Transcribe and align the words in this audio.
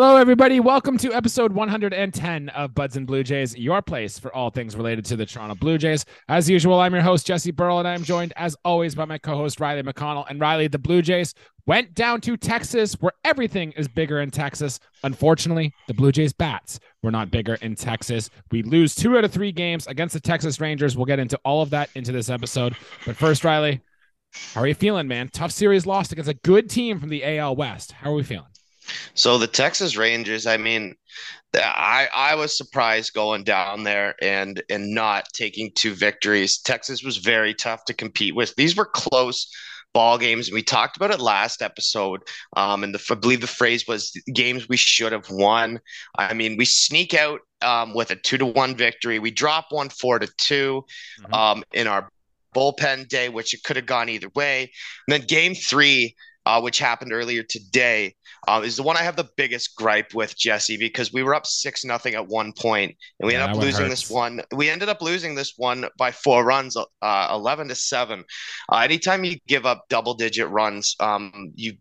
Hello, 0.00 0.14
everybody. 0.14 0.60
Welcome 0.60 0.96
to 0.98 1.12
episode 1.12 1.50
110 1.50 2.48
of 2.50 2.72
Buds 2.72 2.96
and 2.96 3.04
Blue 3.04 3.24
Jays, 3.24 3.58
your 3.58 3.82
place 3.82 4.16
for 4.16 4.32
all 4.32 4.48
things 4.48 4.76
related 4.76 5.04
to 5.06 5.16
the 5.16 5.26
Toronto 5.26 5.56
Blue 5.56 5.76
Jays. 5.76 6.04
As 6.28 6.48
usual, 6.48 6.78
I'm 6.78 6.94
your 6.94 7.02
host, 7.02 7.26
Jesse 7.26 7.50
Burrell, 7.50 7.80
and 7.80 7.88
I'm 7.88 8.04
joined, 8.04 8.32
as 8.36 8.56
always, 8.64 8.94
by 8.94 9.06
my 9.06 9.18
co 9.18 9.34
host, 9.34 9.58
Riley 9.58 9.82
McConnell. 9.82 10.24
And 10.30 10.40
Riley, 10.40 10.68
the 10.68 10.78
Blue 10.78 11.02
Jays 11.02 11.34
went 11.66 11.94
down 11.94 12.20
to 12.20 12.36
Texas, 12.36 12.94
where 13.00 13.10
everything 13.24 13.72
is 13.72 13.88
bigger 13.88 14.20
in 14.20 14.30
Texas. 14.30 14.78
Unfortunately, 15.02 15.74
the 15.88 15.94
Blue 15.94 16.12
Jays 16.12 16.32
bats 16.32 16.78
were 17.02 17.10
not 17.10 17.32
bigger 17.32 17.54
in 17.54 17.74
Texas. 17.74 18.30
We 18.52 18.62
lose 18.62 18.94
two 18.94 19.18
out 19.18 19.24
of 19.24 19.32
three 19.32 19.50
games 19.50 19.88
against 19.88 20.12
the 20.12 20.20
Texas 20.20 20.60
Rangers. 20.60 20.96
We'll 20.96 21.06
get 21.06 21.18
into 21.18 21.40
all 21.44 21.60
of 21.60 21.70
that 21.70 21.90
into 21.96 22.12
this 22.12 22.30
episode. 22.30 22.76
But 23.04 23.16
first, 23.16 23.42
Riley, 23.42 23.80
how 24.54 24.60
are 24.60 24.68
you 24.68 24.74
feeling, 24.74 25.08
man? 25.08 25.28
Tough 25.32 25.50
series 25.50 25.86
lost 25.86 26.12
against 26.12 26.30
a 26.30 26.34
good 26.34 26.70
team 26.70 27.00
from 27.00 27.08
the 27.08 27.38
AL 27.38 27.56
West. 27.56 27.90
How 27.90 28.12
are 28.12 28.14
we 28.14 28.22
feeling? 28.22 28.46
So 29.14 29.38
the 29.38 29.46
Texas 29.46 29.96
Rangers, 29.96 30.46
I 30.46 30.56
mean, 30.56 30.94
I 31.54 32.08
I 32.14 32.34
was 32.34 32.56
surprised 32.56 33.14
going 33.14 33.44
down 33.44 33.84
there 33.84 34.14
and 34.22 34.62
and 34.68 34.94
not 34.94 35.26
taking 35.32 35.72
two 35.74 35.94
victories. 35.94 36.58
Texas 36.58 37.02
was 37.02 37.16
very 37.16 37.54
tough 37.54 37.84
to 37.86 37.94
compete 37.94 38.34
with. 38.34 38.54
These 38.56 38.76
were 38.76 38.84
close 38.86 39.50
ball 39.94 40.18
games. 40.18 40.52
We 40.52 40.62
talked 40.62 40.96
about 40.96 41.10
it 41.10 41.20
last 41.20 41.62
episode, 41.62 42.22
um, 42.56 42.84
and 42.84 42.94
the, 42.94 43.02
I 43.10 43.14
believe 43.14 43.40
the 43.40 43.46
phrase 43.46 43.86
was 43.86 44.12
games 44.32 44.68
we 44.68 44.76
should 44.76 45.12
have 45.12 45.30
won. 45.30 45.80
I 46.18 46.34
mean, 46.34 46.56
we 46.56 46.66
sneak 46.66 47.14
out 47.14 47.40
um, 47.62 47.94
with 47.94 48.10
a 48.10 48.16
two 48.16 48.38
to 48.38 48.46
one 48.46 48.76
victory. 48.76 49.18
We 49.18 49.30
drop 49.30 49.66
one 49.70 49.88
four 49.88 50.18
to 50.18 50.28
2 50.36 50.84
mm-hmm. 51.22 51.34
um, 51.34 51.64
in 51.72 51.86
our 51.86 52.10
bullpen 52.54 53.08
day, 53.08 53.28
which 53.28 53.54
it 53.54 53.62
could 53.62 53.76
have 53.76 53.86
gone 53.86 54.08
either 54.08 54.28
way. 54.34 54.70
And 55.06 55.12
then 55.12 55.26
game 55.26 55.54
three, 55.54 56.14
uh, 56.48 56.58
which 56.62 56.78
happened 56.78 57.12
earlier 57.12 57.42
today, 57.42 58.14
uh, 58.48 58.62
is 58.64 58.76
the 58.76 58.82
one 58.82 58.96
I 58.96 59.02
have 59.02 59.16
the 59.16 59.28
biggest 59.36 59.76
gripe 59.76 60.14
with 60.14 60.34
Jesse 60.34 60.78
because 60.78 61.12
we 61.12 61.22
were 61.22 61.34
up 61.34 61.46
six 61.46 61.84
nothing 61.84 62.14
at 62.14 62.26
one 62.26 62.54
point 62.54 62.96
and 63.20 63.26
we 63.26 63.34
yeah, 63.34 63.42
ended 63.42 63.56
up 63.56 63.62
losing 63.62 63.90
this 63.90 64.08
one. 64.08 64.40
We 64.56 64.70
ended 64.70 64.88
up 64.88 65.02
losing 65.02 65.34
this 65.34 65.52
one 65.58 65.84
by 65.98 66.10
four 66.10 66.46
runs, 66.46 66.74
uh, 66.74 67.28
eleven 67.30 67.68
to 67.68 67.74
seven. 67.74 68.24
Uh, 68.72 68.78
anytime 68.78 69.24
you 69.24 69.36
give 69.46 69.66
up 69.66 69.84
double 69.90 70.14
digit 70.14 70.48
runs, 70.48 70.96
um, 71.00 71.52
you 71.54 71.74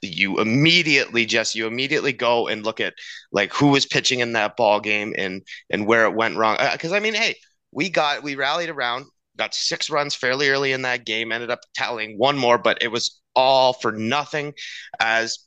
you 0.00 0.40
immediately 0.40 1.26
just 1.26 1.54
you 1.54 1.66
immediately 1.66 2.14
go 2.14 2.48
and 2.48 2.64
look 2.64 2.80
at 2.80 2.94
like 3.32 3.52
who 3.52 3.68
was 3.68 3.84
pitching 3.84 4.20
in 4.20 4.32
that 4.32 4.56
ball 4.56 4.80
game 4.80 5.14
and 5.18 5.42
and 5.68 5.86
where 5.86 6.06
it 6.06 6.14
went 6.14 6.36
wrong 6.36 6.56
because 6.72 6.92
uh, 6.92 6.96
i 6.96 7.00
mean 7.00 7.14
hey 7.14 7.34
we 7.72 7.90
got 7.90 8.22
we 8.22 8.34
rallied 8.34 8.70
around 8.70 9.04
got 9.36 9.54
six 9.54 9.90
runs 9.90 10.14
fairly 10.14 10.48
early 10.48 10.72
in 10.72 10.82
that 10.82 11.04
game 11.04 11.32
ended 11.32 11.50
up 11.50 11.60
tallying 11.74 12.18
one 12.18 12.36
more 12.36 12.58
but 12.58 12.82
it 12.82 12.88
was 12.88 13.20
all 13.34 13.74
for 13.74 13.92
nothing 13.92 14.54
as 15.00 15.46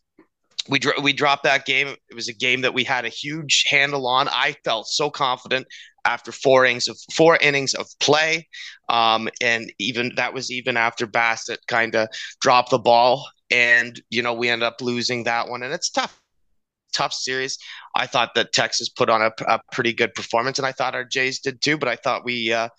we 0.70 0.80
we 1.02 1.14
dropped 1.14 1.44
that 1.44 1.66
game. 1.66 1.88
It 1.88 2.16
was 2.16 2.28
a 2.28 2.34
game 2.34 2.62
that 2.62 2.74
we 2.74 2.84
had 2.84 3.06
a 3.06 3.10
huge 3.10 3.66
handle 3.68 4.08
on. 4.08 4.28
I 4.30 4.56
felt 4.64 4.88
so 4.88 5.10
confident 5.10 5.68
after 6.06 6.32
four 6.32 6.66
innings 6.66 6.88
of 6.88 6.98
four 7.14 7.38
innings 7.38 7.74
of 7.74 7.88
play, 8.00 8.48
um, 8.88 9.30
and 9.42 9.72
even 9.80 10.14
that 10.16 10.34
was 10.34 10.52
even 10.52 10.78
after 10.78 11.08
Bassitt 11.08 11.60
kind 11.68 11.96
of 11.96 12.08
dropped 12.42 12.72
the 12.72 12.80
ball, 12.80 13.28
and 13.50 14.02
you 14.10 14.22
know 14.22 14.34
we 14.34 14.50
ended 14.50 14.68
up 14.68 14.82
losing 14.82 15.24
that 15.24 15.50
one, 15.50 15.64
and 15.64 15.74
it's 15.74 15.90
tough. 15.90 16.20
Tough 16.92 17.14
series. 17.14 17.60
I 17.96 18.08
thought 18.08 18.34
that 18.34 18.52
Texas 18.52 18.90
put 18.90 19.12
on 19.12 19.22
a, 19.22 19.32
a 19.48 19.60
pretty 19.72 19.94
good 19.94 20.14
performance, 20.16 20.58
and 20.58 20.66
I 20.66 20.72
thought 20.72 20.96
our 20.96 21.04
Jays 21.06 21.40
did 21.40 21.62
too. 21.62 21.78
But 21.78 21.88
I 21.88 21.96
thought 21.96 22.26
we 22.26 22.52
uh, 22.52 22.70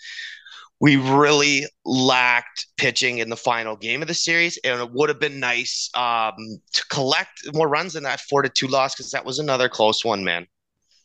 we 0.81 0.97
really 0.97 1.67
lacked 1.85 2.67
pitching 2.79 3.19
in 3.19 3.29
the 3.29 3.37
final 3.37 3.77
game 3.77 4.01
of 4.01 4.09
the 4.09 4.15
series, 4.15 4.59
and 4.65 4.81
it 4.81 4.91
would 4.93 5.11
have 5.11 5.21
been 5.21 5.39
nice 5.39 5.91
um, 5.95 6.35
to 6.73 6.85
collect 6.87 7.55
more 7.55 7.69
runs 7.69 7.97
in 7.97 8.03
that 8.05 8.21
four 8.21 8.43
to 8.43 8.49
two 8.49 8.67
loss 8.67 8.95
because 8.95 9.11
that 9.11 9.25
was 9.25 9.39
another 9.39 9.69
close 9.69 10.05
one, 10.05 10.25
man. 10.25 10.47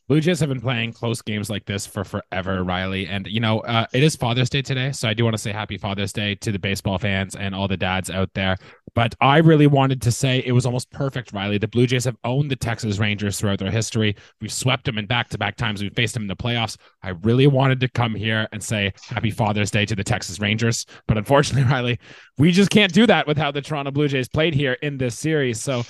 Blue 0.08 0.20
Jays 0.20 0.38
have 0.38 0.48
been 0.48 0.60
playing 0.60 0.92
close 0.92 1.20
games 1.20 1.50
like 1.50 1.64
this 1.66 1.84
for 1.84 2.04
forever, 2.04 2.62
Riley. 2.62 3.08
And, 3.08 3.26
you 3.26 3.40
know, 3.40 3.58
uh, 3.60 3.86
it 3.92 4.04
is 4.04 4.14
Father's 4.14 4.48
Day 4.48 4.62
today. 4.62 4.92
So 4.92 5.08
I 5.08 5.14
do 5.14 5.24
want 5.24 5.34
to 5.34 5.38
say 5.38 5.50
happy 5.50 5.78
Father's 5.78 6.12
Day 6.12 6.36
to 6.36 6.52
the 6.52 6.60
baseball 6.60 6.96
fans 6.96 7.34
and 7.34 7.56
all 7.56 7.66
the 7.66 7.76
dads 7.76 8.08
out 8.08 8.30
there. 8.32 8.56
But 8.94 9.16
I 9.20 9.38
really 9.38 9.66
wanted 9.66 10.00
to 10.02 10.12
say 10.12 10.44
it 10.46 10.52
was 10.52 10.64
almost 10.64 10.92
perfect, 10.92 11.32
Riley. 11.32 11.58
The 11.58 11.66
Blue 11.66 11.88
Jays 11.88 12.04
have 12.04 12.16
owned 12.22 12.52
the 12.52 12.56
Texas 12.56 12.98
Rangers 12.98 13.40
throughout 13.40 13.58
their 13.58 13.70
history. 13.70 14.14
We've 14.40 14.52
swept 14.52 14.84
them 14.84 14.96
in 14.96 15.06
back 15.06 15.28
to 15.30 15.38
back 15.38 15.56
times. 15.56 15.82
We've 15.82 15.92
faced 15.92 16.14
them 16.14 16.22
in 16.22 16.28
the 16.28 16.36
playoffs. 16.36 16.76
I 17.02 17.10
really 17.24 17.48
wanted 17.48 17.80
to 17.80 17.88
come 17.88 18.14
here 18.14 18.46
and 18.52 18.62
say 18.62 18.92
happy 19.08 19.32
Father's 19.32 19.72
Day 19.72 19.86
to 19.86 19.96
the 19.96 20.04
Texas 20.04 20.38
Rangers. 20.38 20.86
But 21.08 21.18
unfortunately, 21.18 21.68
Riley, 21.70 21.98
we 22.38 22.52
just 22.52 22.70
can't 22.70 22.92
do 22.92 23.08
that 23.08 23.26
with 23.26 23.36
how 23.36 23.50
the 23.50 23.60
Toronto 23.60 23.90
Blue 23.90 24.06
Jays 24.06 24.28
played 24.28 24.54
here 24.54 24.74
in 24.82 24.98
this 24.98 25.18
series. 25.18 25.60
So 25.60 25.82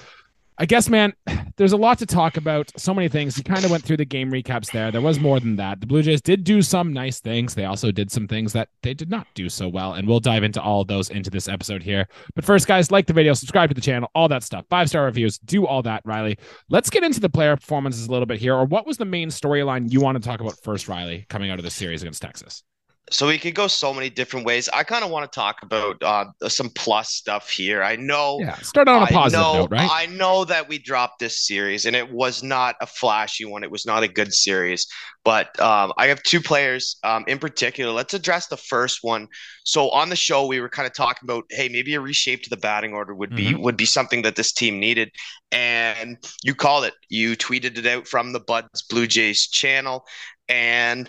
I 0.58 0.64
guess, 0.64 0.88
man, 0.88 1.12
there's 1.56 1.72
a 1.72 1.76
lot 1.76 1.98
to 1.98 2.06
talk 2.06 2.36
about. 2.36 2.72
So 2.76 2.94
many 2.94 3.08
things. 3.08 3.36
You 3.36 3.44
kind 3.44 3.64
of 3.64 3.70
went 3.70 3.84
through 3.84 3.98
the 3.98 4.04
game 4.04 4.30
recaps 4.30 4.70
there. 4.70 4.90
There 4.90 5.00
was 5.00 5.20
more 5.20 5.40
than 5.40 5.56
that. 5.56 5.80
The 5.80 5.86
Blue 5.86 6.02
Jays 6.02 6.20
did 6.20 6.44
do 6.44 6.62
some 6.62 6.92
nice 6.92 7.20
things. 7.20 7.54
They 7.54 7.64
also 7.64 7.90
did 7.90 8.10
some 8.10 8.26
things 8.26 8.52
that 8.52 8.68
they 8.82 8.94
did 8.94 9.10
not 9.10 9.26
do 9.34 9.48
so 9.48 9.68
well. 9.68 9.94
And 9.94 10.08
we'll 10.08 10.20
dive 10.20 10.44
into 10.44 10.60
all 10.60 10.84
those 10.84 11.10
into 11.10 11.30
this 11.30 11.48
episode 11.48 11.82
here. 11.82 12.08
But 12.34 12.44
first, 12.44 12.66
guys, 12.66 12.90
like 12.90 13.06
the 13.06 13.12
video, 13.12 13.34
subscribe 13.34 13.70
to 13.70 13.74
the 13.74 13.80
channel, 13.80 14.10
all 14.14 14.28
that 14.28 14.42
stuff. 14.42 14.64
Five 14.70 14.88
star 14.88 15.04
reviews, 15.04 15.38
do 15.38 15.66
all 15.66 15.82
that, 15.82 16.02
Riley. 16.04 16.38
Let's 16.70 16.90
get 16.90 17.04
into 17.04 17.20
the 17.20 17.28
player 17.30 17.56
performances 17.56 18.06
a 18.06 18.10
little 18.10 18.26
bit 18.26 18.38
here. 18.38 18.54
Or 18.54 18.64
what 18.64 18.86
was 18.86 18.96
the 18.96 19.04
main 19.04 19.28
storyline 19.28 19.90
you 19.90 20.00
want 20.00 20.20
to 20.20 20.26
talk 20.26 20.40
about 20.40 20.58
first, 20.62 20.88
Riley, 20.88 21.26
coming 21.28 21.50
out 21.50 21.58
of 21.58 21.64
the 21.64 21.70
series 21.70 22.02
against 22.02 22.22
Texas? 22.22 22.62
So 23.10 23.28
we 23.28 23.38
could 23.38 23.54
go 23.54 23.68
so 23.68 23.94
many 23.94 24.10
different 24.10 24.44
ways. 24.44 24.68
I 24.72 24.82
kind 24.82 25.04
of 25.04 25.10
want 25.10 25.30
to 25.30 25.34
talk 25.34 25.62
about 25.62 26.02
uh, 26.02 26.24
some 26.48 26.70
plus 26.70 27.10
stuff 27.10 27.48
here. 27.48 27.82
I 27.82 27.94
know. 27.94 28.38
Yeah, 28.40 28.56
start 28.56 28.88
on 28.88 29.04
a 29.04 29.06
positive 29.06 29.40
know, 29.40 29.52
note, 29.60 29.70
right? 29.70 29.88
I 29.90 30.06
know 30.06 30.44
that 30.44 30.68
we 30.68 30.78
dropped 30.78 31.20
this 31.20 31.46
series, 31.46 31.86
and 31.86 31.94
it 31.94 32.10
was 32.10 32.42
not 32.42 32.74
a 32.80 32.86
flashy 32.86 33.44
one. 33.44 33.62
It 33.62 33.70
was 33.70 33.86
not 33.86 34.02
a 34.02 34.08
good 34.08 34.34
series. 34.34 34.88
But 35.24 35.58
um, 35.60 35.92
I 35.96 36.06
have 36.06 36.22
two 36.22 36.40
players 36.40 36.96
um, 37.04 37.24
in 37.28 37.38
particular. 37.38 37.92
Let's 37.92 38.14
address 38.14 38.48
the 38.48 38.56
first 38.56 39.00
one. 39.02 39.28
So 39.64 39.90
on 39.90 40.08
the 40.08 40.16
show, 40.16 40.46
we 40.46 40.60
were 40.60 40.68
kind 40.68 40.86
of 40.86 40.94
talking 40.94 41.28
about, 41.28 41.44
hey, 41.50 41.68
maybe 41.68 41.94
a 41.94 42.00
reshape 42.00 42.42
to 42.44 42.50
the 42.50 42.56
batting 42.56 42.92
order 42.92 43.14
would 43.14 43.34
be 43.34 43.46
mm-hmm. 43.46 43.62
would 43.62 43.76
be 43.76 43.86
something 43.86 44.22
that 44.22 44.34
this 44.34 44.52
team 44.52 44.80
needed. 44.80 45.10
And 45.52 46.16
you 46.42 46.56
called 46.56 46.84
it. 46.84 46.94
You 47.08 47.36
tweeted 47.36 47.78
it 47.78 47.86
out 47.86 48.08
from 48.08 48.32
the 48.32 48.40
Buds 48.40 48.82
Blue 48.90 49.06
Jays 49.06 49.46
channel, 49.46 50.04
and 50.48 51.08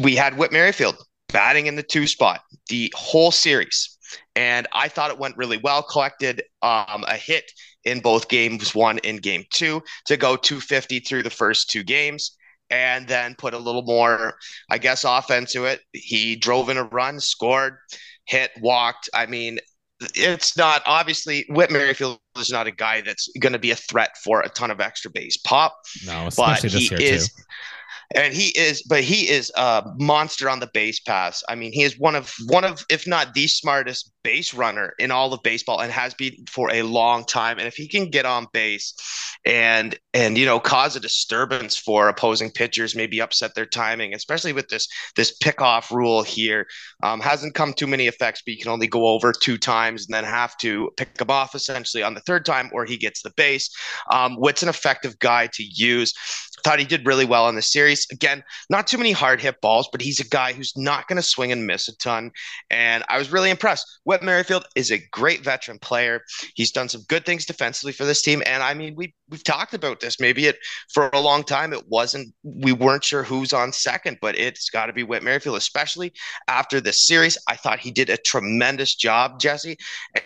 we 0.00 0.14
had 0.14 0.38
Whit 0.38 0.52
Merrifield 0.52 0.96
batting 1.32 1.66
in 1.66 1.76
the 1.76 1.82
two 1.82 2.06
spot 2.06 2.40
the 2.68 2.92
whole 2.96 3.30
series. 3.30 3.96
And 4.34 4.66
I 4.72 4.88
thought 4.88 5.10
it 5.10 5.18
went 5.18 5.36
really 5.36 5.58
well. 5.58 5.82
Collected 5.82 6.42
um, 6.62 7.04
a 7.06 7.16
hit 7.16 7.50
in 7.84 8.00
both 8.00 8.28
games 8.28 8.74
one 8.74 8.98
and 9.04 9.22
game 9.22 9.44
two 9.52 9.82
to 10.06 10.16
go 10.16 10.36
250 10.36 11.00
through 11.00 11.22
the 11.22 11.30
first 11.30 11.70
two 11.70 11.82
games 11.82 12.36
and 12.70 13.08
then 13.08 13.34
put 13.36 13.54
a 13.54 13.58
little 13.58 13.82
more, 13.82 14.34
I 14.70 14.78
guess, 14.78 15.04
offense 15.04 15.52
to 15.52 15.64
it. 15.64 15.80
He 15.92 16.36
drove 16.36 16.68
in 16.68 16.76
a 16.76 16.84
run, 16.84 17.20
scored, 17.20 17.78
hit, 18.26 18.50
walked. 18.60 19.08
I 19.14 19.26
mean, 19.26 19.58
it's 20.14 20.56
not 20.56 20.82
obviously 20.86 21.44
Whit 21.48 21.70
Merrifield 21.70 22.20
is 22.38 22.50
not 22.50 22.66
a 22.66 22.70
guy 22.70 23.00
that's 23.00 23.28
going 23.40 23.52
to 23.52 23.58
be 23.58 23.70
a 23.70 23.76
threat 23.76 24.10
for 24.22 24.40
a 24.40 24.48
ton 24.48 24.70
of 24.70 24.80
extra 24.80 25.10
base 25.10 25.36
pop. 25.38 25.76
No, 26.06 26.28
but 26.36 26.62
he 26.62 26.94
is. 26.94 27.28
Too 27.28 27.42
and 28.14 28.32
he 28.34 28.48
is 28.58 28.82
but 28.82 29.04
he 29.04 29.28
is 29.28 29.52
a 29.56 29.84
monster 29.98 30.48
on 30.48 30.60
the 30.60 30.70
base 30.72 31.00
pass. 31.00 31.42
I 31.48 31.54
mean 31.54 31.72
he 31.72 31.82
is 31.82 31.98
one 31.98 32.14
of 32.14 32.32
one 32.46 32.64
of 32.64 32.84
if 32.90 33.06
not 33.06 33.34
the 33.34 33.46
smartest 33.46 34.12
base 34.28 34.52
runner 34.52 34.92
in 34.98 35.10
all 35.10 35.32
of 35.32 35.42
baseball 35.42 35.80
and 35.80 35.90
has 35.90 36.12
been 36.12 36.34
for 36.50 36.70
a 36.70 36.82
long 36.82 37.24
time 37.24 37.58
and 37.58 37.66
if 37.66 37.76
he 37.76 37.88
can 37.88 38.10
get 38.10 38.26
on 38.26 38.46
base 38.52 38.92
and 39.46 39.98
and 40.12 40.36
you 40.36 40.44
know 40.44 40.60
cause 40.60 40.94
a 40.96 41.00
disturbance 41.00 41.78
for 41.78 42.10
opposing 42.10 42.50
pitchers 42.50 42.94
maybe 42.94 43.22
upset 43.22 43.54
their 43.54 43.64
timing 43.64 44.12
especially 44.12 44.52
with 44.52 44.68
this 44.68 44.86
this 45.16 45.32
pick 45.38 45.62
off 45.62 45.90
rule 45.90 46.22
here 46.22 46.66
um, 47.02 47.20
hasn't 47.20 47.54
come 47.54 47.72
too 47.72 47.86
many 47.86 48.06
effects 48.06 48.42
but 48.44 48.52
you 48.52 48.60
can 48.60 48.70
only 48.70 48.86
go 48.86 49.06
over 49.06 49.32
two 49.32 49.56
times 49.56 50.06
and 50.06 50.12
then 50.12 50.24
have 50.24 50.54
to 50.58 50.90
pick 50.98 51.18
him 51.18 51.30
off 51.30 51.54
essentially 51.54 52.02
on 52.02 52.12
the 52.12 52.20
third 52.20 52.44
time 52.44 52.68
or 52.74 52.84
he 52.84 52.98
gets 52.98 53.22
the 53.22 53.32
base 53.34 53.70
um, 54.12 54.34
what's 54.36 54.62
an 54.62 54.68
effective 54.68 55.18
guy 55.20 55.46
to 55.46 55.62
use 55.62 56.12
thought 56.62 56.78
he 56.78 56.84
did 56.84 57.06
really 57.06 57.24
well 57.24 57.48
in 57.48 57.54
the 57.54 57.62
series. 57.62 58.06
Again, 58.12 58.42
not 58.70 58.86
too 58.86 58.98
many 58.98 59.12
hard 59.12 59.40
hit 59.40 59.60
balls, 59.60 59.88
but 59.90 60.00
he's 60.00 60.20
a 60.20 60.28
guy 60.28 60.52
who's 60.52 60.76
not 60.76 61.06
going 61.08 61.16
to 61.16 61.22
swing 61.22 61.52
and 61.52 61.66
miss 61.66 61.88
a 61.88 61.96
ton. 61.96 62.30
And 62.70 63.04
I 63.08 63.18
was 63.18 63.32
really 63.32 63.50
impressed. 63.50 64.00
Whit 64.18 64.26
Merrifield 64.26 64.66
is 64.74 64.90
a 64.90 64.98
great 65.12 65.44
veteran 65.44 65.78
player. 65.78 66.22
He's 66.56 66.72
done 66.72 66.88
some 66.88 67.02
good 67.08 67.24
things 67.24 67.46
defensively 67.46 67.92
for 67.92 68.04
this 68.04 68.20
team. 68.20 68.42
And 68.46 68.64
I 68.64 68.74
mean, 68.74 68.96
we 68.96 69.14
we've 69.28 69.44
talked 69.44 69.74
about 69.74 70.00
this. 70.00 70.18
Maybe 70.18 70.46
it 70.46 70.58
for 70.92 71.08
a 71.12 71.20
long 71.20 71.44
time 71.44 71.72
it 71.72 71.86
wasn't. 71.88 72.34
We 72.42 72.72
weren't 72.72 73.04
sure 73.04 73.22
who's 73.22 73.52
on 73.52 73.72
second, 73.72 74.18
but 74.20 74.36
it's 74.36 74.70
got 74.70 74.86
to 74.86 74.92
be 74.92 75.04
Whit 75.04 75.22
Merrifield, 75.22 75.56
especially 75.56 76.12
after 76.48 76.80
this 76.80 77.06
series. 77.06 77.38
I 77.46 77.54
thought 77.54 77.78
he 77.78 77.92
did 77.92 78.10
a 78.10 78.16
tremendous 78.16 78.96
job, 78.96 79.38
Jesse. 79.38 79.76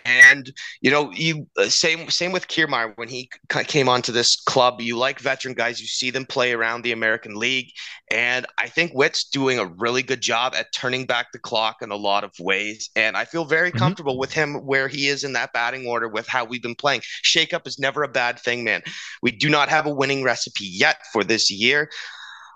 And 0.05 0.51
you 0.81 0.89
know, 0.89 1.11
you 1.11 1.47
uh, 1.59 1.65
same 1.65 2.09
same 2.09 2.31
with 2.31 2.47
Kiermaier 2.47 2.97
when 2.97 3.09
he 3.09 3.29
came 3.49 3.89
onto 3.89 4.11
this 4.11 4.35
club. 4.35 4.81
You 4.81 4.97
like 4.97 5.19
veteran 5.19 5.53
guys. 5.53 5.79
You 5.79 5.87
see 5.87 6.09
them 6.09 6.25
play 6.25 6.53
around 6.53 6.81
the 6.81 6.93
American 6.93 7.35
League. 7.35 7.71
And 8.09 8.45
I 8.57 8.69
think 8.69 8.91
Whit's 8.93 9.29
doing 9.29 9.59
a 9.59 9.65
really 9.65 10.03
good 10.03 10.21
job 10.21 10.53
at 10.55 10.73
turning 10.73 11.05
back 11.05 11.31
the 11.31 11.39
clock 11.39 11.77
in 11.81 11.91
a 11.91 11.95
lot 11.95 12.23
of 12.23 12.31
ways. 12.39 12.89
And 12.95 13.17
I 13.17 13.25
feel 13.25 13.45
very 13.45 13.71
mm-hmm. 13.73 13.79
comfortable 13.79 14.17
with 14.17 14.31
him 14.31 14.65
where 14.65 14.87
he 14.87 15.07
is 15.07 15.23
in 15.23 15.33
that 15.33 15.53
batting 15.53 15.87
order 15.87 16.07
with 16.07 16.27
how 16.27 16.45
we've 16.45 16.61
been 16.61 16.75
playing. 16.75 17.01
Shake 17.03 17.53
up 17.53 17.67
is 17.67 17.79
never 17.79 18.03
a 18.03 18.07
bad 18.07 18.39
thing, 18.39 18.63
man. 18.63 18.83
We 19.21 19.31
do 19.31 19.49
not 19.49 19.69
have 19.69 19.85
a 19.85 19.93
winning 19.93 20.23
recipe 20.23 20.65
yet 20.65 21.01
for 21.11 21.23
this 21.23 21.51
year 21.51 21.89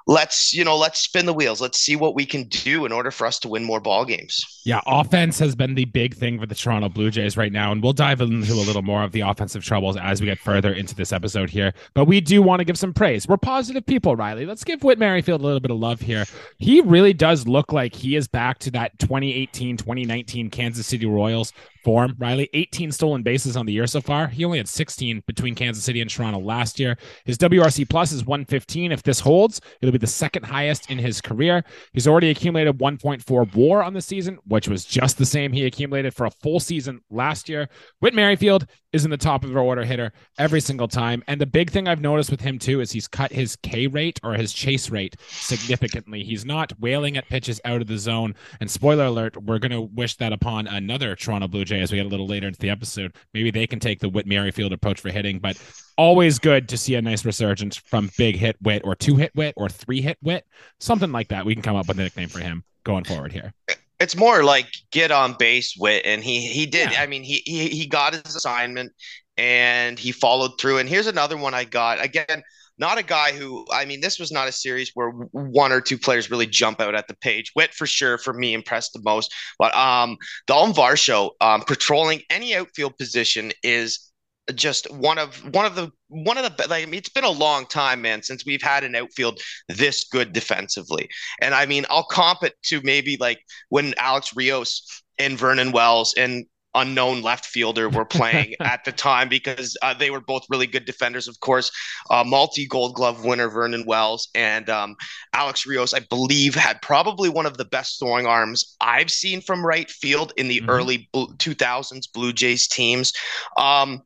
let's 0.08 0.54
you 0.54 0.64
know 0.64 0.76
let's 0.76 1.00
spin 1.00 1.26
the 1.26 1.34
wheels. 1.34 1.62
Let's 1.62 1.80
see 1.80 1.96
what 1.96 2.16
we 2.16 2.26
can 2.26 2.46
do 2.46 2.86
in 2.86 2.92
order 2.92 3.12
for 3.12 3.28
us 3.28 3.38
to 3.40 3.48
win 3.48 3.64
more 3.64 3.80
ball 3.80 4.06
games. 4.06 4.62
Yeah 4.66 4.82
offense 4.88 5.38
has 5.40 5.56
been 5.56 5.76
the 5.76 5.86
big 5.86 6.16
thing 6.16 6.40
for 6.40 6.46
the 6.46 6.56
toronto 6.56 6.90
blue 6.90 7.12
jays 7.12 7.38
right 7.38 7.52
now 7.52 7.72
and 7.72 7.84
we'll 7.84 7.94
dive 7.94 8.22
into 8.22 8.54
a 8.54 8.56
little 8.56 8.82
more 8.82 9.04
of 9.04 9.12
the 9.12 9.22
offensive 9.22 9.64
troubles 9.64 9.98
as 9.98 10.22
we 10.22 10.28
get 10.28 10.40
further 10.40 10.74
into 10.74 10.96
this 10.96 11.12
episode 11.12 11.50
here. 11.50 11.74
But 11.94 12.06
we 12.06 12.22
do 12.22 12.42
want 12.42 12.60
to 12.60 12.66
give 12.66 12.78
some 12.78 12.94
praise. 12.94 13.28
We're 13.28 13.38
positive 13.38 13.86
people 13.86 14.16
riley. 14.16 14.46
Let's 14.46 14.64
give 14.64 14.84
whit 14.84 14.98
merrifield 14.98 15.42
a 15.42 15.44
little 15.44 15.60
bit 15.60 15.72
of 15.72 15.78
love 15.78 16.02
here. 16.02 16.26
He 16.58 16.82
really 16.82 17.14
does 17.14 17.48
look 17.48 17.74
like 17.74 17.94
he 17.94 18.16
is 18.16 18.28
back 18.28 18.60
to 18.60 18.72
that 18.72 18.98
2018 19.00 19.78
2019 19.78 20.50
kansas 20.50 20.88
city 20.88 21.06
royals 21.06 21.54
form. 21.88 22.14
Riley, 22.20 22.50
18 22.52 22.92
stolen 22.92 23.24
bases 23.24 23.56
on 23.56 23.66
the 23.66 23.72
year 23.72 23.88
so 23.88 24.02
far. 24.02 24.28
He 24.28 24.44
only 24.44 24.58
had 24.58 24.68
16 24.68 25.24
between 25.26 25.56
Kansas 25.56 25.86
City 25.86 26.02
and 26.02 26.10
Toronto 26.10 26.38
last 26.38 26.82
year. 26.82 26.98
His 27.24 27.38
WRC 27.38 27.90
plus 27.90 28.12
is 28.12 28.26
115. 28.26 28.92
If 28.92 29.04
this 29.04 29.22
holds, 29.22 29.62
it'll 29.80 29.94
be 29.94 29.98
the 29.98 30.06
second 30.06 30.44
highest 30.44 30.92
in 30.92 30.98
his 30.98 31.22
career. 31.22 31.64
He's 31.94 32.06
already 32.06 32.30
accumulated 32.30 32.78
1.4 32.78 33.56
WAR 33.56 33.84
on 33.84 33.94
the 33.94 34.02
season, 34.02 34.38
which 34.48 34.68
was 34.68 34.84
just 34.84 35.18
the 35.18 35.26
same 35.26 35.54
he 35.54 35.66
accumulated 35.66 36.14
for 36.14 36.26
a 36.26 36.32
full 36.32 36.60
season 36.60 37.00
last 37.10 37.48
year. 37.48 37.70
Whit 38.02 38.14
Merrifield 38.14 38.68
is 38.94 39.06
in 39.06 39.12
the 39.12 39.18
top 39.18 39.44
of 39.44 39.52
the 39.52 39.60
order 39.60 39.84
hitter 39.84 40.12
every 40.38 40.62
single 40.62 40.88
time. 40.88 41.24
And 41.28 41.42
the 41.42 41.46
big 41.46 41.70
thing 41.70 41.88
I've 41.88 42.02
noticed 42.02 42.32
with 42.32 42.42
him 42.42 42.60
too 42.60 42.80
is 42.82 42.92
he's 42.92 43.08
cut 43.08 43.32
his 43.32 43.56
K 43.58 43.88
rate 43.88 44.20
or 44.24 44.34
his 44.34 44.54
chase 44.54 44.90
rate 44.90 45.16
significantly. 45.28 46.24
He's 46.24 46.46
not 46.46 46.74
wailing 46.80 47.18
at 47.18 47.28
pitches 47.28 47.60
out 47.66 47.82
of 47.82 47.88
the 47.88 47.98
zone. 47.98 48.36
And 48.60 48.70
spoiler 48.70 49.06
alert, 49.06 49.42
we're 49.44 49.60
going 49.60 49.72
to 49.72 49.82
wish 49.82 50.16
that 50.18 50.34
upon 50.34 50.68
another 50.68 51.16
Toronto 51.16 51.48
Blue 51.48 51.66
Jay 51.66 51.82
as 51.82 51.92
we 51.92 51.98
get 51.98 52.06
a 52.06 52.10
little 52.10 52.28
later 52.28 52.48
into 52.48 52.60
the 52.60 52.70
episode. 52.70 53.16
Maybe 53.34 53.52
they 53.52 53.68
can 53.68 53.80
take 53.80 54.00
the 54.00 54.10
Whit 54.10 54.28
Merrifield 54.28 54.74
approach 54.74 55.02
for 55.02 55.10
hitting, 55.10 55.40
but 55.40 55.62
always 55.98 56.40
good 56.40 56.70
to 56.70 56.78
see 56.78 56.96
a 56.96 57.02
nice 57.02 57.26
resurgence 57.26 57.76
from 57.76 58.10
big 58.18 58.36
hit 58.36 58.56
Whit 58.62 58.84
or 58.86 58.96
two 58.96 59.16
hit 59.16 59.36
Whit 59.36 59.54
or 59.58 59.70
three 59.70 60.02
hit 60.02 60.18
Whit, 60.22 60.46
something 60.80 61.12
like 61.12 61.30
that. 61.30 61.46
We 61.46 61.54
can 61.54 61.64
come 61.64 61.76
up 61.76 61.88
with 61.88 62.00
a 62.00 62.04
nickname 62.04 62.30
for 62.30 62.40
him 62.40 62.64
going 62.84 63.04
forward 63.04 63.34
here 63.34 63.54
it's 64.00 64.16
more 64.16 64.44
like 64.44 64.68
get 64.92 65.12
on 65.12 65.36
base 65.40 65.76
Whit 65.78 66.04
and 66.06 66.24
he 66.24 66.48
he 66.48 66.66
did 66.66 66.92
yeah. 66.92 67.02
i 67.02 67.08
mean 67.08 67.24
he, 67.24 67.42
he 67.46 67.68
he 67.70 67.88
got 67.88 68.14
his 68.14 68.36
assignment 68.36 68.94
and 69.38 70.00
he 70.00 70.12
followed 70.12 70.60
through. 70.60 70.80
And 70.80 70.90
here's 70.90 71.08
another 71.08 71.38
one 71.38 71.54
i 71.54 71.64
got. 71.64 72.04
Again 72.04 72.44
not 72.80 73.00
a 73.00 73.04
guy 73.04 73.32
who 73.32 73.66
i 73.72 73.86
mean 73.86 74.02
this 74.02 74.20
was 74.20 74.32
not 74.32 74.48
a 74.48 74.52
series 74.52 74.92
where 74.94 75.10
one 75.10 75.72
or 75.72 75.82
two 75.82 75.98
players 75.98 76.30
really 76.30 76.46
jump 76.46 76.80
out 76.80 76.96
at 76.96 77.08
the 77.08 77.16
page. 77.16 77.52
Whit 77.54 77.74
for 77.74 77.88
sure 77.88 78.18
for 78.18 78.34
me 78.34 78.54
impressed 78.54 78.94
the 78.94 79.02
most. 79.04 79.34
But 79.60 79.76
um 79.76 80.18
Daulton 80.48 80.76
Varsho 80.76 81.32
um 81.42 81.62
patrolling 81.62 82.22
any 82.30 82.56
outfield 82.56 82.98
position 82.98 83.52
is 83.64 84.12
just 84.56 84.90
one 84.92 85.18
of 85.18 85.36
one 85.54 85.66
of 85.66 85.76
the 85.76 85.92
one 86.08 86.38
of 86.38 86.44
the 86.44 86.68
like 86.68 86.84
I 86.84 86.86
mean, 86.86 87.00
it's 87.00 87.10
been 87.10 87.24
a 87.24 87.30
long 87.30 87.66
time, 87.66 88.02
man, 88.02 88.24
since 88.24 88.46
we've 88.46 88.62
had 88.62 88.84
an 88.84 88.96
outfield 88.96 89.40
this 89.68 90.06
good 90.06 90.34
defensively. 90.34 91.10
And 91.42 91.54
I 91.54 91.66
mean, 91.66 91.86
I'll 91.90 92.06
comp 92.06 92.44
it 92.44 92.54
to 92.64 92.82
maybe 92.82 93.18
like 93.20 93.40
when 93.70 93.94
Alex 93.98 94.36
Rios 94.36 95.04
and 95.18 95.38
Vernon 95.38 95.72
Wells 95.72 96.14
and 96.18 96.46
unknown 96.78 97.22
left 97.22 97.46
fielder 97.46 97.90
were 97.90 98.06
playing 98.20 98.54
at 98.62 98.86
the 98.86 98.92
time 98.92 99.28
because 99.28 99.76
uh, 99.82 99.94
they 99.94 100.12
were 100.12 100.22
both 100.22 100.44
really 100.50 100.68
good 100.68 100.86
defenders. 100.86 101.28
Of 101.28 101.40
course, 101.40 101.72
uh, 102.10 102.24
multi 102.26 102.68
Gold 102.68 102.96
Glove 102.96 103.26
winner 103.26 103.50
Vernon 103.50 103.86
Wells 103.86 104.30
and 104.36 104.70
um, 104.70 104.96
Alex 105.34 105.66
Rios, 105.66 105.94
I 105.94 106.00
believe, 106.00 106.56
had 106.56 106.82
probably 106.82 107.30
one 107.30 107.46
of 107.46 107.58
the 107.58 107.66
best 107.66 108.00
throwing 108.00 108.28
arms 108.28 108.76
I've 108.80 109.12
seen 109.12 109.42
from 109.42 109.66
right 109.66 109.90
field 109.90 110.34
in 110.38 110.48
the 110.48 110.60
mm-hmm. 110.60 110.70
early 110.70 111.10
2000s 111.14 112.12
Blue 112.14 112.32
Jays 112.32 112.68
teams. 112.68 113.12
Um, 113.58 114.04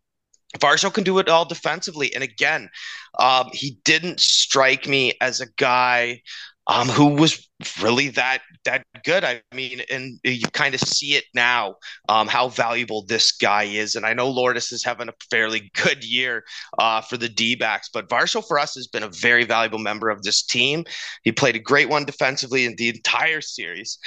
Varsho 0.60 0.94
can 0.94 1.04
do 1.04 1.20
it 1.20 1.30
all 1.30 1.46
defensively. 1.46 2.14
And 2.14 2.24
again, 2.24 2.70
um, 3.20 3.50
he 3.54 3.78
didn't 3.86 4.20
strike 4.20 4.88
me 4.88 5.14
as 5.22 5.40
a 5.40 5.52
guy 5.58 6.22
um, 6.68 6.88
who 6.88 7.08
was 7.08 7.50
really 7.82 8.10
that 8.10 8.42
that 8.66 8.84
good. 9.04 9.24
I 9.24 9.42
mean, 9.54 9.82
and 9.90 10.20
you 10.24 10.48
kind 10.54 10.76
of 10.76 10.80
see 10.80 11.16
it 11.16 11.26
now 11.34 11.76
um, 12.08 12.28
how 12.28 12.50
valuable 12.50 13.04
this 13.06 13.32
guy 13.32 13.64
is. 13.64 13.96
And 13.96 14.06
I 14.06 14.14
know 14.14 14.30
Lourdes 14.30 14.72
is 14.72 14.84
having 14.84 15.10
a 15.10 15.14
fairly 15.30 15.72
good 15.74 16.04
year 16.04 16.44
uh, 16.78 17.02
for 17.02 17.18
the 17.18 17.30
D 17.30 17.56
backs, 17.56 17.90
but 17.92 18.10
Varsho 18.10 18.46
for 18.46 18.60
us 18.60 18.76
has 18.76 18.88
been 18.88 19.04
a 19.04 19.10
very 19.10 19.44
valuable 19.44 19.80
member 19.80 20.10
of 20.10 20.24
this 20.24 20.44
team. 20.44 20.86
He 21.24 21.32
played 21.32 21.56
a 21.56 21.60
great 21.60 21.90
one 21.90 22.06
defensively 22.06 22.66
in 22.66 22.76
the 22.78 22.90
entire 22.90 23.42
series. 23.42 23.98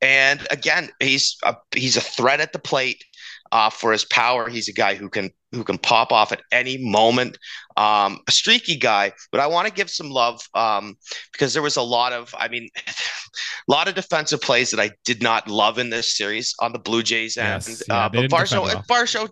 And 0.00 0.46
again, 0.50 0.90
he's 1.00 1.36
a, 1.44 1.56
he's 1.74 1.96
a 1.96 2.00
threat 2.00 2.40
at 2.40 2.52
the 2.52 2.58
plate 2.58 3.04
uh, 3.52 3.70
for 3.70 3.92
his 3.92 4.04
power. 4.04 4.48
He's 4.48 4.68
a 4.68 4.72
guy 4.72 4.94
who 4.94 5.08
can 5.08 5.30
who 5.52 5.64
can 5.64 5.78
pop 5.78 6.12
off 6.12 6.32
at 6.32 6.42
any 6.50 6.78
moment. 6.78 7.38
Um, 7.76 8.20
a 8.26 8.32
streaky 8.32 8.76
guy, 8.76 9.12
but 9.30 9.40
I 9.40 9.46
want 9.46 9.68
to 9.68 9.72
give 9.72 9.90
some 9.90 10.10
love 10.10 10.40
um, 10.54 10.96
because 11.32 11.52
there 11.52 11.62
was 11.62 11.76
a 11.76 11.82
lot 11.82 12.12
of, 12.12 12.34
I 12.36 12.48
mean, 12.48 12.68
a 12.76 12.92
lot 13.68 13.88
of 13.88 13.94
defensive 13.94 14.40
plays 14.40 14.70
that 14.70 14.80
I 14.80 14.90
did 15.04 15.22
not 15.22 15.48
love 15.48 15.78
in 15.78 15.90
this 15.90 16.16
series 16.16 16.54
on 16.60 16.72
the 16.72 16.78
Blue 16.78 17.02
Jays 17.02 17.36
end. 17.36 17.64
Yes, 17.66 17.82
yeah, 17.88 18.06
uh, 18.06 18.08
but 18.08 18.30
Varsho, 18.30 18.62
well. 18.62 18.82
Varsho, 18.88 19.28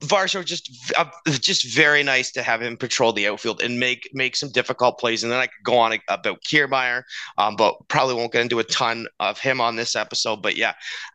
Varsho 0.00 0.42
just 0.42 0.70
uh, 0.96 1.04
just 1.26 1.74
very 1.74 2.02
nice 2.02 2.32
to 2.32 2.42
have 2.42 2.62
him 2.62 2.76
patrol 2.76 3.12
the 3.12 3.28
outfield 3.28 3.62
and 3.62 3.78
make 3.78 4.08
make 4.14 4.34
some 4.34 4.50
difficult 4.50 4.98
plays. 4.98 5.22
And 5.22 5.30
then 5.30 5.40
I 5.40 5.46
could 5.46 5.62
go 5.62 5.76
on 5.76 5.98
about 6.08 6.42
Kiermaier, 6.42 7.02
um, 7.36 7.54
but 7.54 7.76
probably 7.88 8.14
won't 8.14 8.32
get 8.32 8.40
into 8.40 8.58
a 8.60 8.64
ton 8.64 9.06
of 9.20 9.38
him 9.38 9.60
on 9.60 9.76
this 9.76 9.94
episode. 9.94 10.42
But 10.42 10.56
yeah, 10.56 10.72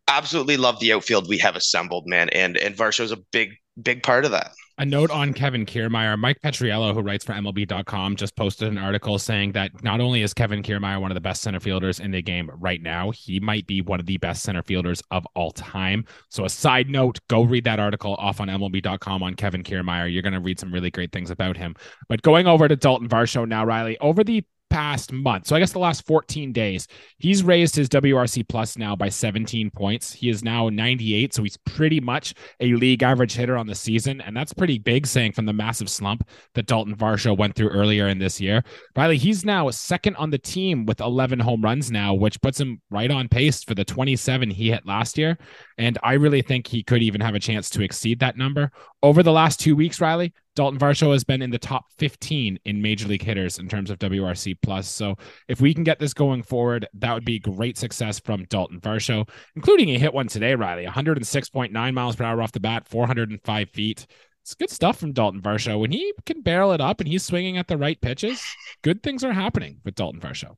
absolutely 0.07 0.57
love 0.57 0.79
the 0.79 0.93
outfield 0.93 1.27
we 1.27 1.39
have 1.39 1.55
assembled, 1.55 2.05
man. 2.05 2.29
And 2.29 2.57
and 2.57 2.75
Varsho 2.75 3.01
is 3.01 3.11
a 3.11 3.17
big 3.31 3.55
big 3.81 4.03
part 4.03 4.25
of 4.25 4.31
that. 4.31 4.53
A 4.77 4.85
note 4.85 5.09
on 5.09 5.33
Kevin 5.33 5.65
Kiermaier, 5.65 6.19
Mike 6.19 6.41
Petriello, 6.43 6.93
who 6.93 6.99
writes 6.99 7.23
for 7.23 7.31
MLB.com, 7.31 8.17
just 8.17 8.35
posted 8.35 8.67
an 8.67 8.77
article 8.77 9.17
saying 9.17 9.53
that 9.53 9.71
not 9.83 10.01
only 10.01 10.21
is 10.21 10.33
Kevin 10.33 10.61
Kiermaier 10.61 10.99
one 10.99 11.11
of 11.11 11.15
the 11.15 11.21
best 11.21 11.41
center 11.41 11.61
fielders 11.61 12.01
in 12.01 12.11
the 12.11 12.21
game 12.21 12.51
right 12.55 12.81
now, 12.81 13.11
he 13.11 13.39
might 13.39 13.65
be 13.67 13.81
one 13.81 14.01
of 14.01 14.05
the 14.05 14.17
best 14.17 14.43
center 14.43 14.61
fielders 14.61 15.01
of 15.11 15.25
all 15.33 15.51
time. 15.51 16.03
So, 16.29 16.43
a 16.43 16.49
side 16.49 16.89
note, 16.89 17.19
go 17.29 17.43
read 17.43 17.63
that 17.63 17.79
article 17.79 18.15
off 18.15 18.41
on 18.41 18.49
MLB.com 18.49 19.23
on 19.23 19.35
Kevin 19.35 19.63
Kiermaier. 19.63 20.11
You're 20.11 20.23
going 20.23 20.33
to 20.33 20.41
read 20.41 20.59
some 20.59 20.73
really 20.73 20.91
great 20.91 21.13
things 21.13 21.31
about 21.31 21.55
him. 21.55 21.73
But 22.09 22.21
going 22.21 22.45
over 22.45 22.67
to 22.67 22.75
Daulton 22.75 23.07
Varsho 23.07 23.47
now, 23.47 23.65
Riley, 23.65 23.97
over 23.99 24.25
the 24.25 24.43
past 24.69 25.11
month, 25.11 25.47
so 25.47 25.55
I 25.55 25.59
guess 25.59 25.71
the 25.71 25.79
last 25.79 26.05
14 26.05 26.51
days, 26.51 26.87
he's 27.17 27.43
raised 27.43 27.75
his 27.75 27.89
WRC 27.89 28.47
plus 28.47 28.77
now 28.77 28.95
by 28.95 29.09
17 29.09 29.69
points. 29.71 30.11
He 30.13 30.29
is 30.29 30.43
now 30.43 30.69
98, 30.69 31.33
so 31.33 31.43
he's 31.43 31.57
pretty 31.65 31.99
much 31.99 32.33
a 32.59 32.73
league 32.73 33.03
average 33.03 33.33
hitter 33.33 33.57
on 33.57 33.67
the 33.67 33.75
season, 33.75 34.21
and 34.21 34.35
that's 34.35 34.53
pretty 34.53 34.77
big, 34.77 35.07
saying 35.07 35.31
from 35.31 35.45
the 35.45 35.53
massive 35.53 35.89
slump 35.89 36.27
that 36.53 36.67
Daulton 36.67 36.95
Varsho 36.95 37.37
went 37.37 37.55
through 37.55 37.69
earlier 37.69 38.07
in 38.07 38.19
this 38.19 38.41
year. 38.41 38.63
Riley, 38.95 39.17
he's 39.17 39.45
now 39.45 39.69
second 39.69 40.15
on 40.17 40.29
the 40.29 40.37
team 40.37 40.85
with 40.85 40.99
11 40.99 41.39
home 41.39 41.61
runs 41.61 41.91
now, 41.91 42.13
which 42.13 42.41
puts 42.41 42.59
him 42.59 42.81
right 42.89 43.11
on 43.11 43.27
pace 43.27 43.63
for 43.63 43.75
the 43.75 43.85
27 43.85 44.49
he 44.49 44.71
hit 44.71 44.85
last 44.85 45.17
year, 45.17 45.37
and 45.77 45.97
I 46.03 46.13
really 46.13 46.41
think 46.41 46.67
he 46.67 46.83
could 46.83 47.01
even 47.01 47.21
have 47.21 47.35
a 47.35 47.39
chance 47.39 47.69
to 47.71 47.83
exceed 47.83 48.19
that 48.19 48.37
number. 48.37 48.71
Over 49.03 49.23
the 49.23 49.31
last 49.31 49.59
two 49.59 49.75
weeks, 49.75 49.99
Riley, 49.99 50.33
Daulton 50.55 50.79
Varsho 50.79 51.11
has 51.11 51.23
been 51.23 51.41
in 51.41 51.49
the 51.49 51.59
top 51.59 51.85
15 51.97 52.59
in 52.63 52.81
major 52.81 53.07
league 53.07 53.21
hitters 53.21 53.59
in 53.59 53.67
terms 53.67 53.89
of 53.89 53.99
WRC 53.99 54.57
plus. 54.61 54.87
So 54.87 55.15
if 55.47 55.59
we 55.59 55.73
can 55.73 55.83
get 55.83 55.99
this 55.99 56.13
going 56.13 56.43
forward, 56.43 56.87
that 56.93 57.13
would 57.13 57.25
be 57.25 57.39
great 57.39 57.77
success 57.77 58.19
from 58.19 58.45
Daulton 58.45 58.79
Varsho, 58.79 59.27
including 59.55 59.89
a 59.89 59.99
hit 59.99 60.13
one 60.13 60.27
today, 60.27 60.55
Riley, 60.55 60.85
106.9 60.85 61.93
miles 61.93 62.15
per 62.15 62.23
hour 62.23 62.41
off 62.41 62.53
the 62.53 62.59
bat, 62.59 62.87
405 62.87 63.69
feet. 63.69 64.07
It's 64.43 64.53
good 64.53 64.69
stuff 64.69 64.97
from 64.97 65.13
Daulton 65.13 65.41
Varsho. 65.41 65.79
When 65.79 65.91
he 65.91 66.13
can 66.25 66.41
barrel 66.41 66.71
it 66.71 66.79
up 66.79 67.01
and 67.01 67.09
he's 67.09 67.23
swinging 67.23 67.57
at 67.57 67.67
the 67.67 67.77
right 67.77 67.99
pitches, 67.99 68.41
good 68.83 69.03
things 69.03 69.23
are 69.23 69.33
happening 69.33 69.79
with 69.83 69.95
Daulton 69.95 70.21
Varsho. 70.21 70.55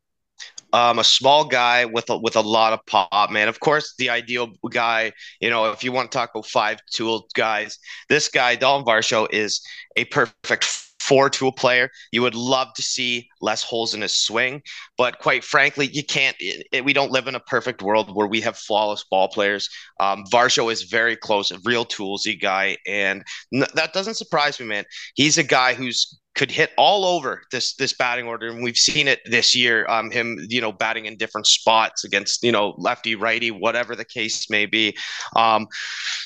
Um, 0.73 0.99
a 0.99 1.03
small 1.03 1.45
guy 1.45 1.85
with 1.85 2.09
a, 2.09 2.17
with 2.17 2.35
a 2.35 2.41
lot 2.41 2.73
of 2.73 2.85
pop, 2.85 3.31
man. 3.31 3.47
Of 3.47 3.61
course, 3.61 3.95
the 3.97 4.09
ideal 4.09 4.49
guy, 4.69 5.13
you 5.39 5.49
know, 5.49 5.71
if 5.71 5.81
you 5.81 5.93
want 5.93 6.11
to 6.11 6.17
talk 6.17 6.31
about 6.35 6.45
five 6.45 6.79
tool 6.91 7.27
guys, 7.35 7.79
this 8.09 8.27
guy, 8.27 8.57
Daulton 8.57 8.85
Varsho, 8.85 9.27
is 9.31 9.61
a 9.95 10.03
perfect 10.05 10.65
four 11.07 11.29
tool 11.29 11.51
player. 11.53 11.89
You 12.11 12.21
would 12.21 12.35
love 12.35 12.73
to 12.75 12.81
see 12.81 13.29
less 13.39 13.63
holes 13.63 13.93
in 13.93 14.01
his 14.01 14.13
swing, 14.13 14.61
but 14.97 15.19
quite 15.19 15.43
frankly, 15.43 15.87
you 15.87 16.03
can't. 16.03 16.35
It, 16.39 16.67
it, 16.71 16.85
we 16.85 16.93
don't 16.93 17.11
live 17.11 17.27
in 17.27 17.35
a 17.35 17.39
perfect 17.39 17.81
world 17.81 18.13
where 18.13 18.27
we 18.27 18.41
have 18.41 18.57
flawless 18.57 19.05
ball 19.09 19.29
players. 19.29 19.69
Um, 19.99 20.25
Varsho 20.31 20.71
is 20.71 20.83
very 20.83 21.15
close, 21.15 21.49
a 21.51 21.59
real 21.63 21.85
toolsy 21.85 22.39
guy, 22.39 22.77
and 22.85 23.23
n- 23.53 23.65
that 23.75 23.93
doesn't 23.93 24.15
surprise 24.15 24.59
me, 24.59 24.65
man. 24.65 24.83
He's 25.15 25.37
a 25.37 25.43
guy 25.43 25.73
who's 25.73 26.19
could 26.37 26.51
hit 26.51 26.71
all 26.77 27.03
over 27.03 27.41
this 27.51 27.73
this 27.75 27.93
batting 27.93 28.27
order, 28.27 28.47
and 28.47 28.63
we've 28.63 28.77
seen 28.77 29.07
it 29.07 29.19
this 29.25 29.55
year. 29.55 29.85
Um, 29.89 30.11
him, 30.11 30.37
you 30.47 30.61
know, 30.61 30.71
batting 30.71 31.05
in 31.05 31.17
different 31.17 31.47
spots 31.47 32.03
against 32.03 32.43
you 32.43 32.51
know 32.51 32.75
lefty, 32.77 33.15
righty, 33.15 33.51
whatever 33.51 33.95
the 33.95 34.05
case 34.05 34.49
may 34.49 34.65
be. 34.67 34.95
Um, 35.35 35.67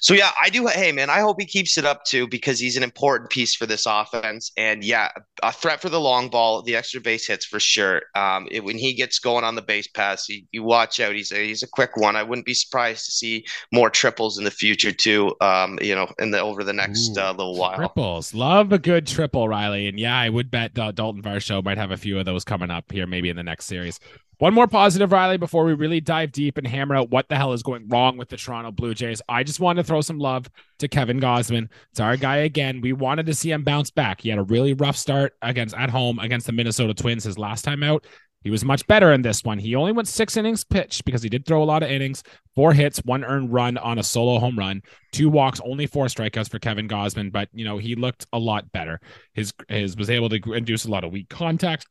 so 0.02 0.14
yeah, 0.14 0.32
I 0.42 0.50
do. 0.50 0.68
Hey 0.68 0.92
man, 0.92 1.10
I 1.10 1.22
hope 1.22 1.38
he 1.40 1.48
keeps 1.48 1.78
it 1.78 1.86
up 1.86 2.04
too 2.04 2.28
because 2.28 2.60
he's 2.60 2.78
an 2.78 2.84
important 2.84 3.30
piece 3.30 3.56
for 3.56 3.66
this 3.66 3.86
offense, 3.86 4.52
and 4.58 4.84
yeah, 4.84 5.10
a 5.42 5.52
threat 5.52 5.82
for 5.82 5.90
the 5.90 6.00
long 6.00 6.30
ball, 6.30 6.62
the 6.62 6.76
extra 6.76 7.00
base 7.00 7.28
hits 7.28 7.46
for 7.46 7.60
sure. 7.60 8.02
Um, 8.16 8.48
it, 8.52 8.64
when 8.64 8.78
he 8.78 8.94
gets 8.94 9.20
going 9.20 9.44
on 9.44 9.56
the 9.56 9.62
base 9.62 9.88
pass, 9.88 10.28
you, 10.28 10.44
you 10.52 10.64
watch 10.64 11.00
out. 11.00 11.16
He's 11.16 11.32
a, 11.32 11.46
he's 11.46 11.64
a 11.64 11.68
quick 11.68 11.96
one. 11.96 12.16
I 12.16 12.24
wouldn't 12.24 12.46
be 12.46 12.54
surprised 12.54 13.06
to 13.06 13.12
see 13.12 13.46
more 13.72 13.90
triples 13.90 14.38
in 14.38 14.44
the 14.44 14.52
future 14.52 14.92
too. 14.92 15.34
Um, 15.40 15.80
you 15.82 15.96
know, 15.96 16.12
in 16.20 16.32
the 16.32 16.40
over 16.40 16.64
the 16.64 16.74
next 16.74 17.18
uh, 17.18 17.32
little 17.32 17.58
while. 17.58 17.78
Triples, 17.78 18.34
love 18.34 18.72
a 18.72 18.80
good 18.80 19.08
triple, 19.08 19.48
Riley, 19.48 19.88
and 19.88 20.00
yeah, 20.02 20.18
I 20.18 20.30
would 20.30 20.52
bet 20.52 20.78
uh, 20.78 20.92
Daulton 20.92 21.22
Varsho 21.22 21.64
might 21.64 21.78
have 21.78 21.92
a 21.92 21.98
few 21.98 22.20
of 22.20 22.26
those 22.26 22.44
coming 22.44 22.72
up 22.72 22.92
here, 22.92 23.08
maybe 23.08 23.30
in 23.30 23.36
the 23.36 23.44
next 23.44 23.66
series. 23.66 24.00
One 24.40 24.56
more 24.56 24.66
positive, 24.66 25.12
Riley, 25.12 25.38
before 25.38 25.66
we 25.66 25.74
really 25.74 26.02
dive 26.02 26.32
deep 26.32 26.58
and 26.58 26.66
hammer 26.66 26.96
out 26.96 27.12
what 27.12 27.30
the 27.30 27.36
hell 27.36 27.54
is 27.54 27.62
going 27.62 27.88
wrong 27.90 28.18
with 28.18 28.30
the 28.30 28.38
Toronto 28.38 28.72
Blue 28.72 28.96
Jays. 28.96 29.22
I 29.30 29.44
just 29.44 29.60
wanted 29.60 29.84
to 29.84 29.88
throw 29.88 30.02
some 30.02 30.18
love 30.18 30.50
to 30.80 30.88
Kevin 30.88 31.20
Gausman. 31.20 31.70
It's 31.92 32.00
our 32.00 32.18
guy 32.18 32.38
again. 32.38 32.82
We 32.82 32.92
wanted 32.92 33.28
to 33.28 33.36
see 33.36 33.52
him 33.52 33.64
bounce 33.64 33.92
back. 33.92 34.22
He 34.22 34.30
had 34.30 34.40
a 34.40 34.44
really 34.44 34.74
rough 34.74 34.98
start 34.98 35.34
against 35.44 35.76
at 35.76 35.92
home 35.92 36.18
against 36.18 36.48
the 36.48 36.54
Minnesota 36.54 36.96
Twins 36.96 37.24
his 37.24 37.38
last 37.38 37.64
time 37.64 37.84
out. 37.84 38.08
He 38.44 38.50
was 38.50 38.66
much 38.66 38.86
better 38.88 39.14
in 39.14 39.22
this 39.22 39.44
one. 39.44 39.60
He 39.60 39.76
only 39.76 39.92
went 39.92 40.08
six 40.08 40.36
innings 40.36 40.64
pitched 40.64 41.06
because 41.06 41.22
he 41.22 41.30
did 41.30 41.46
throw 41.46 41.62
a 41.62 41.66
lot 41.66 41.84
of 41.84 41.92
innings, 41.92 42.24
four 42.56 42.74
hits, 42.74 43.00
one 43.00 43.24
earned 43.24 43.54
run 43.54 43.78
on 43.78 44.00
a 44.00 44.04
solo 44.04 44.40
home 44.40 44.58
run, 44.58 44.82
two 45.12 45.30
walks, 45.30 45.62
only 45.64 45.86
four 45.86 46.06
strikeouts 46.06 46.50
for 46.50 46.60
Kevin 46.60 46.88
Gausman. 46.88 47.32
But 47.32 47.50
you 47.54 47.66
know 47.66 47.78
he 47.78 47.96
looked 47.96 48.26
a 48.34 48.40
lot 48.40 48.72
better. 48.72 49.00
His 49.34 49.54
his 49.68 49.96
was 49.96 50.10
able 50.10 50.30
to 50.30 50.54
induce 50.54 50.86
a 50.86 50.92
lot 50.92 51.04
of 51.04 51.12
weak 51.12 51.30
contact. 51.30 51.86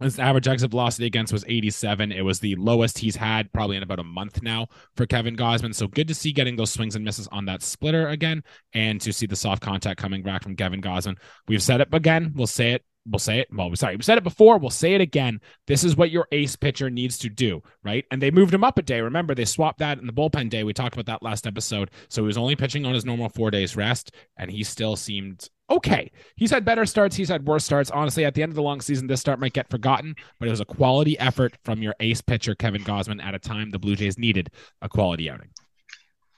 His 0.00 0.18
average 0.18 0.46
exit 0.46 0.70
velocity 0.70 1.06
against 1.06 1.32
was 1.32 1.44
87. 1.48 2.12
It 2.12 2.20
was 2.20 2.38
the 2.38 2.54
lowest 2.56 2.98
he's 2.98 3.16
had 3.16 3.50
probably 3.54 3.78
in 3.78 3.82
about 3.82 3.98
a 3.98 4.04
month 4.04 4.42
now 4.42 4.66
for 4.94 5.06
Kevin 5.06 5.36
Gausman. 5.36 5.74
So 5.74 5.88
good 5.88 6.08
to 6.08 6.14
see 6.14 6.32
getting 6.32 6.56
those 6.56 6.70
swings 6.70 6.96
and 6.96 7.04
misses 7.04 7.28
on 7.28 7.46
that 7.46 7.62
splitter 7.62 8.08
again 8.08 8.44
and 8.74 9.00
to 9.00 9.12
see 9.12 9.26
the 9.26 9.36
soft 9.36 9.62
contact 9.62 9.98
coming 9.98 10.22
back 10.22 10.42
from 10.42 10.54
Kevin 10.54 10.82
Gausman. 10.82 11.16
We've 11.48 11.62
said 11.62 11.80
it 11.80 11.88
again. 11.92 12.32
We'll 12.34 12.46
say 12.46 12.72
it 12.72 12.84
we'll 13.08 13.18
say 13.18 13.40
it. 13.40 13.48
Well, 13.52 13.74
sorry, 13.76 13.96
we 13.96 14.02
said 14.02 14.18
it 14.18 14.24
before. 14.24 14.58
We'll 14.58 14.70
say 14.70 14.94
it 14.94 15.00
again. 15.00 15.40
This 15.66 15.84
is 15.84 15.96
what 15.96 16.10
your 16.10 16.26
ace 16.32 16.56
pitcher 16.56 16.90
needs 16.90 17.18
to 17.18 17.28
do, 17.28 17.62
right? 17.84 18.04
And 18.10 18.20
they 18.20 18.30
moved 18.30 18.52
him 18.52 18.64
up 18.64 18.78
a 18.78 18.82
day. 18.82 19.00
Remember, 19.00 19.34
they 19.34 19.44
swapped 19.44 19.78
that 19.78 19.98
in 19.98 20.06
the 20.06 20.12
bullpen 20.12 20.50
day. 20.50 20.64
We 20.64 20.72
talked 20.72 20.94
about 20.94 21.06
that 21.06 21.22
last 21.22 21.46
episode. 21.46 21.90
So 22.08 22.22
he 22.22 22.26
was 22.26 22.38
only 22.38 22.56
pitching 22.56 22.84
on 22.84 22.94
his 22.94 23.04
normal 23.04 23.28
four 23.28 23.50
days 23.50 23.76
rest, 23.76 24.12
and 24.36 24.50
he 24.50 24.62
still 24.64 24.96
seemed 24.96 25.48
okay. 25.70 26.10
He's 26.36 26.50
had 26.50 26.64
better 26.64 26.86
starts. 26.86 27.16
He's 27.16 27.28
had 27.28 27.46
worse 27.46 27.64
starts. 27.64 27.90
Honestly, 27.90 28.24
at 28.24 28.34
the 28.34 28.42
end 28.42 28.50
of 28.50 28.56
the 28.56 28.62
long 28.62 28.80
season, 28.80 29.06
this 29.06 29.20
start 29.20 29.40
might 29.40 29.52
get 29.52 29.70
forgotten, 29.70 30.14
but 30.38 30.48
it 30.48 30.50
was 30.50 30.60
a 30.60 30.64
quality 30.64 31.18
effort 31.18 31.56
from 31.64 31.82
your 31.82 31.94
ace 32.00 32.20
pitcher, 32.20 32.54
Kevin 32.54 32.84
Gausman, 32.84 33.22
at 33.22 33.34
a 33.34 33.38
time 33.38 33.70
the 33.70 33.78
Blue 33.78 33.96
Jays 33.96 34.18
needed 34.18 34.50
a 34.82 34.88
quality 34.88 35.30
outing. 35.30 35.50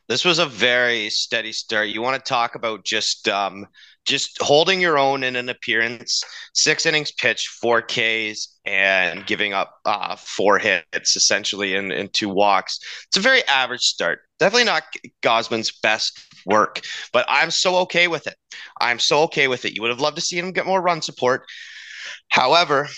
This 0.09 0.25
was 0.25 0.39
a 0.39 0.47
very 0.47 1.11
steady 1.11 1.53
start. 1.53 1.89
You 1.89 2.01
want 2.01 2.23
to 2.23 2.29
talk 2.29 2.55
about 2.55 2.85
just 2.85 3.29
um, 3.29 3.67
just 4.07 4.41
holding 4.41 4.81
your 4.81 4.99
own 4.99 5.23
in 5.23 5.37
an 5.37 5.51
appearance, 5.51 6.25
six 6.55 6.87
innings 6.87 7.13
pitched, 7.13 7.49
four 7.49 7.83
Ks, 7.83 8.59
and 8.65 9.27
giving 9.27 9.53
up 9.53 9.75
uh, 9.85 10.17
four 10.17 10.59
hits 10.59 11.15
essentially 11.15 11.75
in, 11.75 11.93
in 11.93 12.09
two 12.09 12.31
walks. 12.31 12.79
It's 13.09 13.19
a 13.19 13.21
very 13.21 13.45
average 13.45 13.83
start. 13.83 14.21
Definitely 14.39 14.65
not 14.65 14.85
Gausman's 15.23 15.73
best 15.83 16.19
work, 16.47 16.81
but 17.13 17.27
I'm 17.29 17.51
so 17.51 17.77
okay 17.81 18.09
with 18.09 18.27
it. 18.27 18.37
I'm 18.81 18.99
so 18.99 19.25
okay 19.25 19.47
with 19.47 19.67
it. 19.67 19.75
You 19.75 19.83
would 19.83 19.91
have 19.91 20.01
loved 20.01 20.17
to 20.17 20.23
see 20.23 20.39
him 20.39 20.53
get 20.53 20.65
more 20.65 20.81
run 20.81 21.03
support. 21.03 21.45
However, 22.31 22.89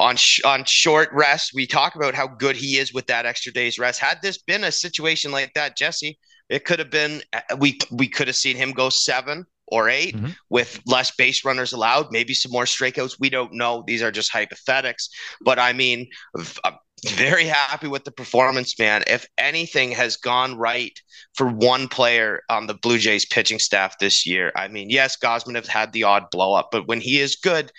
on 0.00 0.16
sh- 0.16 0.42
on 0.44 0.64
short 0.64 1.10
rest, 1.12 1.52
we 1.54 1.66
talk 1.66 1.94
about 1.94 2.14
how 2.14 2.26
good 2.26 2.56
he 2.56 2.76
is 2.76 2.92
with 2.92 3.06
that 3.06 3.24
extra 3.24 3.52
day's 3.52 3.78
rest. 3.78 4.00
Had 4.00 4.18
this 4.20 4.38
been 4.38 4.64
a 4.64 4.72
situation 4.72 5.30
like 5.30 5.52
that, 5.54 5.76
Jesse, 5.76 6.18
it 6.48 6.64
could 6.64 6.78
have 6.78 6.90
been 6.90 7.22
uh, 7.32 7.56
we 7.58 7.78
we 7.90 8.08
could 8.08 8.28
have 8.28 8.36
seen 8.36 8.56
him 8.56 8.72
go 8.72 8.88
seven 8.88 9.46
or 9.68 9.88
8 9.88 10.14
mm-hmm. 10.14 10.30
with 10.48 10.80
less 10.86 11.10
base 11.10 11.44
runners 11.44 11.72
allowed, 11.72 12.12
maybe 12.12 12.34
some 12.34 12.52
more 12.52 12.64
strikeouts. 12.64 13.18
We 13.18 13.30
don't 13.30 13.52
know. 13.52 13.82
These 13.86 14.02
are 14.02 14.12
just 14.12 14.30
hypothetics. 14.30 15.08
But 15.40 15.58
I 15.58 15.72
mean, 15.72 16.06
I'm 16.36 16.74
very 17.04 17.44
happy 17.44 17.88
with 17.88 18.04
the 18.04 18.12
performance, 18.12 18.78
man. 18.78 19.02
If 19.06 19.26
anything 19.38 19.90
has 19.92 20.16
gone 20.16 20.56
right 20.56 20.98
for 21.34 21.48
one 21.48 21.88
player 21.88 22.42
on 22.48 22.66
the 22.66 22.74
Blue 22.74 22.98
Jays 22.98 23.26
pitching 23.26 23.58
staff 23.58 23.98
this 23.98 24.24
year, 24.24 24.52
I 24.56 24.68
mean, 24.68 24.88
yes, 24.88 25.16
Gausman 25.16 25.56
has 25.56 25.66
had 25.66 25.92
the 25.92 26.04
odd 26.04 26.30
blow 26.30 26.54
up, 26.54 26.68
but 26.70 26.86
when 26.86 27.00
he 27.00 27.20
is 27.20 27.36
good, 27.36 27.72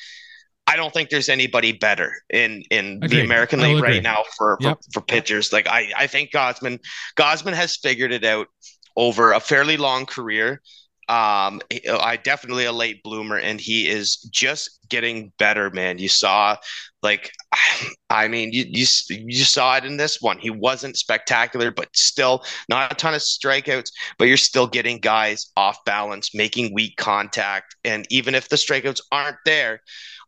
I 0.67 0.75
don't 0.75 0.93
think 0.93 1.09
there's 1.09 1.29
anybody 1.29 1.71
better 1.71 2.13
in 2.29 2.63
in 2.71 2.99
the 2.99 3.21
American 3.21 3.61
League 3.61 3.81
right 3.81 4.03
now 4.03 4.23
for, 4.37 4.57
for, 4.61 4.67
yep. 4.67 4.79
for 4.93 5.01
pitchers. 5.01 5.53
Like 5.53 5.67
I, 5.67 5.91
I 5.97 6.07
think 6.07 6.31
Gosman 6.31 6.79
Gausman 7.15 7.53
has 7.53 7.77
figured 7.77 8.11
it 8.11 8.25
out 8.25 8.47
over 8.95 9.31
a 9.31 9.39
fairly 9.39 9.77
long 9.77 10.05
career 10.05 10.61
um, 11.09 11.61
I 11.89 12.17
definitely 12.17 12.65
a 12.65 12.71
late 12.73 13.01
bloomer, 13.01 13.37
and 13.37 13.61
he 13.61 13.87
is 13.87 14.17
just 14.17 14.79
getting 14.89 15.31
better, 15.39 15.69
man. 15.69 15.99
You 15.99 16.09
saw, 16.09 16.57
like, 17.01 17.31
I 18.09 18.27
mean, 18.27 18.51
you 18.51 18.65
you 18.67 18.85
you 19.09 19.43
saw 19.45 19.77
it 19.77 19.85
in 19.85 19.95
this 19.95 20.21
one. 20.21 20.37
He 20.37 20.49
wasn't 20.49 20.97
spectacular, 20.97 21.71
but 21.71 21.95
still 21.95 22.43
not 22.67 22.91
a 22.91 22.95
ton 22.95 23.13
of 23.13 23.21
strikeouts. 23.21 23.89
But 24.17 24.25
you're 24.25 24.35
still 24.35 24.67
getting 24.67 24.99
guys 24.99 25.49
off 25.55 25.77
balance, 25.85 26.35
making 26.35 26.73
weak 26.73 26.97
contact, 26.97 27.77
and 27.85 28.05
even 28.09 28.35
if 28.35 28.49
the 28.49 28.57
strikeouts 28.57 29.01
aren't 29.11 29.37
there. 29.45 29.81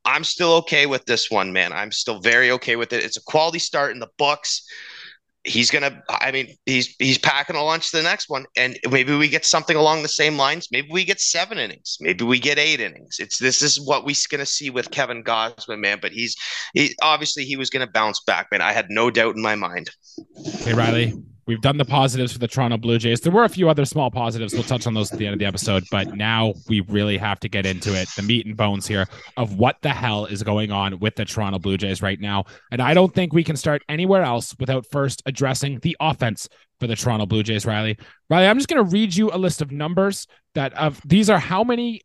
I'm 0.05 0.23
still 0.23 0.53
okay 0.53 0.85
with 0.85 1.05
this 1.05 1.29
one, 1.29 1.53
man. 1.53 1.73
I'm 1.73 1.91
still 1.91 2.19
very 2.19 2.51
okay 2.51 2.75
with 2.75 2.93
it. 2.93 3.03
It's 3.03 3.17
a 3.17 3.23
quality 3.23 3.59
start 3.59 3.91
in 3.91 3.99
the 3.99 4.09
books 4.17 4.63
he's 5.45 5.71
gonna 5.71 6.03
i 6.09 6.31
mean 6.31 6.55
he's 6.65 6.95
he's 6.99 7.17
packing 7.17 7.55
a 7.55 7.63
lunch 7.63 7.91
to 7.91 7.97
the 7.97 8.03
next 8.03 8.29
one 8.29 8.45
and 8.57 8.77
maybe 8.91 9.15
we 9.15 9.27
get 9.29 9.45
something 9.45 9.77
along 9.77 10.01
the 10.01 10.07
same 10.07 10.37
lines. 10.37 10.67
Maybe 10.71 10.89
we 10.91 11.05
get 11.05 11.21
seven 11.21 11.57
innings. 11.57 11.97
Maybe 12.01 12.25
we 12.25 12.39
get 12.39 12.59
eight 12.59 12.79
innings. 12.79 13.17
It's 13.19 13.37
this 13.37 13.61
is 13.61 13.79
what 13.79 14.05
we're 14.05 14.15
gonna 14.29 14.45
see 14.45 14.69
with 14.69 14.91
kevin 14.91 15.23
Gausman, 15.23 15.79
man 15.79 15.99
but 16.01 16.11
he's 16.11 16.35
he 16.73 16.95
obviously 17.01 17.45
he 17.45 17.55
was 17.55 17.69
gonna 17.69 17.87
bounce 17.87 18.21
back 18.25 18.47
man. 18.51 18.61
I 18.61 18.73
had 18.73 18.87
no 18.89 19.09
doubt 19.09 19.35
in 19.35 19.41
my 19.41 19.55
mind. 19.55 19.89
Hey 20.59 20.73
riley 20.73 21.13
We've 21.49 21.59
done 21.59 21.77
the 21.77 21.85
positives 21.85 22.31
for 22.31 22.37
the 22.37 22.47
Toronto 22.47 22.77
Blue 22.77 22.99
Jays. 22.99 23.21
There 23.21 23.31
were 23.31 23.43
a 23.43 23.49
few 23.49 23.71
other 23.71 23.83
small 23.83 24.11
positives. 24.11 24.53
We'll 24.53 24.61
touch 24.61 24.85
on 24.85 24.93
those 24.93 25.11
at 25.11 25.17
the 25.17 25.25
end 25.25 25.33
of 25.33 25.39
the 25.39 25.47
episode, 25.47 25.83
but 25.89 26.15
now 26.15 26.53
we 26.67 26.81
really 26.81 27.17
have 27.17 27.39
to 27.39 27.49
get 27.49 27.65
into 27.65 27.99
it 27.99 28.07
the 28.15 28.21
meat 28.21 28.45
and 28.45 28.55
bones 28.55 28.85
here 28.85 29.07
of 29.35 29.57
what 29.57 29.77
the 29.81 29.89
hell 29.89 30.27
is 30.27 30.43
going 30.43 30.71
on 30.71 30.99
with 30.99 31.15
the 31.15 31.25
Toronto 31.25 31.57
Blue 31.57 31.75
Jays 31.75 32.03
right 32.03 32.19
now. 32.19 32.45
And 32.69 32.83
I 32.83 32.93
don't 32.93 33.11
think 33.15 33.33
we 33.33 33.43
can 33.43 33.55
start 33.55 33.81
anywhere 33.89 34.21
else 34.21 34.55
without 34.59 34.85
first 34.91 35.23
addressing 35.25 35.79
the 35.79 35.97
offense 35.99 36.47
for 36.79 36.85
the 36.85 36.95
Toronto 36.95 37.25
Blue 37.25 37.41
Jays, 37.41 37.65
Riley. 37.65 37.97
Riley, 38.29 38.45
I'm 38.45 38.59
just 38.59 38.69
going 38.69 38.85
to 38.85 38.91
read 38.91 39.15
you 39.15 39.31
a 39.31 39.37
list 39.39 39.63
of 39.63 39.71
numbers 39.71 40.27
that 40.53 40.71
of 40.73 41.01
these 41.03 41.31
are 41.31 41.39
how 41.39 41.63
many 41.63 42.01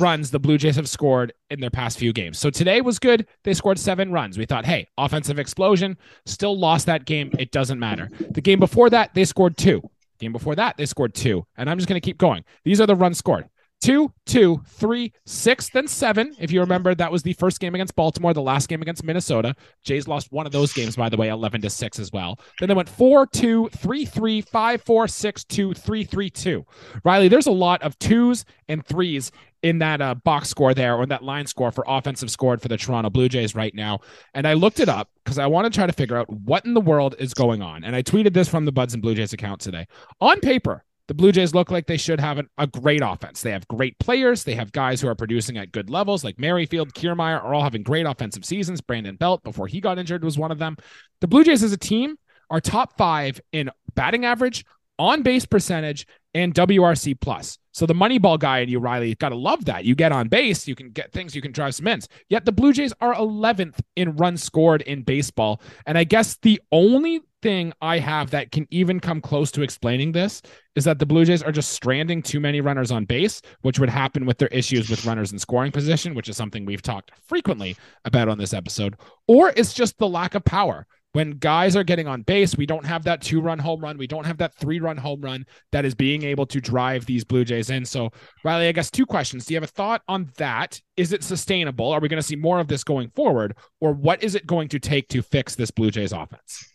runs 0.00 0.30
the 0.30 0.38
Blue 0.38 0.58
Jays 0.58 0.76
have 0.76 0.88
scored 0.88 1.32
in 1.50 1.60
their 1.60 1.70
past 1.70 1.98
few 1.98 2.12
games. 2.12 2.38
So 2.38 2.50
today 2.50 2.80
was 2.80 2.98
good. 2.98 3.26
They 3.44 3.54
scored 3.54 3.78
seven 3.78 4.12
runs. 4.12 4.38
We 4.38 4.46
thought, 4.46 4.64
hey, 4.64 4.88
offensive 4.98 5.38
explosion, 5.38 5.96
still 6.26 6.58
lost 6.58 6.86
that 6.86 7.04
game. 7.04 7.30
It 7.38 7.52
doesn't 7.52 7.78
matter. 7.78 8.08
The 8.30 8.40
game 8.40 8.60
before 8.60 8.90
that, 8.90 9.14
they 9.14 9.24
scored 9.24 9.56
two. 9.56 9.82
Game 10.18 10.32
before 10.32 10.54
that, 10.54 10.76
they 10.76 10.86
scored 10.86 11.14
two. 11.14 11.46
And 11.56 11.68
I'm 11.68 11.78
just 11.78 11.88
going 11.88 12.00
to 12.00 12.04
keep 12.04 12.18
going. 12.18 12.44
These 12.64 12.80
are 12.80 12.86
the 12.86 12.94
runs 12.94 13.18
scored 13.18 13.48
two, 13.84 14.10
two, 14.24 14.62
three, 14.66 15.12
six, 15.26 15.68
then 15.68 15.86
seven. 15.86 16.34
If 16.38 16.50
you 16.50 16.60
remember, 16.60 16.94
that 16.94 17.12
was 17.12 17.22
the 17.22 17.34
first 17.34 17.60
game 17.60 17.74
against 17.74 17.94
Baltimore, 17.94 18.32
the 18.32 18.40
last 18.40 18.66
game 18.66 18.80
against 18.80 19.04
Minnesota. 19.04 19.54
Jays 19.82 20.08
lost 20.08 20.32
one 20.32 20.46
of 20.46 20.52
those 20.52 20.72
games, 20.72 20.96
by 20.96 21.10
the 21.10 21.18
way, 21.18 21.28
11 21.28 21.60
to 21.60 21.68
six 21.68 21.98
as 21.98 22.10
well. 22.10 22.40
Then 22.58 22.70
they 22.70 22.74
went 22.74 22.88
four, 22.88 23.26
two, 23.26 23.68
three, 23.76 24.06
three, 24.06 24.40
five, 24.40 24.80
four, 24.80 25.06
six, 25.06 25.44
two, 25.44 25.74
three, 25.74 26.02
three, 26.02 26.30
two. 26.30 26.64
Riley, 27.04 27.28
there's 27.28 27.46
a 27.46 27.52
lot 27.52 27.82
of 27.82 27.98
twos 27.98 28.46
and 28.68 28.84
threes 28.86 29.30
in 29.64 29.78
that 29.78 30.02
uh, 30.02 30.14
box 30.14 30.50
score 30.50 30.74
there 30.74 30.94
or 30.94 31.04
in 31.04 31.08
that 31.08 31.24
line 31.24 31.46
score 31.46 31.72
for 31.72 31.84
offensive 31.88 32.30
scored 32.30 32.60
for 32.60 32.68
the 32.68 32.76
Toronto 32.76 33.08
Blue 33.08 33.30
Jays 33.30 33.54
right 33.54 33.74
now. 33.74 34.00
And 34.34 34.46
I 34.46 34.52
looked 34.52 34.78
it 34.78 34.90
up 34.90 35.08
because 35.24 35.38
I 35.38 35.46
want 35.46 35.64
to 35.64 35.74
try 35.74 35.86
to 35.86 35.92
figure 35.92 36.18
out 36.18 36.30
what 36.30 36.66
in 36.66 36.74
the 36.74 36.82
world 36.82 37.14
is 37.18 37.32
going 37.32 37.62
on. 37.62 37.82
And 37.82 37.96
I 37.96 38.02
tweeted 38.02 38.34
this 38.34 38.46
from 38.46 38.66
the 38.66 38.72
Buds 38.72 38.92
and 38.92 39.02
Blue 39.02 39.14
Jays 39.14 39.32
account 39.32 39.62
today. 39.62 39.86
On 40.20 40.38
paper, 40.40 40.84
the 41.08 41.14
Blue 41.14 41.32
Jays 41.32 41.54
look 41.54 41.70
like 41.70 41.86
they 41.86 41.96
should 41.96 42.20
have 42.20 42.36
an, 42.36 42.50
a 42.58 42.66
great 42.66 43.00
offense. 43.02 43.40
They 43.40 43.52
have 43.52 43.66
great 43.66 43.98
players. 43.98 44.44
They 44.44 44.54
have 44.54 44.70
guys 44.70 45.00
who 45.00 45.08
are 45.08 45.14
producing 45.14 45.56
at 45.56 45.72
good 45.72 45.88
levels, 45.88 46.24
like 46.24 46.38
Merrifield, 46.38 46.92
Kiermaier, 46.92 47.42
are 47.42 47.54
all 47.54 47.62
having 47.62 47.82
great 47.82 48.04
offensive 48.04 48.44
seasons. 48.44 48.82
Brandon 48.82 49.16
Belt, 49.16 49.42
before 49.44 49.66
he 49.66 49.80
got 49.80 49.98
injured, 49.98 50.24
was 50.24 50.36
one 50.38 50.52
of 50.52 50.58
them. 50.58 50.76
The 51.22 51.26
Blue 51.26 51.42
Jays 51.42 51.62
as 51.62 51.72
a 51.72 51.78
team 51.78 52.16
are 52.50 52.60
top 52.60 52.98
five 52.98 53.40
in 53.52 53.70
batting 53.94 54.26
average, 54.26 54.66
on 54.98 55.22
base 55.22 55.46
percentage, 55.46 56.06
and 56.34 56.54
WRC 56.54 57.18
plus. 57.18 57.58
So 57.74 57.86
the 57.86 57.94
Moneyball 57.94 58.38
guy 58.38 58.60
in 58.60 58.68
you, 58.68 58.78
Riley, 58.78 59.16
got 59.16 59.30
to 59.30 59.34
love 59.34 59.64
that. 59.64 59.84
You 59.84 59.96
get 59.96 60.12
on 60.12 60.28
base, 60.28 60.68
you 60.68 60.76
can 60.76 60.90
get 60.90 61.12
things, 61.12 61.34
you 61.34 61.42
can 61.42 61.50
drive 61.50 61.74
some 61.74 61.88
ins. 61.88 62.08
Yet 62.28 62.44
the 62.44 62.52
Blue 62.52 62.72
Jays 62.72 62.92
are 63.00 63.14
11th 63.16 63.80
in 63.96 64.14
runs 64.14 64.44
scored 64.44 64.82
in 64.82 65.02
baseball. 65.02 65.60
And 65.84 65.98
I 65.98 66.04
guess 66.04 66.36
the 66.40 66.60
only 66.70 67.20
thing 67.42 67.72
I 67.82 67.98
have 67.98 68.30
that 68.30 68.52
can 68.52 68.68
even 68.70 69.00
come 69.00 69.20
close 69.20 69.50
to 69.50 69.62
explaining 69.62 70.12
this 70.12 70.40
is 70.76 70.84
that 70.84 71.00
the 71.00 71.04
Blue 71.04 71.24
Jays 71.24 71.42
are 71.42 71.50
just 71.50 71.72
stranding 71.72 72.22
too 72.22 72.38
many 72.38 72.60
runners 72.60 72.92
on 72.92 73.06
base, 73.06 73.42
which 73.62 73.80
would 73.80 73.90
happen 73.90 74.24
with 74.24 74.38
their 74.38 74.48
issues 74.48 74.88
with 74.88 75.04
runners 75.04 75.32
in 75.32 75.38
scoring 75.40 75.72
position, 75.72 76.14
which 76.14 76.28
is 76.28 76.36
something 76.36 76.64
we've 76.64 76.80
talked 76.80 77.10
frequently 77.26 77.76
about 78.04 78.28
on 78.28 78.38
this 78.38 78.54
episode, 78.54 78.94
or 79.26 79.52
it's 79.56 79.74
just 79.74 79.98
the 79.98 80.08
lack 80.08 80.36
of 80.36 80.44
power 80.44 80.86
when 81.14 81.30
guys 81.38 81.76
are 81.76 81.84
getting 81.84 82.08
on 82.08 82.22
base, 82.22 82.56
we 82.56 82.66
don't 82.66 82.84
have 82.84 83.04
that 83.04 83.22
two 83.22 83.40
run 83.40 83.60
home 83.60 83.80
run. 83.80 83.96
We 83.96 84.08
don't 84.08 84.26
have 84.26 84.36
that 84.38 84.52
three 84.56 84.80
run 84.80 84.96
home 84.96 85.20
run 85.20 85.46
that 85.70 85.84
is 85.84 85.94
being 85.94 86.24
able 86.24 86.44
to 86.46 86.60
drive 86.60 87.06
these 87.06 87.22
Blue 87.22 87.44
Jays 87.44 87.70
in. 87.70 87.84
So, 87.84 88.10
Riley, 88.42 88.66
I 88.66 88.72
guess 88.72 88.90
two 88.90 89.06
questions. 89.06 89.46
Do 89.46 89.54
you 89.54 89.56
have 89.56 89.64
a 89.64 89.72
thought 89.72 90.02
on 90.08 90.32
that? 90.38 90.80
Is 90.96 91.12
it 91.12 91.22
sustainable? 91.22 91.92
Are 91.92 92.00
we 92.00 92.08
going 92.08 92.20
to 92.20 92.26
see 92.26 92.34
more 92.34 92.58
of 92.58 92.66
this 92.66 92.82
going 92.82 93.10
forward? 93.10 93.56
Or 93.80 93.92
what 93.92 94.24
is 94.24 94.34
it 94.34 94.44
going 94.44 94.66
to 94.70 94.80
take 94.80 95.08
to 95.10 95.22
fix 95.22 95.54
this 95.54 95.70
Blue 95.70 95.92
Jays 95.92 96.12
offense? 96.12 96.68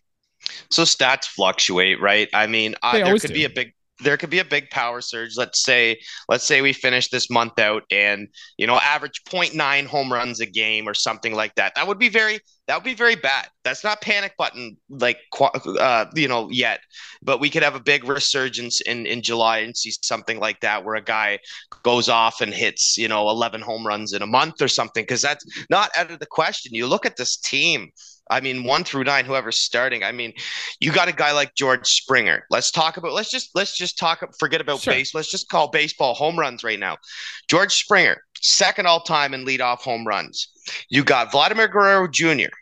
So 0.69 0.83
stats 0.83 1.25
fluctuate, 1.25 1.99
right? 1.99 2.29
I 2.33 2.47
mean, 2.47 2.75
uh, 2.81 2.93
there 2.93 3.19
could 3.19 3.27
do. 3.27 3.33
be 3.33 3.43
a 3.43 3.49
big 3.49 3.73
there 4.01 4.17
could 4.17 4.29
be 4.29 4.39
a 4.39 4.45
big 4.45 4.69
power 4.69 5.01
surge. 5.01 5.37
Let's 5.37 5.63
say, 5.63 5.99
let's 6.27 6.45
say 6.45 6.61
we 6.61 6.73
finish 6.73 7.09
this 7.09 7.29
month 7.29 7.59
out 7.59 7.83
and 7.91 8.27
you 8.57 8.67
know 8.67 8.77
average 8.77 9.23
0.9 9.25 9.85
home 9.85 10.11
runs 10.11 10.39
a 10.39 10.45
game 10.45 10.87
or 10.87 10.93
something 10.93 11.33
like 11.35 11.55
that. 11.55 11.73
That 11.75 11.87
would 11.87 11.99
be 11.99 12.09
very 12.09 12.39
that 12.67 12.75
would 12.75 12.83
be 12.83 12.93
very 12.93 13.15
bad. 13.15 13.47
That's 13.63 13.83
not 13.83 14.01
panic 14.01 14.33
button 14.37 14.77
like 14.89 15.17
uh, 15.39 16.05
you 16.15 16.27
know 16.27 16.49
yet, 16.51 16.81
but 17.21 17.39
we 17.39 17.49
could 17.49 17.63
have 17.63 17.75
a 17.75 17.79
big 17.79 18.03
resurgence 18.03 18.81
in 18.81 19.05
in 19.05 19.21
July 19.21 19.59
and 19.59 19.75
see 19.75 19.91
something 20.03 20.39
like 20.39 20.59
that 20.61 20.85
where 20.85 20.95
a 20.95 21.03
guy 21.03 21.39
goes 21.83 22.09
off 22.09 22.41
and 22.41 22.53
hits 22.53 22.97
you 22.97 23.07
know 23.07 23.29
11 23.29 23.61
home 23.61 23.85
runs 23.85 24.13
in 24.13 24.21
a 24.21 24.27
month 24.27 24.61
or 24.61 24.67
something 24.67 25.03
because 25.03 25.21
that's 25.21 25.45
not 25.69 25.89
out 25.97 26.11
of 26.11 26.19
the 26.19 26.25
question. 26.25 26.73
You 26.73 26.87
look 26.87 27.05
at 27.05 27.17
this 27.17 27.37
team 27.37 27.89
I 28.29 28.41
mean, 28.41 28.63
one 28.63 28.83
through 28.83 29.05
nine, 29.05 29.25
whoever's 29.25 29.59
starting. 29.59 30.03
I 30.03 30.11
mean, 30.11 30.33
you 30.79 30.91
got 30.91 31.07
a 31.07 31.13
guy 31.13 31.31
like 31.31 31.55
George 31.55 31.87
Springer. 31.87 32.45
Let's 32.49 32.71
talk 32.71 32.97
about. 32.97 33.13
Let's 33.13 33.31
just 33.31 33.51
let's 33.55 33.75
just 33.75 33.97
talk. 33.97 34.23
Forget 34.39 34.61
about 34.61 34.81
sure. 34.81 34.93
base. 34.93 35.15
Let's 35.15 35.31
just 35.31 35.49
call 35.49 35.69
baseball 35.69 36.13
home 36.13 36.37
runs 36.37 36.63
right 36.63 36.79
now. 36.79 36.97
George 37.49 37.73
Springer, 37.73 38.21
second 38.41 38.85
all 38.85 39.01
time 39.01 39.33
in 39.33 39.45
leadoff 39.45 39.79
home 39.79 40.05
runs. 40.05 40.49
You 40.89 41.03
got 41.03 41.31
Vladimir 41.31 41.67
Guerrero 41.67 42.07
Jr., 42.07 42.53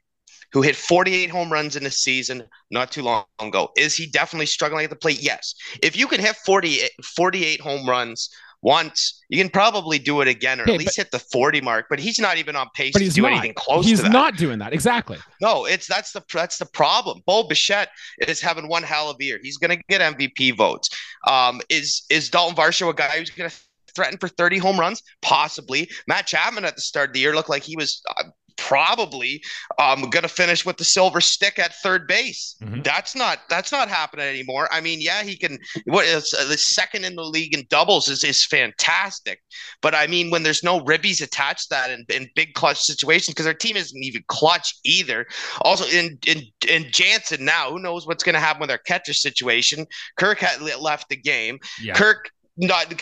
who 0.53 0.61
hit 0.61 0.75
48 0.75 1.29
home 1.29 1.51
runs 1.51 1.75
in 1.75 1.85
a 1.85 1.91
season 1.91 2.43
not 2.71 2.91
too 2.91 3.03
long 3.03 3.25
ago. 3.39 3.69
Is 3.75 3.95
he 3.95 4.07
definitely 4.07 4.45
struggling 4.45 4.85
at 4.85 4.89
the 4.89 4.95
plate? 4.95 5.21
Yes. 5.21 5.53
If 5.83 5.97
you 5.97 6.07
can 6.07 6.21
hit 6.21 6.35
48, 6.45 6.89
48 7.03 7.61
home 7.61 7.89
runs 7.89 8.29
once, 8.61 9.23
you 9.29 9.37
can 9.37 9.49
probably 9.49 9.99
do 9.99 10.21
it 10.21 10.27
again 10.27 10.59
or 10.59 10.63
at 10.63 10.69
least 10.69 10.97
but, 10.97 11.03
hit 11.05 11.11
the 11.11 11.19
40 11.19 11.61
mark, 11.61 11.85
but 11.89 11.99
he's 11.99 12.19
not 12.19 12.37
even 12.37 12.55
on 12.55 12.67
pace 12.73 12.93
to 12.93 13.09
do 13.09 13.21
not. 13.21 13.31
anything 13.31 13.53
close 13.55 13.85
he's 13.85 13.99
to 13.99 14.03
that. 14.03 14.11
Not 14.11 14.35
doing 14.35 14.59
that. 14.59 14.73
Exactly. 14.73 15.17
No, 15.41 15.65
it's 15.65 15.87
that's 15.87 16.11
the 16.11 16.23
that's 16.33 16.57
the 16.57 16.65
problem. 16.65 17.21
Bo 17.25 17.43
Bichette 17.43 17.89
is 18.27 18.41
having 18.41 18.67
one 18.67 18.83
hell 18.83 19.09
of 19.09 19.17
a 19.19 19.23
year. 19.23 19.39
He's 19.41 19.57
gonna 19.57 19.77
get 19.89 20.01
MVP 20.01 20.57
votes. 20.57 20.89
Um, 21.27 21.61
is 21.69 22.03
is 22.09 22.29
Daulton 22.29 22.55
Varsho 22.55 22.89
a 22.89 22.93
guy 22.93 23.19
who's 23.19 23.29
gonna 23.29 23.51
threaten 23.95 24.17
for 24.17 24.27
30 24.27 24.57
home 24.57 24.79
runs? 24.79 25.01
Possibly. 25.21 25.89
Matt 26.07 26.27
Chapman 26.27 26.65
at 26.65 26.75
the 26.75 26.81
start 26.81 27.09
of 27.09 27.13
the 27.13 27.19
year 27.19 27.35
looked 27.35 27.49
like 27.49 27.63
he 27.63 27.75
was 27.75 28.01
uh, 28.17 28.23
probably 28.67 29.41
um, 29.79 30.01
going 30.09 30.23
to 30.23 30.27
finish 30.27 30.65
with 30.65 30.77
the 30.77 30.83
silver 30.83 31.21
stick 31.21 31.57
at 31.57 31.73
third 31.75 32.07
base. 32.07 32.55
Mm-hmm. 32.61 32.81
That's 32.81 33.15
not 33.15 33.39
that's 33.49 33.71
not 33.71 33.87
happening 33.87 34.25
anymore. 34.25 34.67
I 34.71 34.81
mean, 34.81 34.99
yeah, 35.01 35.23
he 35.23 35.37
can. 35.37 35.57
What 35.85 36.05
is 36.05 36.33
uh, 36.33 36.45
the 36.47 36.57
second 36.57 37.05
in 37.05 37.15
the 37.15 37.23
league 37.23 37.55
in 37.55 37.65
doubles 37.69 38.09
is 38.09 38.23
is 38.23 38.45
fantastic, 38.45 39.41
but 39.81 39.95
I 39.95 40.07
mean, 40.07 40.29
when 40.29 40.43
there's 40.43 40.63
no 40.63 40.81
ribbies 40.81 41.21
attached 41.21 41.69
to 41.69 41.75
that 41.75 41.89
in, 41.89 42.05
in 42.09 42.29
big 42.35 42.53
clutch 42.53 42.79
situations, 42.79 43.33
because 43.33 43.47
our 43.47 43.53
team 43.53 43.77
isn't 43.77 44.03
even 44.03 44.23
clutch 44.27 44.75
either. 44.83 45.25
Also, 45.61 45.85
in 45.85 46.17
in 46.27 46.41
in 46.67 46.91
Jansen 46.91 47.45
now, 47.45 47.71
who 47.71 47.79
knows 47.79 48.05
what's 48.05 48.23
going 48.23 48.35
to 48.35 48.39
happen 48.39 48.61
with 48.61 48.71
our 48.71 48.77
catcher 48.77 49.13
situation? 49.13 49.87
Kirk 50.17 50.39
had 50.39 50.61
left 50.61 51.09
the 51.09 51.15
game. 51.15 51.59
Yeah. 51.81 51.93
Kirk 51.93 52.31
not 52.57 53.01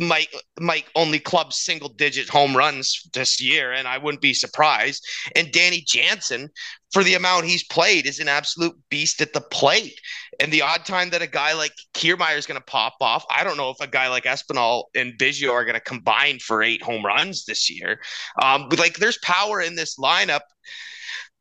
might 0.00 0.28
might 0.60 0.84
only 0.94 1.18
club 1.18 1.52
single 1.52 1.88
digit 1.88 2.28
home 2.28 2.56
runs 2.56 3.08
this 3.12 3.40
year, 3.40 3.72
and 3.72 3.88
I 3.88 3.98
wouldn't 3.98 4.22
be 4.22 4.34
surprised. 4.34 5.04
And 5.34 5.50
Danny 5.52 5.82
Jansen, 5.86 6.50
for 6.92 7.02
the 7.02 7.14
amount 7.14 7.46
he's 7.46 7.64
played, 7.64 8.06
is 8.06 8.20
an 8.20 8.28
absolute 8.28 8.76
beast 8.88 9.20
at 9.20 9.32
the 9.32 9.40
plate. 9.40 9.98
And 10.40 10.52
the 10.52 10.62
odd 10.62 10.84
time 10.84 11.10
that 11.10 11.22
a 11.22 11.26
guy 11.26 11.52
like 11.52 11.72
Kiermaier 11.94 12.38
is 12.38 12.46
going 12.46 12.60
to 12.60 12.64
pop 12.64 12.94
off, 13.00 13.24
I 13.30 13.44
don't 13.44 13.56
know 13.56 13.70
if 13.70 13.80
a 13.80 13.86
guy 13.86 14.08
like 14.08 14.24
Espinal 14.24 14.84
and 14.94 15.18
Biggio 15.18 15.52
are 15.52 15.64
going 15.64 15.74
to 15.74 15.80
combine 15.80 16.38
for 16.38 16.62
eight 16.62 16.82
home 16.82 17.04
runs 17.04 17.44
this 17.44 17.68
year. 17.70 18.00
Um, 18.40 18.68
but 18.68 18.78
like, 18.78 18.98
there's 18.98 19.18
power 19.18 19.60
in 19.60 19.74
this 19.74 19.98
lineup 19.98 20.42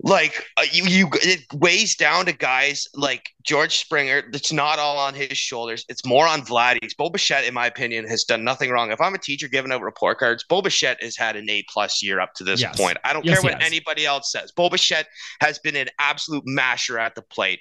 like 0.03 0.45
uh, 0.57 0.63
you, 0.71 0.85
you 0.85 1.09
it 1.13 1.41
weighs 1.53 1.95
down 1.95 2.25
to 2.25 2.33
guys 2.33 2.87
like 2.95 3.29
George 3.43 3.77
Springer. 3.77 4.23
It's 4.33 4.51
not 4.51 4.79
all 4.79 4.97
on 4.97 5.13
his 5.13 5.37
shoulders. 5.37 5.85
It's 5.89 6.05
more 6.05 6.27
on 6.27 6.41
Vladdy's. 6.41 6.93
Bo 6.93 7.09
Bichette, 7.09 7.45
in 7.45 7.53
my 7.53 7.67
opinion, 7.67 8.07
has 8.07 8.23
done 8.23 8.43
nothing 8.43 8.71
wrong. 8.71 8.91
If 8.91 8.99
I'm 8.99 9.13
a 9.13 9.19
teacher 9.19 9.47
giving 9.47 9.71
out 9.71 9.81
report 9.81 10.19
cards, 10.19 10.43
Bo 10.47 10.61
Bichette 10.61 11.01
has 11.03 11.15
had 11.15 11.35
an 11.35 11.49
A 11.49 11.63
plus 11.69 12.01
year 12.01 12.19
up 12.19 12.33
to 12.35 12.43
this 12.43 12.61
yes. 12.61 12.75
point. 12.75 12.97
I 13.03 13.13
don't 13.13 13.25
yes, 13.25 13.41
care 13.41 13.51
what 13.51 13.61
anybody 13.61 14.05
else 14.05 14.31
says. 14.31 14.51
Bo 14.51 14.69
Bichette 14.69 15.07
has 15.39 15.59
been 15.59 15.75
an 15.75 15.87
absolute 15.99 16.43
masher 16.45 16.97
at 16.97 17.15
the 17.15 17.21
plate. 17.21 17.59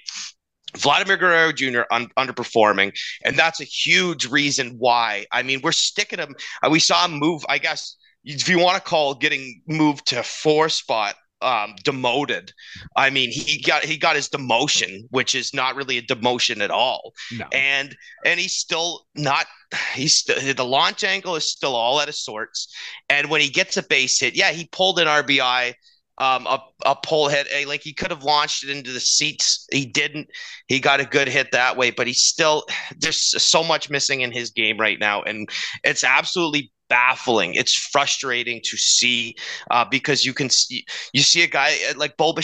Vladimir 0.77 1.17
Guerrero 1.17 1.51
Jr. 1.51 1.81
Un- 1.91 2.11
underperforming, 2.17 2.97
and 3.25 3.37
that's 3.37 3.59
a 3.59 3.65
huge 3.65 4.25
reason 4.27 4.77
why. 4.79 5.25
I 5.31 5.43
mean, 5.43 5.59
we're 5.61 5.73
sticking 5.73 6.19
him. 6.19 6.35
Uh, 6.63 6.69
we 6.69 6.79
saw 6.79 7.05
him 7.05 7.19
move. 7.19 7.43
I 7.49 7.57
guess 7.57 7.97
if 8.23 8.47
you 8.47 8.59
want 8.59 8.81
to 8.81 8.89
call 8.89 9.15
getting 9.15 9.61
moved 9.67 10.07
to 10.07 10.23
four 10.23 10.69
spot 10.69 11.15
um, 11.41 11.75
demoted. 11.83 12.53
I 12.95 13.09
mean, 13.09 13.31
he 13.31 13.61
got 13.61 13.83
he 13.83 13.97
got 13.97 14.15
his 14.15 14.29
demotion, 14.29 15.07
which 15.09 15.35
is 15.35 15.53
not 15.53 15.75
really 15.75 15.97
a 15.97 16.01
demotion 16.01 16.61
at 16.61 16.71
all. 16.71 17.13
No. 17.31 17.45
And 17.51 17.95
and 18.25 18.39
he's 18.39 18.55
still 18.55 19.05
not. 19.15 19.45
He's 19.93 20.15
still 20.15 20.53
the 20.53 20.65
launch 20.65 21.03
angle 21.03 21.35
is 21.35 21.49
still 21.49 21.75
all 21.75 21.99
out 21.99 22.09
of 22.09 22.15
sorts. 22.15 22.73
And 23.09 23.29
when 23.29 23.41
he 23.41 23.49
gets 23.49 23.77
a 23.77 23.83
base 23.83 24.19
hit, 24.19 24.35
yeah, 24.35 24.51
he 24.51 24.67
pulled 24.71 24.99
an 24.99 25.07
RBI. 25.07 25.73
Um, 26.17 26.45
a, 26.45 26.59
a 26.85 26.95
pull 26.95 27.29
hit, 27.29 27.47
a, 27.51 27.65
like 27.65 27.81
he 27.81 27.93
could 27.93 28.11
have 28.11 28.23
launched 28.23 28.63
it 28.63 28.69
into 28.69 28.91
the 28.91 28.99
seats. 28.99 29.65
He 29.71 29.87
didn't. 29.87 30.27
He 30.67 30.79
got 30.79 30.99
a 30.99 31.05
good 31.05 31.27
hit 31.27 31.51
that 31.51 31.77
way, 31.77 31.89
but 31.89 32.05
he's 32.05 32.21
still 32.21 32.63
there's 32.95 33.41
so 33.41 33.63
much 33.63 33.89
missing 33.89 34.21
in 34.21 34.31
his 34.31 34.51
game 34.51 34.77
right 34.77 34.99
now, 34.99 35.23
and 35.23 35.49
it's 35.83 36.03
absolutely 36.03 36.71
baffling. 36.91 37.53
It's 37.53 37.73
frustrating 37.73 38.59
to 38.65 38.75
see 38.75 39.33
uh, 39.71 39.85
because 39.89 40.25
you 40.25 40.33
can 40.33 40.49
see 40.49 40.85
you 41.13 41.21
see 41.21 41.41
a 41.41 41.47
guy 41.47 41.77
uh, 41.89 41.93
like 41.95 42.17
Bo 42.17 42.35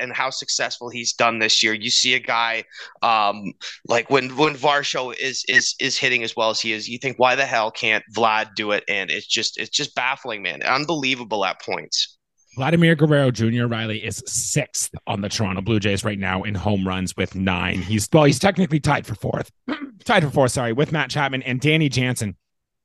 and 0.00 0.12
how 0.12 0.30
successful 0.30 0.88
he's 0.88 1.12
done 1.12 1.40
this 1.40 1.60
year. 1.60 1.74
You 1.74 1.90
see 1.90 2.14
a 2.14 2.20
guy 2.20 2.62
um, 3.02 3.52
like 3.88 4.08
when 4.08 4.36
when 4.36 4.54
Varsho 4.54 5.12
is 5.18 5.44
is 5.48 5.74
is 5.80 5.98
hitting 5.98 6.22
as 6.22 6.36
well 6.36 6.50
as 6.50 6.60
he 6.60 6.72
is. 6.72 6.88
You 6.88 6.98
think 6.98 7.18
why 7.18 7.34
the 7.34 7.44
hell 7.44 7.72
can't 7.72 8.04
Vlad 8.16 8.54
do 8.54 8.70
it? 8.70 8.84
And 8.88 9.10
it's 9.10 9.26
just 9.26 9.58
it's 9.58 9.70
just 9.70 9.94
baffling, 9.96 10.40
man. 10.40 10.62
Unbelievable 10.62 11.44
at 11.44 11.60
points. 11.60 12.16
Vladimir 12.54 12.94
Guerrero 12.94 13.30
Jr. 13.32 13.66
Riley 13.66 14.02
is 14.02 14.22
sixth 14.26 14.94
on 15.06 15.20
the 15.20 15.28
Toronto 15.28 15.60
Blue 15.60 15.80
Jays 15.80 16.04
right 16.04 16.18
now 16.18 16.44
in 16.44 16.54
home 16.54 16.86
runs 16.86 17.14
with 17.16 17.34
nine. 17.34 17.82
He's 17.82 18.08
well, 18.12 18.24
he's 18.24 18.38
technically 18.38 18.78
tied 18.80 19.04
for 19.04 19.16
fourth, 19.16 19.50
tied 20.04 20.22
for 20.22 20.30
fourth. 20.30 20.52
Sorry, 20.52 20.72
with 20.72 20.92
Matt 20.92 21.10
Chapman 21.10 21.42
and 21.42 21.60
Danny 21.60 21.88
Jansen 21.88 22.36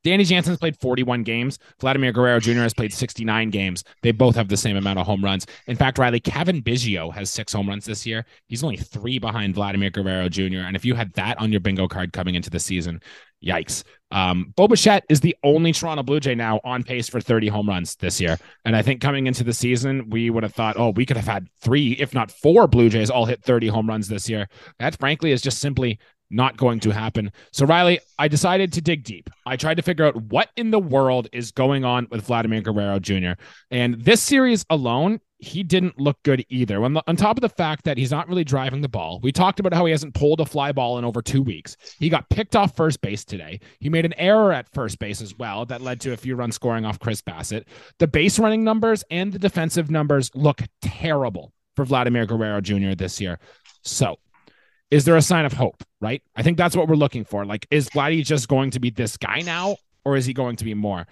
Danny 0.03 0.23
Jansen's 0.23 0.57
played 0.57 0.77
41 0.79 1.23
games. 1.23 1.59
Vladimir 1.79 2.11
Guerrero 2.11 2.39
Jr. 2.39 2.61
has 2.61 2.73
played 2.73 2.93
69 2.93 3.49
games. 3.49 3.83
They 4.01 4.11
both 4.11 4.35
have 4.35 4.47
the 4.47 4.57
same 4.57 4.77
amount 4.77 4.99
of 4.99 5.05
home 5.05 5.23
runs. 5.23 5.45
In 5.67 5.75
fact, 5.75 5.97
Riley, 5.97 6.19
Cavan 6.19 6.61
Biggio 6.61 7.13
has 7.13 7.31
six 7.31 7.53
home 7.53 7.69
runs 7.69 7.85
this 7.85 8.05
year. 8.05 8.25
He's 8.47 8.63
only 8.63 8.77
three 8.77 9.19
behind 9.19 9.55
Vladimir 9.55 9.89
Guerrero 9.89 10.29
Jr. 10.29 10.59
And 10.65 10.75
if 10.75 10.85
you 10.85 10.95
had 10.95 11.13
that 11.13 11.39
on 11.39 11.51
your 11.51 11.61
bingo 11.61 11.87
card 11.87 12.13
coming 12.13 12.35
into 12.35 12.49
the 12.49 12.59
season, 12.59 13.01
yikes. 13.43 13.83
Um, 14.11 14.53
is 15.09 15.21
the 15.21 15.35
only 15.43 15.71
Toronto 15.71 16.03
Blue 16.03 16.19
Jay 16.19 16.35
now 16.35 16.59
on 16.63 16.83
pace 16.83 17.07
for 17.07 17.21
30 17.21 17.47
home 17.47 17.67
runs 17.67 17.95
this 17.95 18.19
year. 18.19 18.37
And 18.65 18.75
I 18.75 18.81
think 18.81 19.01
coming 19.01 19.27
into 19.27 19.43
the 19.43 19.53
season, 19.53 20.09
we 20.09 20.29
would 20.29 20.43
have 20.43 20.53
thought, 20.53 20.77
oh, 20.77 20.89
we 20.89 21.05
could 21.05 21.17
have 21.17 21.27
had 21.27 21.47
three, 21.61 21.93
if 21.93 22.13
not 22.13 22.31
four 22.31 22.67
Blue 22.67 22.89
Jays 22.89 23.09
all 23.09 23.25
hit 23.25 23.43
30 23.43 23.67
home 23.67 23.87
runs 23.87 24.07
this 24.07 24.29
year. 24.29 24.47
That, 24.79 24.99
frankly, 24.99 25.31
is 25.31 25.41
just 25.41 25.59
simply 25.59 25.99
not 26.31 26.57
going 26.57 26.79
to 26.81 26.91
happen. 26.91 27.31
So, 27.51 27.65
Riley, 27.65 27.99
I 28.17 28.27
decided 28.27 28.73
to 28.73 28.81
dig 28.81 29.03
deep. 29.03 29.29
I 29.45 29.55
tried 29.55 29.77
to 29.77 29.83
figure 29.83 30.05
out 30.05 30.15
what 30.15 30.49
in 30.55 30.71
the 30.71 30.79
world 30.79 31.27
is 31.31 31.51
going 31.51 31.85
on 31.85 32.07
with 32.09 32.25
Vladimir 32.25 32.61
Guerrero 32.61 32.99
Jr. 32.99 33.31
And 33.69 34.01
this 34.01 34.21
series 34.21 34.65
alone, 34.69 35.19
he 35.41 35.63
didn't 35.63 35.99
look 35.99 36.21
good 36.23 36.45
either. 36.49 36.79
When 36.79 36.93
the, 36.93 37.03
on 37.07 37.15
top 37.15 37.37
of 37.37 37.41
the 37.41 37.49
fact 37.49 37.83
that 37.85 37.97
he's 37.97 38.11
not 38.11 38.29
really 38.29 38.43
driving 38.43 38.81
the 38.81 38.87
ball, 38.87 39.19
we 39.23 39.31
talked 39.31 39.59
about 39.59 39.73
how 39.73 39.85
he 39.85 39.91
hasn't 39.91 40.13
pulled 40.13 40.39
a 40.39 40.45
fly 40.45 40.71
ball 40.71 40.99
in 40.99 41.05
over 41.05 41.21
two 41.21 41.41
weeks. 41.41 41.75
He 41.99 42.09
got 42.09 42.29
picked 42.29 42.55
off 42.55 42.75
first 42.75 43.01
base 43.01 43.25
today. 43.25 43.59
He 43.79 43.89
made 43.89 44.05
an 44.05 44.13
error 44.13 44.53
at 44.53 44.71
first 44.73 44.99
base 44.99 45.19
as 45.21 45.35
well 45.35 45.65
that 45.65 45.81
led 45.81 45.99
to 46.01 46.13
a 46.13 46.17
few 46.17 46.35
runs 46.35 46.55
scoring 46.55 46.85
off 46.85 46.99
Chris 46.99 47.21
Bassitt. 47.21 47.65
The 47.97 48.07
base 48.07 48.37
running 48.37 48.63
numbers 48.63 49.03
and 49.09 49.33
the 49.33 49.39
defensive 49.39 49.89
numbers 49.89 50.29
look 50.35 50.61
terrible 50.81 51.53
for 51.75 51.85
Vladimir 51.85 52.25
Guerrero 52.27 52.61
Jr. 52.61 52.93
this 52.93 53.19
year. 53.19 53.39
So, 53.83 54.17
is 54.91 55.05
there 55.05 55.15
a 55.15 55.21
sign 55.21 55.45
of 55.45 55.53
hope? 55.53 55.83
Right. 55.99 56.21
I 56.35 56.43
think 56.43 56.57
that's 56.57 56.75
what 56.75 56.87
we're 56.87 56.95
looking 56.95 57.25
for. 57.25 57.45
Like, 57.45 57.65
is 57.71 57.89
Vladdy 57.89 58.23
just 58.23 58.47
going 58.47 58.71
to 58.71 58.79
be 58.79 58.89
this 58.89 59.17
guy 59.17 59.41
now? 59.41 59.77
or 60.05 60.15
is 60.15 60.25
he 60.25 60.33
going 60.33 60.55
to 60.57 60.65
be 60.65 60.73
more? 60.73 61.07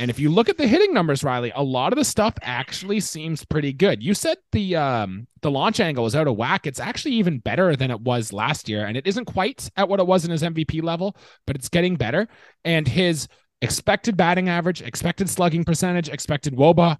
And 0.00 0.10
if 0.10 0.20
you 0.20 0.30
look 0.30 0.48
at 0.48 0.58
the 0.58 0.68
hitting 0.68 0.94
numbers, 0.94 1.24
Riley, 1.24 1.52
a 1.56 1.62
lot 1.62 1.92
of 1.92 1.98
the 1.98 2.04
stuff 2.04 2.34
actually 2.42 3.00
seems 3.00 3.44
pretty 3.44 3.72
good. 3.72 4.00
You 4.00 4.14
said 4.14 4.38
the 4.52 4.76
um 4.76 5.26
the 5.42 5.50
launch 5.50 5.80
angle 5.80 6.06
is 6.06 6.14
out 6.14 6.28
of 6.28 6.36
whack. 6.36 6.66
It's 6.66 6.78
actually 6.78 7.14
even 7.14 7.38
better 7.38 7.74
than 7.74 7.90
it 7.90 8.00
was 8.00 8.32
last 8.32 8.68
year, 8.68 8.86
and 8.86 8.96
it 8.96 9.06
isn't 9.06 9.24
quite 9.24 9.68
at 9.76 9.88
what 9.88 9.98
it 9.98 10.06
was 10.06 10.24
in 10.24 10.30
his 10.30 10.42
MVP 10.42 10.82
level, 10.82 11.16
but 11.46 11.56
it's 11.56 11.68
getting 11.68 11.96
better. 11.96 12.28
And 12.64 12.86
his 12.86 13.26
expected 13.60 14.16
batting 14.16 14.48
average, 14.48 14.82
expected 14.82 15.28
slugging 15.28 15.64
percentage, 15.64 16.08
expected 16.08 16.54
WOBA 16.54 16.98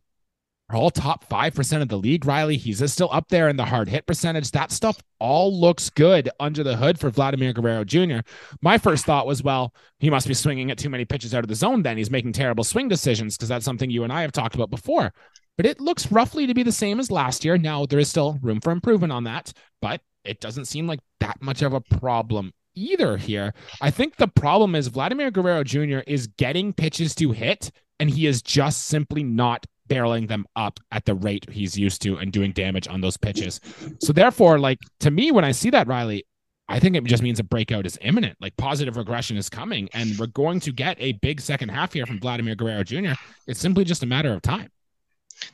are 0.70 0.76
all 0.76 0.90
top 0.90 1.28
5% 1.28 1.83
of 1.83 1.88
the 1.88 1.96
league, 1.96 2.26
Riley. 2.26 2.57
He's 2.57 2.92
still 2.92 3.09
up 3.11 3.28
there 3.28 3.48
in 3.48 3.57
the 3.57 3.64
hard 3.64 3.88
hit 3.88 4.07
percentage. 4.07 4.50
That 4.50 4.70
stuff 4.70 4.98
all 5.18 5.59
looks 5.59 5.88
good 5.88 6.28
under 6.38 6.62
the 6.62 6.76
hood 6.76 7.00
for 7.00 7.11
Vladimir 7.11 7.52
Guerrero 7.52 7.85
Jr. 7.85 8.18
My 8.61 8.76
first 8.76 9.07
thought 9.07 9.26
was, 9.26 9.42
well, 9.42 9.72
he 9.98 10.11
must 10.11 10.28
be 10.28 10.35
swinging 10.35 10.70
at 10.70 10.78
too 10.78 10.90
many 10.90 11.04
pitches 11.04 11.35
out 11.35 11.44
of 11.44 11.48
the 11.48 11.54
zone 11.54 11.83
then. 11.83 11.96
He's 11.96 12.11
making 12.11 12.33
terrible 12.33 12.64
swing 12.64 12.88
decisions 12.88 13.37
because 13.37 13.48
that's 13.48 13.64
something 13.64 13.90
you 13.90 14.04
and 14.04 14.12
I 14.12 14.22
have 14.22 14.33
talked 14.33 14.54
about 14.54 14.70
before. 14.70 15.12
But 15.57 15.66
it 15.66 15.81
looks 15.81 16.12
roughly 16.12 16.46
to 16.46 16.54
be 16.54 16.62
the 16.62 16.70
same 16.70 17.00
as 17.00 17.11
last 17.11 17.44
year. 17.44 17.59
Now, 17.59 17.87
there 17.87 17.98
is 17.98 18.09
still 18.09 18.38
room 18.42 18.61
for 18.61 18.70
improvement 18.70 19.12
on 19.12 19.24
that, 19.24 19.52
but 19.81 20.02
it 20.24 20.40
doesn't 20.40 20.66
seem 20.66 20.87
like 20.87 21.00
that 21.20 21.40
much 21.40 21.62
of 21.62 21.72
a 21.72 21.81
problem 21.81 22.52
either 22.74 23.16
here. 23.16 23.54
I 23.81 23.90
think 23.90 24.16
the 24.16 24.28
problem 24.28 24.74
is 24.74 24.88
Vladimir 24.88 25.31
Guerrero 25.31 25.64
Jr. 25.64 26.00
is 26.07 26.28
getting 26.28 26.72
pitches 26.72 27.14
to 27.16 27.33
hit, 27.33 27.72
and 27.98 28.09
he 28.09 28.26
is 28.26 28.42
just 28.42 28.85
simply 28.87 29.24
not 29.24 29.66
barreling 29.88 30.29
them 30.29 30.46
up 30.57 30.79
at 30.92 31.05
the 31.05 31.14
rate 31.14 31.48
he's 31.51 31.79
used 31.79 32.03
to 32.03 32.18
and 32.18 32.33
doing 32.33 32.53
damage 32.53 32.88
on 32.88 33.01
those 33.01 33.16
pitches. 33.16 33.61
So 34.01 34.12
therefore, 34.12 34.59
like 34.59 34.79
to 35.01 35.11
me, 35.11 35.31
when 35.33 35.44
I 35.44 35.53
see 35.53 35.70
that, 35.70 35.87
Riley, 35.87 36.24
I 36.68 36.79
think 36.79 36.96
it 36.96 37.05
just 37.05 37.22
means 37.22 37.40
a 37.40 37.44
breakout 37.44 37.87
is 37.87 37.98
imminent. 38.03 38.37
Like 38.40 38.57
positive 38.57 38.96
regression 38.96 39.37
is 39.37 39.48
coming, 39.48 39.88
and 39.94 40.18
we're 40.18 40.27
going 40.27 40.61
to 40.61 40.72
get 40.72 40.96
a 41.01 41.12
big 41.12 41.40
second 41.40 41.70
half 41.70 41.92
here 41.92 42.05
from 42.05 42.20
Vladimir 42.20 42.55
Guerrero 42.55 42.85
Jr. 42.85 43.12
It's 43.46 43.61
simply 43.61 43.85
just 43.85 44.03
a 44.03 44.07
matter 44.07 44.33
of 44.33 44.42
time. 44.42 44.70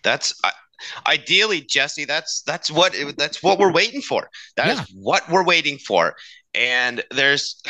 That's 0.03 0.35
ideally, 1.07 1.61
Jesse. 1.61 2.05
That's 2.05 2.43
that's 2.43 2.71
what 2.71 2.95
that's 3.17 3.43
what 3.43 3.59
we're 3.59 3.73
waiting 3.73 4.01
for. 4.01 4.29
That 4.57 4.67
yeah. 4.67 4.83
is 4.83 4.93
what 4.95 5.29
we're 5.31 5.45
waiting 5.45 5.79
for. 5.79 6.17
And 6.53 7.03
there's 7.11 7.63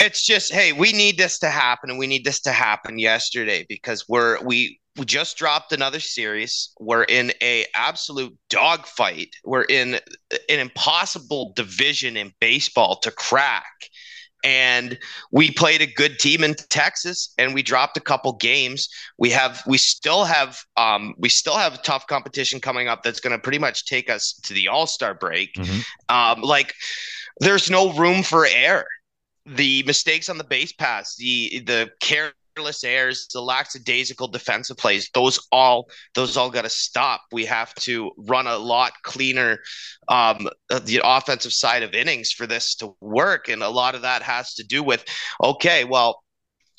it's 0.00 0.24
just 0.24 0.52
hey 0.52 0.72
we 0.72 0.92
need 0.92 1.18
this 1.18 1.38
to 1.38 1.50
happen 1.50 1.90
and 1.90 1.98
we 1.98 2.06
need 2.06 2.24
this 2.24 2.40
to 2.40 2.52
happen 2.52 2.98
yesterday 2.98 3.66
because 3.68 4.08
we're 4.08 4.42
we 4.42 4.80
we 5.00 5.06
just 5.06 5.38
dropped 5.38 5.72
another 5.72 5.98
series 5.98 6.72
we're 6.78 7.04
in 7.04 7.32
a 7.42 7.64
absolute 7.74 8.36
dogfight 8.50 9.34
we're 9.44 9.64
in 9.64 9.94
an 9.94 10.60
impossible 10.60 11.54
division 11.56 12.18
in 12.18 12.30
baseball 12.38 12.96
to 13.00 13.10
crack 13.10 13.88
and 14.44 14.98
we 15.32 15.50
played 15.50 15.80
a 15.80 15.86
good 15.86 16.18
team 16.18 16.44
in 16.44 16.54
Texas 16.54 17.32
and 17.38 17.54
we 17.54 17.62
dropped 17.62 17.98
a 17.98 18.00
couple 18.00 18.32
games. 18.32 18.88
We 19.18 19.28
have 19.30 19.62
we 19.66 19.76
still 19.76 20.24
have 20.24 20.58
um 20.78 21.14
we 21.18 21.28
still 21.28 21.56
have 21.56 21.82
tough 21.82 22.06
competition 22.06 22.58
coming 22.58 22.88
up 22.88 23.02
that's 23.02 23.20
going 23.20 23.36
to 23.36 23.38
pretty 23.38 23.58
much 23.58 23.84
take 23.84 24.08
us 24.08 24.32
to 24.44 24.54
the 24.54 24.68
All-Star 24.68 25.12
break. 25.12 25.52
Mm-hmm. 25.54 26.14
Um 26.14 26.40
like 26.40 26.74
there's 27.40 27.68
no 27.70 27.92
room 27.92 28.22
for 28.22 28.46
error 28.46 28.86
the 29.46 29.82
mistakes 29.84 30.28
on 30.28 30.38
the 30.38 30.44
base 30.44 30.72
pass, 30.72 31.16
the 31.16 31.62
the 31.66 31.90
careless 32.54 32.84
errors, 32.84 33.26
the 33.32 33.40
lackadaisical 33.40 34.28
defensive 34.28 34.76
plays, 34.76 35.10
those 35.14 35.38
all 35.52 35.88
those 36.14 36.36
all 36.36 36.50
got 36.50 36.62
to 36.62 36.70
stop. 36.70 37.22
We 37.32 37.44
have 37.46 37.74
to 37.76 38.10
run 38.16 38.46
a 38.46 38.56
lot 38.58 38.92
cleaner 39.02 39.58
um, 40.08 40.48
the 40.68 41.00
offensive 41.04 41.52
side 41.52 41.82
of 41.82 41.94
innings 41.94 42.32
for 42.32 42.46
this 42.46 42.74
to 42.76 42.94
work, 43.00 43.48
and 43.48 43.62
a 43.62 43.68
lot 43.68 43.94
of 43.94 44.02
that 44.02 44.22
has 44.22 44.54
to 44.54 44.64
do 44.64 44.82
with 44.82 45.04
okay, 45.42 45.84
well 45.84 46.22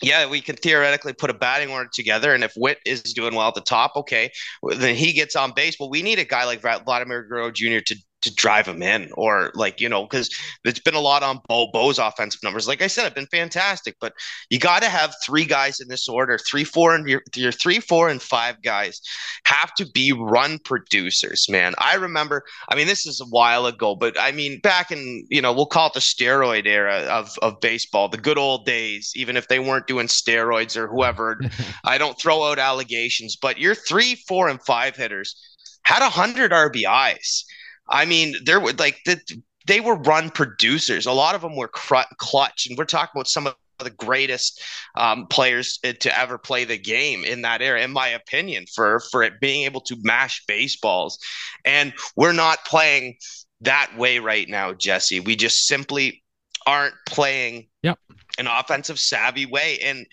yeah, 0.02 0.28
we 0.28 0.42
can 0.42 0.56
theoretically 0.56 1.14
put 1.14 1.30
a 1.30 1.34
batting 1.34 1.70
order 1.70 1.90
together, 1.94 2.34
and 2.34 2.44
if 2.44 2.54
Whit 2.56 2.80
is 2.86 3.02
doing 3.04 3.36
well 3.36 3.48
at 3.48 3.54
the 3.54 3.62
top, 3.62 3.96
okay, 3.96 4.32
then 4.64 4.96
he 4.96 5.14
gets 5.14 5.36
on 5.36 5.54
base. 5.56 5.78
Well, 5.80 5.92
we 5.92 6.02
need 6.02 6.18
a 6.20 6.26
guy 6.26 6.46
like 6.46 6.62
Vladimir 6.62 7.24
Guerrero 7.24 7.52
Jr. 7.52 7.80
to 7.86 7.96
to 8.22 8.34
drive 8.34 8.68
him 8.68 8.82
in 8.82 9.10
or 9.14 9.52
like 9.56 9.82
you 9.82 9.90
know 9.90 10.04
because 10.04 10.30
it's 10.64 10.80
been 10.80 10.94
a 10.94 11.00
lot 11.00 11.24
on 11.24 11.42
Bo 11.48 11.68
Bo's 11.72 12.00
offensive 12.00 12.42
numbers. 12.44 12.68
Like 12.68 12.82
I 12.82 12.88
said, 12.88 13.04
have 13.04 13.16
been 13.16 13.28
fantastic, 13.28 13.96
but 14.00 14.14
you 14.50 14.60
got 14.60 14.84
to 14.84 14.90
have 14.90 15.16
three 15.26 15.46
guys 15.46 15.80
in 15.80 15.88
this 15.88 16.08
order: 16.08 16.38
three, 16.38 16.64
four, 16.64 16.96
and 16.96 17.08
your 17.08 17.22
your 17.36 17.52
three, 17.52 17.80
four, 17.80 18.10
and 18.10 18.22
five 18.22 18.62
guys 18.62 19.02
have 19.46 19.74
to 19.76 19.86
be 19.86 20.12
run 20.12 20.60
producers. 20.60 21.48
Man, 21.50 21.74
I 21.78 21.96
remember. 21.96 22.44
I 22.70 22.76
mean, 22.76 22.88
this 22.88 23.06
is 23.06 23.22
a 23.22 23.26
while 23.26 23.66
ago, 23.66 23.96
but 23.96 24.20
I 24.20 24.32
mean, 24.32 24.60
back 24.60 24.92
in 24.92 25.26
you 25.30 25.42
know 25.42 25.54
we'll 25.54 25.66
call 25.66 25.88
it 25.88 25.94
the 25.94 26.00
steroid 26.00 26.68
era 26.68 27.00
of 27.10 27.32
of 27.42 27.60
baseball, 27.60 28.10
the 28.10 28.18
good 28.18 28.38
old 28.38 28.66
days. 28.66 29.14
Even 29.16 29.38
if 29.38 29.48
they 29.48 29.60
weren't 29.60 29.88
doing 29.88 30.08
steroids 30.08 30.78
or 30.78 30.88
whoever, 30.88 31.40
I 31.84 31.98
don't 31.98 32.20
throw 32.20 32.44
out 32.44 32.60
allegations, 32.60 33.36
but 33.36 33.60
your 33.60 33.76
three, 33.76 34.16
four, 34.16 34.48
and 34.48 34.62
five 34.62 34.96
hitters 34.96 35.36
had 35.84 36.04
a 36.04 36.10
hundred 36.10 36.52
RBIs 36.52 37.44
I 37.92 38.06
mean, 38.06 38.36
there 38.46 38.60
were 38.60 38.74
like 38.74 39.00
the, 39.06 39.20
they 39.68 39.80
were 39.80 39.96
run 39.96 40.30
producers. 40.30 41.06
A 41.06 41.12
lot 41.12 41.36
of 41.36 41.42
them 41.42 41.56
were 41.56 41.68
cr- 41.68 42.14
clutch, 42.18 42.68
and 42.68 42.78
we're 42.78 42.86
talking 42.86 43.12
about 43.16 43.28
some 43.28 43.48
of 43.48 43.56
the 43.80 43.90
greatest 43.90 44.62
um, 44.96 45.28
players 45.28 45.80
to 46.00 46.20
ever 46.20 46.38
play 46.38 46.66
the 46.66 46.78
game 46.78 47.24
in 47.24 47.42
that 47.42 47.62
era, 47.62 47.82
in 47.82 47.92
my 47.92 48.10
opinion, 48.10 48.66
for 48.74 49.00
for 49.12 49.24
it 49.24 49.40
being 49.40 49.66
able 49.66 49.82
to 49.82 49.96
mash 50.02 50.44
baseballs. 50.48 51.20
And 51.66 51.94
we're 52.16 52.34
not 52.34 52.66
playing 52.66 53.18
that 53.62 53.92
way 53.98 54.20
right 54.20 54.48
now, 54.50 54.74
Jesse. 54.74 55.20
We 55.20 55.36
just 55.36 55.68
simply 55.68 56.24
aren't 56.66 56.96
playing 57.08 57.68
yep. 57.82 57.98
an 58.38 58.48
offensive 58.48 59.00
savvy 59.00 59.46
way. 59.46 59.80
And 59.84 60.06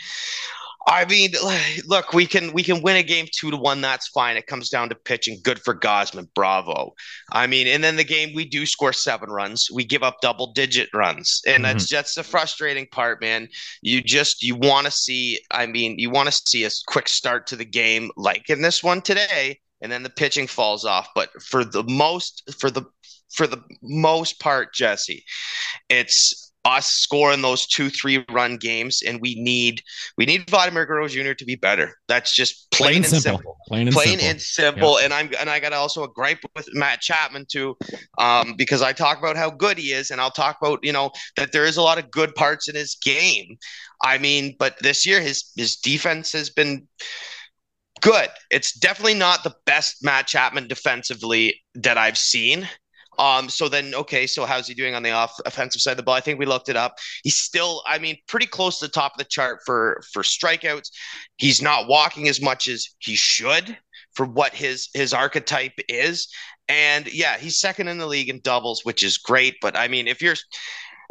I 0.89 1.05
mean, 1.05 1.33
look, 1.87 2.13
we 2.13 2.27
can 2.27 2.53
we 2.53 2.63
can 2.63 2.83
win 2.83 2.97
a 2.97 3.03
game 3.03 3.27
two 3.33 3.51
to 3.51 3.57
one. 3.57 3.81
That's 3.81 4.09
fine. 4.09 4.37
It 4.37 4.47
comes 4.47 4.71
down 4.71 4.89
to 4.89 4.95
pitching. 4.95 5.39
Good 5.45 5.61
for 5.61 5.79
Gausman. 5.79 6.29
Bravo. 6.35 6.95
I 7.33 7.47
mean, 7.47 7.69
and 7.69 7.85
then 7.85 7.97
the 7.97 8.05
game 8.05 8.35
we 8.35 8.45
do 8.45 8.67
score 8.67 8.93
seven 8.93 9.31
runs. 9.31 9.69
We 9.73 9.85
give 9.85 10.03
up 10.03 10.21
double 10.23 10.53
digit 10.53 10.89
runs, 10.95 11.43
and 11.47 11.57
mm-hmm. 11.57 11.63
that's 11.65 11.87
just 11.87 12.17
the 12.17 12.25
frustrating 12.25 12.87
part, 12.91 13.21
man. 13.21 13.49
You 13.83 14.03
just 14.03 14.43
you 14.43 14.57
want 14.57 14.87
to 14.87 14.91
see. 14.91 15.41
I 15.51 15.67
mean, 15.67 15.99
you 15.99 16.11
want 16.11 16.31
to 16.31 16.43
see 16.47 16.65
a 16.65 16.71
quick 16.87 17.09
start 17.09 17.47
to 17.49 17.57
the 17.57 17.67
game, 17.67 18.11
like 18.17 18.49
in 18.49 18.63
this 18.63 18.83
one 18.83 19.03
today, 19.03 19.61
and 19.83 19.93
then 19.93 20.03
the 20.03 20.11
pitching 20.11 20.47
falls 20.47 20.85
off. 20.85 21.09
But 21.15 21.31
for 21.43 21.65
the 21.65 21.85
most, 21.85 22.43
for 22.59 22.71
the 22.71 22.85
for 23.31 23.47
the 23.47 23.63
most 23.83 24.41
part, 24.41 24.73
Jesse, 24.73 25.25
it's 25.91 26.48
us 26.69 26.87
scoring 26.87 27.43
those 27.43 27.67
two 27.67 27.89
three 27.89 28.25
run 28.31 28.57
games 28.57 29.03
and 29.07 29.21
we 29.21 29.35
need 29.41 29.83
we 30.17 30.27
need 30.27 30.49
Vladimir 30.51 30.85
Guerrero 30.85 31.09
Jr. 31.09 31.33
to 31.33 31.45
be 31.45 31.57
better. 31.57 31.97
That's 32.09 32.35
just 32.35 32.71
plain, 32.71 32.91
plain 32.91 32.97
and 32.97 33.07
simple. 33.07 33.39
simple. 33.39 33.57
Plain 33.67 33.89
and 33.89 33.95
plain 33.95 34.19
simple. 34.19 34.29
And, 34.29 34.41
simple. 34.41 34.95
Yep. 34.95 35.05
and 35.05 35.15
I'm 35.15 35.31
and 35.41 35.51
I 35.51 35.61
got 35.61 35.73
also 35.73 36.05
a 36.05 36.09
gripe 36.09 36.41
with 36.55 36.69
Matt 36.75 37.01
Chapman 37.01 37.47
too, 37.49 37.77
um, 38.19 38.55
because 38.57 38.83
I 38.83 38.93
talk 38.93 39.19
about 39.19 39.37
how 39.37 39.51
good 39.51 39.79
he 39.79 39.93
is 39.93 40.11
and 40.11 40.21
I'll 40.21 40.31
talk 40.31 40.59
about 40.61 40.81
you 40.83 40.93
know 40.93 41.11
that 41.37 41.53
there 41.53 41.65
is 41.65 41.77
a 41.77 41.83
lot 41.83 41.99
of 41.99 42.11
good 42.11 42.35
parts 42.35 42.69
in 42.69 42.75
his 42.75 42.97
game. 42.97 43.57
I 44.05 44.19
mean, 44.19 44.55
but 44.59 44.77
this 44.81 45.07
year 45.07 45.21
his 45.21 45.51
his 45.57 45.77
defense 45.77 46.33
has 46.33 46.51
been 46.51 46.87
good. 48.01 48.29
It's 48.51 48.73
definitely 48.79 49.15
not 49.15 49.43
the 49.43 49.55
best 49.65 50.05
Matt 50.05 50.27
Chapman 50.27 50.69
defensively 50.69 51.61
that 51.75 51.99
I've 51.99 52.19
seen. 52.19 52.69
Um, 53.19 53.49
so 53.49 53.69
then, 53.69 53.95
okay, 53.95 54.27
so 54.27 54.45
how's 54.45 54.69
he 54.69 54.75
doing 54.75 54.95
on 54.95 55.03
the 55.03 55.11
off 55.11 55.35
offensive 55.45 55.83
side 55.83 55.93
of 55.93 55.97
the 55.97 56.03
ball? 56.03 56.15
I 56.15 56.21
think 56.21 56.39
we 56.39 56.47
looked 56.47 56.69
it 56.69 56.77
up. 56.77 56.99
He's 57.23 57.37
still, 57.37 57.83
I 57.87 57.99
mean, 57.99 58.17
pretty 58.29 58.47
close 58.47 58.79
to 58.79 58.87
the 58.87 58.93
top 58.93 59.13
of 59.15 59.19
the 59.19 59.25
chart 59.25 59.61
for 59.67 60.01
for 60.13 60.23
strikeouts. 60.23 60.91
He's 61.37 61.61
not 61.61 61.89
walking 61.89 62.29
as 62.29 62.41
much 62.41 62.69
as 62.69 62.89
he 62.99 63.17
should 63.17 63.77
for 64.15 64.27
what 64.27 64.55
his 64.55 64.89
his 64.95 65.13
archetype 65.13 65.73
is. 65.89 66.29
And 66.69 67.13
yeah, 67.13 67.39
he's 67.39 67.59
second 67.59 67.89
in 67.89 67.99
the 67.99 68.07
league 68.07 68.29
in 68.29 68.41
doubles, 68.41 68.85
which 68.85 69.03
is 69.03 69.19
great. 69.19 69.57
But 69.61 69.77
I 69.77 69.89
mean, 69.89 70.07
if 70.07 70.21
you're, 70.21 70.37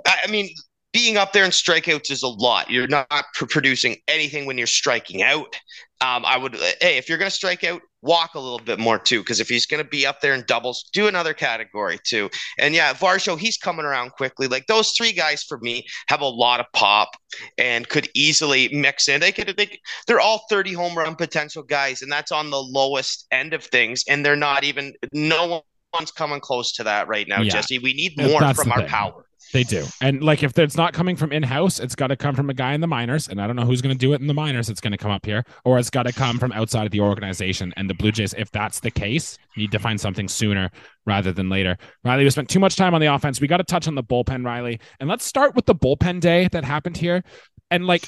I 0.06 0.28
mean, 0.30 0.50
being 0.93 1.17
up 1.17 1.34
there 1.34 1.46
in 1.46 1.52
strikeouts 1.52 2.12
is 2.12 2.24
a 2.24 2.28
lot. 2.28 2.70
You're 2.70 2.88
not 2.88 3.26
producing 3.34 3.98
anything 4.08 4.46
when 4.46 4.58
you're 4.58 4.67
striking 4.67 5.22
out. 5.22 5.56
Um, 6.02 6.26
I 6.26 6.38
would, 6.38 6.56
hey, 6.56 6.98
if 6.98 7.10
you're 7.10 7.17
going 7.17 7.30
to 7.30 7.36
strike 7.36 7.63
out, 7.63 7.82
walk 8.02 8.36
a 8.36 8.40
little 8.40 8.60
bit 8.60 8.80
more 8.80 9.00
too. 9.00 9.20
Because 9.20 9.40
if 9.40 9.50
he's 9.50 9.66
going 9.66 9.84
to 9.84 9.90
be 9.90 10.06
up 10.06 10.22
there 10.22 10.34
in 10.34 10.44
doubles, 10.48 10.90
do 10.94 11.08
another 11.08 11.34
category 11.34 12.00
too. 12.04 12.30
And 12.58 12.74
yeah, 12.74 12.94
Varsho, 12.94 13.38
he's 13.38 13.58
coming 13.58 13.86
around 13.86 14.12
quickly. 14.12 14.48
Like 14.48 14.68
those 14.68 14.92
three 14.92 15.12
guys 15.12 15.44
for 15.44 15.58
me 15.60 15.86
have 16.08 16.22
a 16.22 16.28
lot 16.28 16.60
of 16.60 16.66
pop 16.74 17.10
and 17.58 17.88
could 17.88 18.10
easily 18.14 18.70
mix 18.70 19.08
in. 19.08 19.22
They 19.22 19.32
could, 19.32 19.56
they, 19.58 19.80
they're 20.08 20.20
all 20.20 20.46
30 20.50 20.74
home 20.74 20.98
run 20.98 21.16
potential 21.16 21.64
guys, 21.64 22.02
and 22.02 22.12
that's 22.12 22.32
on 22.32 22.50
the 22.50 22.62
lowest 22.62 23.28
end 23.32 23.54
of 23.54 23.64
things. 23.64 24.04
And 24.08 24.26
they're 24.26 24.36
not 24.36 24.64
even, 24.64 24.94
no 25.14 25.64
one's 25.93 26.12
coming 26.12 26.39
close 26.39 26.71
to 26.73 26.84
that 26.84 27.08
right 27.08 27.28
now, 27.28 27.41
yeah. 27.41 27.52
Jesse. 27.52 27.80
We 27.80 27.93
need 27.93 28.17
more 28.17 28.54
from 28.54 28.71
our 28.71 28.80
thing. 28.80 28.88
power. 28.88 29.23
They 29.54 29.63
do. 29.63 29.86
And 30.02 30.21
like 30.21 30.43
if 30.43 30.58
it's 30.60 30.76
not 30.76 30.93
coming 30.93 31.15
from 31.15 31.32
in-house, 31.32 31.80
it's 31.80 31.95
got 31.95 32.08
to 32.08 32.17
come 32.17 32.36
from 32.36 32.50
a 32.50 32.54
guy 32.54 32.73
in 32.73 32.82
the 32.82 32.88
minors. 32.88 33.30
And 33.30 33.41
I 33.41 33.47
don't 33.47 33.56
know 33.56 33.63
who's 33.63 33.82
going 33.82 33.95
to 33.95 33.97
do 33.97 34.12
it 34.13 34.19
in 34.19 34.28
the 34.28 34.34
minors. 34.34 34.69
It's 34.69 34.82
going 34.82 34.91
to 34.91 34.97
come 34.97 35.12
up 35.12 35.26
here, 35.26 35.45
or 35.63 35.80
it's 35.80 35.89
got 35.89 36.04
to 36.04 36.12
come 36.12 36.38
from 36.38 36.52
outside 36.52 36.86
of 36.86 36.91
the 36.91 37.00
organization. 37.00 37.73
And 37.78 37.89
the 37.89 37.93
Blue 37.93 38.12
Jays, 38.12 38.34
if 38.38 38.52
that's 38.52 38.82
the 38.82 38.91
case, 38.91 39.38
need 39.56 39.71
to 39.71 39.80
find 39.80 40.00
something 40.00 40.28
sooner 40.28 40.69
rather 41.06 41.32
than 41.32 41.50
later. 41.50 41.78
Riley, 42.04 42.26
we 42.26 42.30
spent 42.30 42.50
too 42.50 42.60
much 42.60 42.76
time 42.76 42.93
on 42.93 43.00
the 43.00 43.08
offense. 43.08 43.39
We 43.39 43.47
got 43.47 43.58
to 43.58 43.63
touch 43.63 43.88
on 43.88 43.95
the 43.95 44.04
bullpen, 44.04 44.45
Riley. 44.45 44.82
And 45.00 45.08
let's 45.08 45.23
start 45.23 45.56
with 45.56 45.65
the 45.65 45.76
bullpen 45.76 46.19
day 46.19 46.50
that 46.52 46.65
happened 46.65 46.97
here. 46.97 47.23
And 47.71 47.86
like 47.86 48.06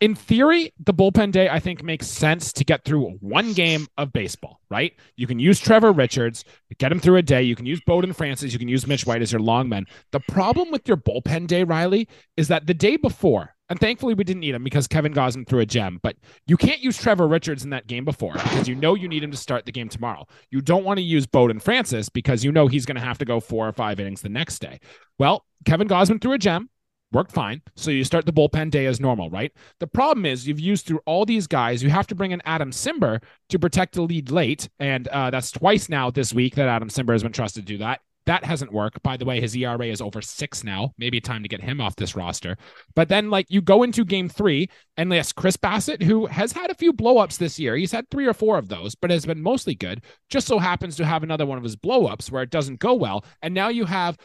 in 0.00 0.14
theory, 0.14 0.72
the 0.78 0.94
bullpen 0.94 1.32
day, 1.32 1.48
I 1.48 1.58
think, 1.58 1.82
makes 1.82 2.06
sense 2.06 2.52
to 2.52 2.64
get 2.64 2.84
through 2.84 3.16
one 3.20 3.52
game 3.52 3.88
of 3.96 4.12
baseball, 4.12 4.60
right? 4.70 4.92
You 5.16 5.26
can 5.26 5.40
use 5.40 5.58
Trevor 5.58 5.92
Richards, 5.92 6.44
get 6.78 6.92
him 6.92 7.00
through 7.00 7.16
a 7.16 7.22
day. 7.22 7.42
You 7.42 7.56
can 7.56 7.66
use 7.66 7.80
Bowden 7.84 8.12
Francis. 8.12 8.52
You 8.52 8.58
can 8.60 8.68
use 8.68 8.86
Mitch 8.86 9.06
White 9.06 9.22
as 9.22 9.32
your 9.32 9.40
long 9.40 9.68
men. 9.68 9.86
The 10.12 10.20
problem 10.20 10.70
with 10.70 10.86
your 10.86 10.96
bullpen 10.96 11.48
day, 11.48 11.64
Riley, 11.64 12.08
is 12.36 12.46
that 12.48 12.66
the 12.66 12.74
day 12.74 12.96
before, 12.96 13.56
and 13.68 13.80
thankfully 13.80 14.14
we 14.14 14.22
didn't 14.22 14.40
need 14.40 14.54
him 14.54 14.62
because 14.62 14.86
Kevin 14.86 15.12
Gausman 15.12 15.46
threw 15.48 15.60
a 15.60 15.66
gem, 15.66 15.98
but 16.02 16.16
you 16.46 16.56
can't 16.56 16.80
use 16.80 16.96
Trevor 16.96 17.26
Richards 17.26 17.64
in 17.64 17.70
that 17.70 17.88
game 17.88 18.04
before 18.04 18.34
because 18.34 18.68
you 18.68 18.76
know 18.76 18.94
you 18.94 19.08
need 19.08 19.24
him 19.24 19.32
to 19.32 19.36
start 19.36 19.66
the 19.66 19.72
game 19.72 19.88
tomorrow. 19.88 20.26
You 20.50 20.60
don't 20.60 20.84
want 20.84 20.98
to 20.98 21.04
use 21.04 21.26
Bowden 21.26 21.58
Francis 21.58 22.08
because 22.08 22.44
you 22.44 22.52
know 22.52 22.68
he's 22.68 22.86
going 22.86 22.96
to 22.96 23.04
have 23.04 23.18
to 23.18 23.24
go 23.24 23.40
four 23.40 23.66
or 23.68 23.72
five 23.72 23.98
innings 23.98 24.22
the 24.22 24.28
next 24.28 24.60
day. 24.60 24.78
Well, 25.18 25.44
Kevin 25.64 25.88
Gausman 25.88 26.20
threw 26.22 26.32
a 26.32 26.38
gem 26.38 26.70
worked 27.12 27.32
fine. 27.32 27.62
So 27.76 27.90
you 27.90 28.04
start 28.04 28.26
the 28.26 28.32
bullpen 28.32 28.70
day 28.70 28.86
as 28.86 29.00
normal, 29.00 29.30
right? 29.30 29.52
The 29.80 29.86
problem 29.86 30.26
is 30.26 30.46
you've 30.46 30.60
used 30.60 30.86
through 30.86 31.00
all 31.06 31.24
these 31.24 31.46
guys. 31.46 31.82
You 31.82 31.90
have 31.90 32.06
to 32.08 32.14
bring 32.14 32.32
in 32.32 32.42
Adam 32.44 32.70
Cimber 32.70 33.22
to 33.48 33.58
protect 33.58 33.94
the 33.94 34.02
lead 34.02 34.30
late, 34.30 34.68
and 34.78 35.08
uh, 35.08 35.30
that's 35.30 35.50
twice 35.50 35.88
now 35.88 36.10
this 36.10 36.32
week 36.32 36.54
that 36.56 36.68
Adam 36.68 36.88
Cimber 36.88 37.12
has 37.12 37.22
been 37.22 37.32
trusted 37.32 37.66
to 37.66 37.72
do 37.72 37.78
that. 37.78 38.00
That 38.28 38.44
hasn't 38.44 38.74
worked. 38.74 39.02
By 39.02 39.16
the 39.16 39.24
way, 39.24 39.40
his 39.40 39.56
ERA 39.56 39.86
is 39.86 40.02
over 40.02 40.20
six 40.20 40.62
now. 40.62 40.92
Maybe 40.98 41.18
time 41.18 41.42
to 41.42 41.48
get 41.48 41.62
him 41.62 41.80
off 41.80 41.96
this 41.96 42.14
roster. 42.14 42.58
But 42.94 43.08
then, 43.08 43.30
like, 43.30 43.46
you 43.48 43.62
go 43.62 43.82
into 43.82 44.04
game 44.04 44.28
three, 44.28 44.68
and 44.98 45.10
yes, 45.10 45.32
Chris 45.32 45.56
Bassitt, 45.56 46.02
who 46.02 46.26
has 46.26 46.52
had 46.52 46.70
a 46.70 46.74
few 46.74 46.92
blowups 46.92 47.38
this 47.38 47.58
year, 47.58 47.74
he's 47.74 47.90
had 47.90 48.10
three 48.10 48.26
or 48.26 48.34
four 48.34 48.58
of 48.58 48.68
those, 48.68 48.94
but 48.94 49.10
has 49.10 49.24
been 49.24 49.40
mostly 49.40 49.74
good. 49.74 50.02
Just 50.28 50.46
so 50.46 50.58
happens 50.58 50.94
to 50.96 51.06
have 51.06 51.22
another 51.22 51.46
one 51.46 51.56
of 51.56 51.64
his 51.64 51.74
blowups 51.74 52.30
where 52.30 52.42
it 52.42 52.50
doesn't 52.50 52.80
go 52.80 52.92
well. 52.92 53.24
And 53.40 53.54
now 53.54 53.68
you 53.68 53.86
have 53.86 54.18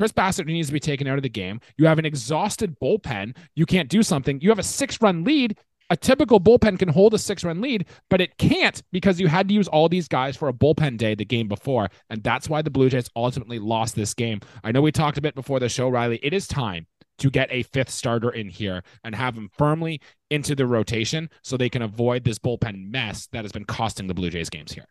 Chris 0.00 0.12
Bassitt 0.12 0.46
needs 0.46 0.68
to 0.68 0.72
be 0.72 0.80
taken 0.80 1.06
out 1.06 1.18
of 1.18 1.22
the 1.22 1.28
game. 1.28 1.60
You 1.76 1.84
have 1.84 1.98
an 1.98 2.06
exhausted 2.06 2.74
bullpen. 2.80 3.36
You 3.54 3.66
can't 3.66 3.90
do 3.90 4.02
something. 4.02 4.40
You 4.40 4.48
have 4.48 4.58
a 4.58 4.62
six 4.62 4.98
run 5.02 5.24
lead. 5.24 5.58
A 5.90 5.96
typical 5.96 6.40
bullpen 6.40 6.78
can 6.78 6.88
hold 6.88 7.12
a 7.12 7.18
six 7.18 7.44
run 7.44 7.60
lead, 7.60 7.84
but 8.08 8.22
it 8.22 8.38
can't 8.38 8.82
because 8.92 9.20
you 9.20 9.26
had 9.26 9.46
to 9.48 9.52
use 9.52 9.68
all 9.68 9.90
these 9.90 10.08
guys 10.08 10.38
for 10.38 10.48
a 10.48 10.54
bullpen 10.54 10.96
day 10.96 11.14
the 11.14 11.26
game 11.26 11.48
before. 11.48 11.90
And 12.08 12.22
that's 12.22 12.48
why 12.48 12.62
the 12.62 12.70
Blue 12.70 12.88
Jays 12.88 13.10
ultimately 13.14 13.58
lost 13.58 13.94
this 13.94 14.14
game. 14.14 14.40
I 14.64 14.72
know 14.72 14.80
we 14.80 14.90
talked 14.90 15.18
a 15.18 15.20
bit 15.20 15.34
before 15.34 15.60
the 15.60 15.68
show, 15.68 15.90
Riley. 15.90 16.18
It 16.22 16.32
is 16.32 16.48
time 16.48 16.86
to 17.18 17.28
get 17.28 17.48
a 17.52 17.64
fifth 17.64 17.90
starter 17.90 18.30
in 18.30 18.48
here 18.48 18.82
and 19.04 19.14
have 19.14 19.36
him 19.36 19.50
firmly 19.58 20.00
into 20.30 20.54
the 20.54 20.64
rotation 20.64 21.28
so 21.42 21.58
they 21.58 21.68
can 21.68 21.82
avoid 21.82 22.24
this 22.24 22.38
bullpen 22.38 22.90
mess 22.90 23.28
that 23.32 23.44
has 23.44 23.52
been 23.52 23.66
costing 23.66 24.06
the 24.06 24.14
Blue 24.14 24.30
Jays 24.30 24.48
games 24.48 24.72
here 24.72 24.86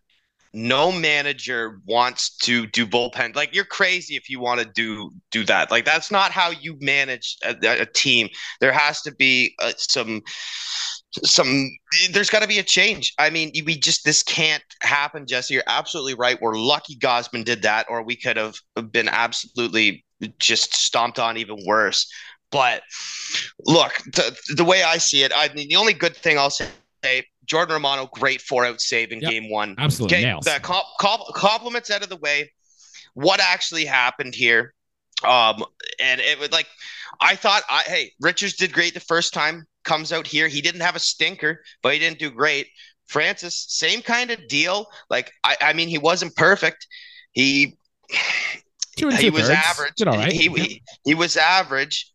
no 0.53 0.91
manager 0.91 1.79
wants 1.85 2.35
to 2.37 2.65
do 2.67 2.85
bullpen. 2.85 3.35
Like 3.35 3.53
you're 3.53 3.65
crazy 3.65 4.15
if 4.15 4.29
you 4.29 4.39
want 4.39 4.59
to 4.61 4.65
do 4.65 5.11
do 5.31 5.43
that. 5.45 5.71
Like 5.71 5.85
that's 5.85 6.11
not 6.11 6.31
how 6.31 6.49
you 6.49 6.77
manage 6.79 7.37
a, 7.43 7.81
a 7.81 7.85
team. 7.85 8.29
There 8.59 8.71
has 8.71 9.01
to 9.03 9.13
be 9.13 9.55
uh, 9.59 9.73
some 9.77 10.21
some 11.23 11.69
there's 12.11 12.29
got 12.29 12.41
to 12.41 12.47
be 12.47 12.59
a 12.59 12.63
change. 12.63 13.13
I 13.17 13.29
mean 13.29 13.51
we 13.65 13.77
just 13.77 14.05
this 14.05 14.23
can't 14.23 14.63
happen 14.81 15.25
jesse. 15.27 15.53
You're 15.53 15.63
absolutely 15.67 16.15
right. 16.15 16.41
We're 16.41 16.57
lucky 16.57 16.95
Gausman 16.95 17.45
did 17.45 17.61
that 17.63 17.85
or 17.89 18.03
we 18.03 18.15
could 18.15 18.37
have 18.37 18.55
been 18.91 19.07
absolutely 19.07 20.03
just 20.39 20.73
stomped 20.73 21.19
on 21.19 21.37
even 21.37 21.57
worse. 21.65 22.11
But 22.51 22.81
look 23.65 23.93
the, 24.13 24.35
the 24.55 24.63
way 24.63 24.83
i 24.83 24.97
see 24.97 25.23
it 25.23 25.31
i 25.35 25.51
mean 25.53 25.67
the 25.69 25.75
only 25.75 25.93
good 25.93 26.15
thing 26.15 26.37
i'll 26.37 26.49
say 26.49 27.23
Jordan 27.49 27.73
Romano, 27.73 28.07
great 28.13 28.41
four 28.41 28.63
out 28.63 28.79
save 28.79 29.11
in 29.11 29.19
yep. 29.19 29.31
game 29.31 29.49
one. 29.49 29.75
Absolutely. 29.77 30.17
Okay, 30.17 30.25
nails. 30.25 30.45
The 30.45 30.59
comp- 30.61 30.85
comp- 30.99 31.33
compliments 31.33 31.89
out 31.89 32.03
of 32.03 32.09
the 32.09 32.17
way. 32.17 32.51
What 33.15 33.39
actually 33.41 33.85
happened 33.85 34.35
here? 34.35 34.73
Um, 35.23 35.65
and 35.99 36.21
it 36.21 36.39
was 36.39 36.51
like, 36.51 36.67
I 37.19 37.35
thought, 37.35 37.63
I, 37.69 37.83
hey, 37.87 38.13
Richards 38.21 38.55
did 38.55 38.71
great 38.71 38.93
the 38.93 38.99
first 38.99 39.33
time, 39.33 39.65
comes 39.83 40.13
out 40.13 40.27
here. 40.27 40.47
He 40.47 40.61
didn't 40.61 40.81
have 40.81 40.95
a 40.95 40.99
stinker, 40.99 41.61
but 41.81 41.91
he 41.93 41.99
didn't 41.99 42.19
do 42.19 42.29
great. 42.29 42.67
Francis, 43.07 43.65
same 43.67 44.01
kind 44.01 44.29
of 44.29 44.47
deal. 44.47 44.85
Like, 45.09 45.31
I, 45.43 45.57
I 45.59 45.73
mean, 45.73 45.89
he 45.89 45.97
wasn't 45.97 46.35
perfect. 46.35 46.87
He, 47.31 47.77
he 48.95 49.29
was 49.31 49.49
average. 49.49 49.95
Did 49.97 50.07
all 50.07 50.15
right. 50.15 50.31
He, 50.31 50.47
he, 50.49 50.83
he 51.03 51.15
was 51.15 51.35
average. 51.35 52.13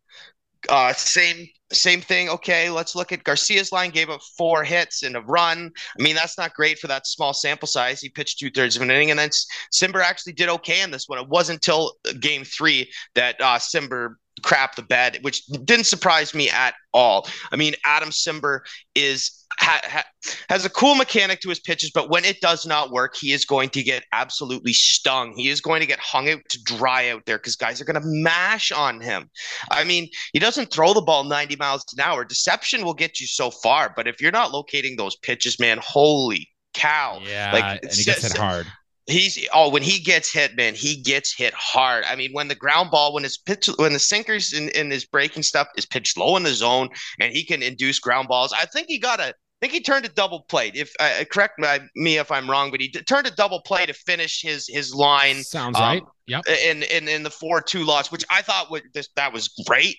Uh, 0.68 0.92
same 0.92 1.48
same 1.74 2.00
thing. 2.00 2.28
Okay, 2.28 2.70
let's 2.70 2.94
look 2.94 3.12
at 3.12 3.24
Garcia's 3.24 3.72
line. 3.72 3.90
Gave 3.90 4.10
up 4.10 4.22
four 4.36 4.64
hits 4.64 5.02
and 5.02 5.16
a 5.16 5.20
run. 5.20 5.70
I 5.98 6.02
mean, 6.02 6.14
that's 6.14 6.38
not 6.38 6.54
great 6.54 6.78
for 6.78 6.86
that 6.88 7.06
small 7.06 7.32
sample 7.32 7.68
size. 7.68 8.00
He 8.00 8.08
pitched 8.08 8.38
two 8.38 8.50
thirds 8.50 8.76
of 8.76 8.82
an 8.82 8.90
inning, 8.90 9.10
and 9.10 9.18
then 9.18 9.30
Cimber 9.72 10.02
actually 10.02 10.32
did 10.34 10.48
okay 10.48 10.82
in 10.82 10.90
this 10.90 11.08
one. 11.08 11.18
It 11.18 11.28
wasn't 11.28 11.56
until 11.56 11.94
game 12.20 12.44
three 12.44 12.90
that 13.14 13.40
uh, 13.40 13.58
Cimber 13.58 14.16
crap 14.44 14.76
the 14.76 14.82
bed, 14.82 15.18
which 15.22 15.44
didn't 15.46 15.86
surprise 15.86 16.34
me 16.34 16.50
at 16.50 16.74
all. 16.92 17.26
I 17.50 17.56
mean, 17.56 17.74
Adam 17.84 18.10
Cimber 18.10 18.60
is 18.94 19.44
ha, 19.58 19.80
ha, 19.82 20.04
has 20.50 20.64
a 20.64 20.70
cool 20.70 20.94
mechanic 20.94 21.40
to 21.40 21.48
his 21.48 21.58
pitches, 21.58 21.90
but 21.90 22.10
when 22.10 22.24
it 22.24 22.40
does 22.40 22.66
not 22.66 22.90
work, 22.90 23.16
he 23.16 23.32
is 23.32 23.44
going 23.44 23.70
to 23.70 23.82
get 23.82 24.04
absolutely 24.12 24.74
stung. 24.74 25.34
He 25.34 25.48
is 25.48 25.60
going 25.60 25.80
to 25.80 25.86
get 25.86 25.98
hung 25.98 26.28
out 26.28 26.40
to 26.50 26.62
dry 26.62 27.08
out 27.08 27.24
there 27.24 27.38
because 27.38 27.56
guys 27.56 27.80
are 27.80 27.84
going 27.86 28.00
to 28.00 28.06
mash 28.06 28.70
on 28.70 29.00
him. 29.00 29.30
I 29.70 29.82
mean, 29.82 30.08
he 30.32 30.38
doesn't 30.38 30.70
throw 30.70 30.92
the 30.92 31.00
ball 31.00 31.24
90 31.24 31.56
miles 31.56 31.84
an 31.96 32.04
hour. 32.04 32.24
Deception 32.24 32.84
will 32.84 32.94
get 32.94 33.20
you 33.20 33.26
so 33.26 33.50
far, 33.50 33.92
but 33.96 34.06
if 34.06 34.20
you're 34.20 34.30
not 34.30 34.52
locating 34.52 34.96
those 34.96 35.16
pitches, 35.16 35.58
man, 35.58 35.78
holy 35.82 36.50
cow! 36.74 37.20
Yeah, 37.24 37.50
like 37.52 37.82
and 37.82 37.92
he 37.92 38.04
gets 38.04 38.22
hit 38.22 38.36
hard. 38.36 38.66
He's 39.06 39.46
oh 39.52 39.68
when 39.68 39.82
he 39.82 40.00
gets 40.00 40.32
hit, 40.32 40.56
man, 40.56 40.74
he 40.74 40.96
gets 41.02 41.34
hit 41.36 41.52
hard. 41.52 42.04
I 42.04 42.16
mean, 42.16 42.32
when 42.32 42.48
the 42.48 42.54
ground 42.54 42.90
ball, 42.90 43.12
when 43.12 43.22
his 43.22 43.36
pitch, 43.36 43.68
when 43.76 43.92
the 43.92 43.98
sinkers 43.98 44.52
in, 44.54 44.70
in 44.70 44.90
his 44.90 45.04
breaking 45.04 45.42
stuff 45.42 45.68
is 45.76 45.84
pitched 45.84 46.16
low 46.16 46.36
in 46.36 46.42
the 46.42 46.54
zone, 46.54 46.88
and 47.20 47.32
he 47.32 47.44
can 47.44 47.62
induce 47.62 47.98
ground 47.98 48.28
balls. 48.28 48.52
I 48.52 48.64
think 48.64 48.88
he 48.88 48.98
got 48.98 49.20
a 49.20 49.34
think 49.64 49.72
he 49.72 49.80
turned 49.80 50.04
a 50.04 50.10
double 50.10 50.40
play. 50.40 50.70
If 50.74 50.92
uh, 51.00 51.24
correct 51.32 51.58
me 51.96 52.18
if 52.18 52.30
I'm 52.30 52.50
wrong, 52.50 52.70
but 52.70 52.82
he 52.82 52.90
turned 52.90 53.26
a 53.26 53.30
double 53.30 53.62
play 53.62 53.86
to 53.86 53.94
finish 53.94 54.42
his 54.42 54.68
his 54.68 54.94
line. 54.94 55.42
Sounds 55.42 55.78
um, 55.78 55.82
right. 55.82 56.02
Yep. 56.26 56.42
In 56.66 56.82
in 56.82 57.08
in 57.08 57.22
the 57.22 57.30
four 57.30 57.62
two 57.62 57.82
loss, 57.82 58.12
which 58.12 58.26
I 58.28 58.42
thought 58.42 58.70
was 58.70 58.82
this, 58.92 59.08
that 59.16 59.32
was 59.32 59.48
great. 59.66 59.96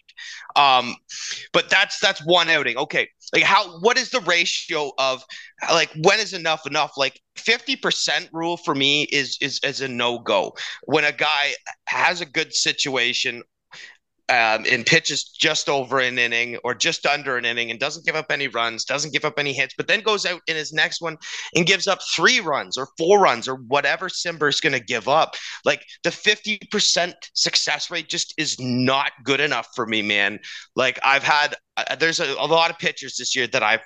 Um, 0.56 0.96
but 1.52 1.72
that's 1.72 2.00
that's 2.00 2.24
one 2.26 2.48
outing. 2.48 2.78
Okay, 2.78 3.10
like 3.34 3.42
how 3.42 3.80
what 3.80 3.98
is 3.98 4.12
the 4.12 4.22
ratio 4.22 4.92
of 5.00 5.24
like 5.72 5.90
when 6.04 6.20
is 6.20 6.34
enough 6.34 6.68
enough? 6.68 6.92
Like 6.96 7.20
fifty 7.36 7.76
percent 7.76 8.30
rule 8.34 8.58
for 8.58 8.76
me 8.76 9.04
is 9.06 9.36
is 9.42 9.60
is 9.64 9.82
a 9.82 9.88
no 9.88 10.20
go. 10.20 10.56
When 10.84 11.06
a 11.06 11.12
guy 11.12 11.54
has 11.88 12.22
a 12.22 12.26
good 12.26 12.54
situation 12.54 13.42
um, 14.28 14.66
and 14.70 14.86
pitches 14.86 15.24
just 15.24 15.70
over 15.70 16.00
an 16.00 16.18
inning 16.18 16.58
or 16.64 16.74
just 16.74 17.06
under 17.06 17.38
an 17.38 17.46
inning 17.46 17.70
and 17.70 17.80
doesn't 17.80 18.06
give 18.06 18.16
up 18.16 18.32
any 18.32 18.48
runs, 18.48 18.84
doesn't 18.84 19.14
give 19.14 19.24
up 19.24 19.38
any 19.38 19.54
hits, 19.54 19.76
but 19.78 19.88
then 19.88 20.02
goes 20.02 20.26
out 20.26 20.42
in 20.48 20.56
his 20.56 20.74
next 20.74 21.02
one 21.02 21.18
and 21.56 21.68
gives 21.68 21.88
up 21.88 22.00
three 22.16 22.40
runs 22.40 22.78
or 22.78 22.88
four 22.98 23.20
runs 23.20 23.48
or 23.48 23.56
whatever 23.56 24.10
Cimber's 24.10 24.60
going 24.60 24.74
to 24.74 24.80
give 24.80 25.08
up. 25.08 25.36
Like 25.64 25.86
the 26.04 26.10
50% 26.10 27.14
success 27.34 27.92
rate 27.92 28.10
just 28.10 28.34
is 28.38 28.60
not 28.60 29.12
good 29.24 29.40
enough 29.40 29.68
for 29.76 29.86
me, 29.86 30.02
man. 30.02 30.40
Like 30.76 31.00
I've 31.04 31.24
had, 31.24 31.56
uh, 31.78 31.96
there's 31.96 32.20
a, 32.20 32.34
a 32.34 32.48
lot 32.48 32.72
of 32.72 32.80
pitchers 32.80 33.18
this 33.18 33.36
year 33.36 33.46
that 33.48 33.62
I've, 33.62 33.82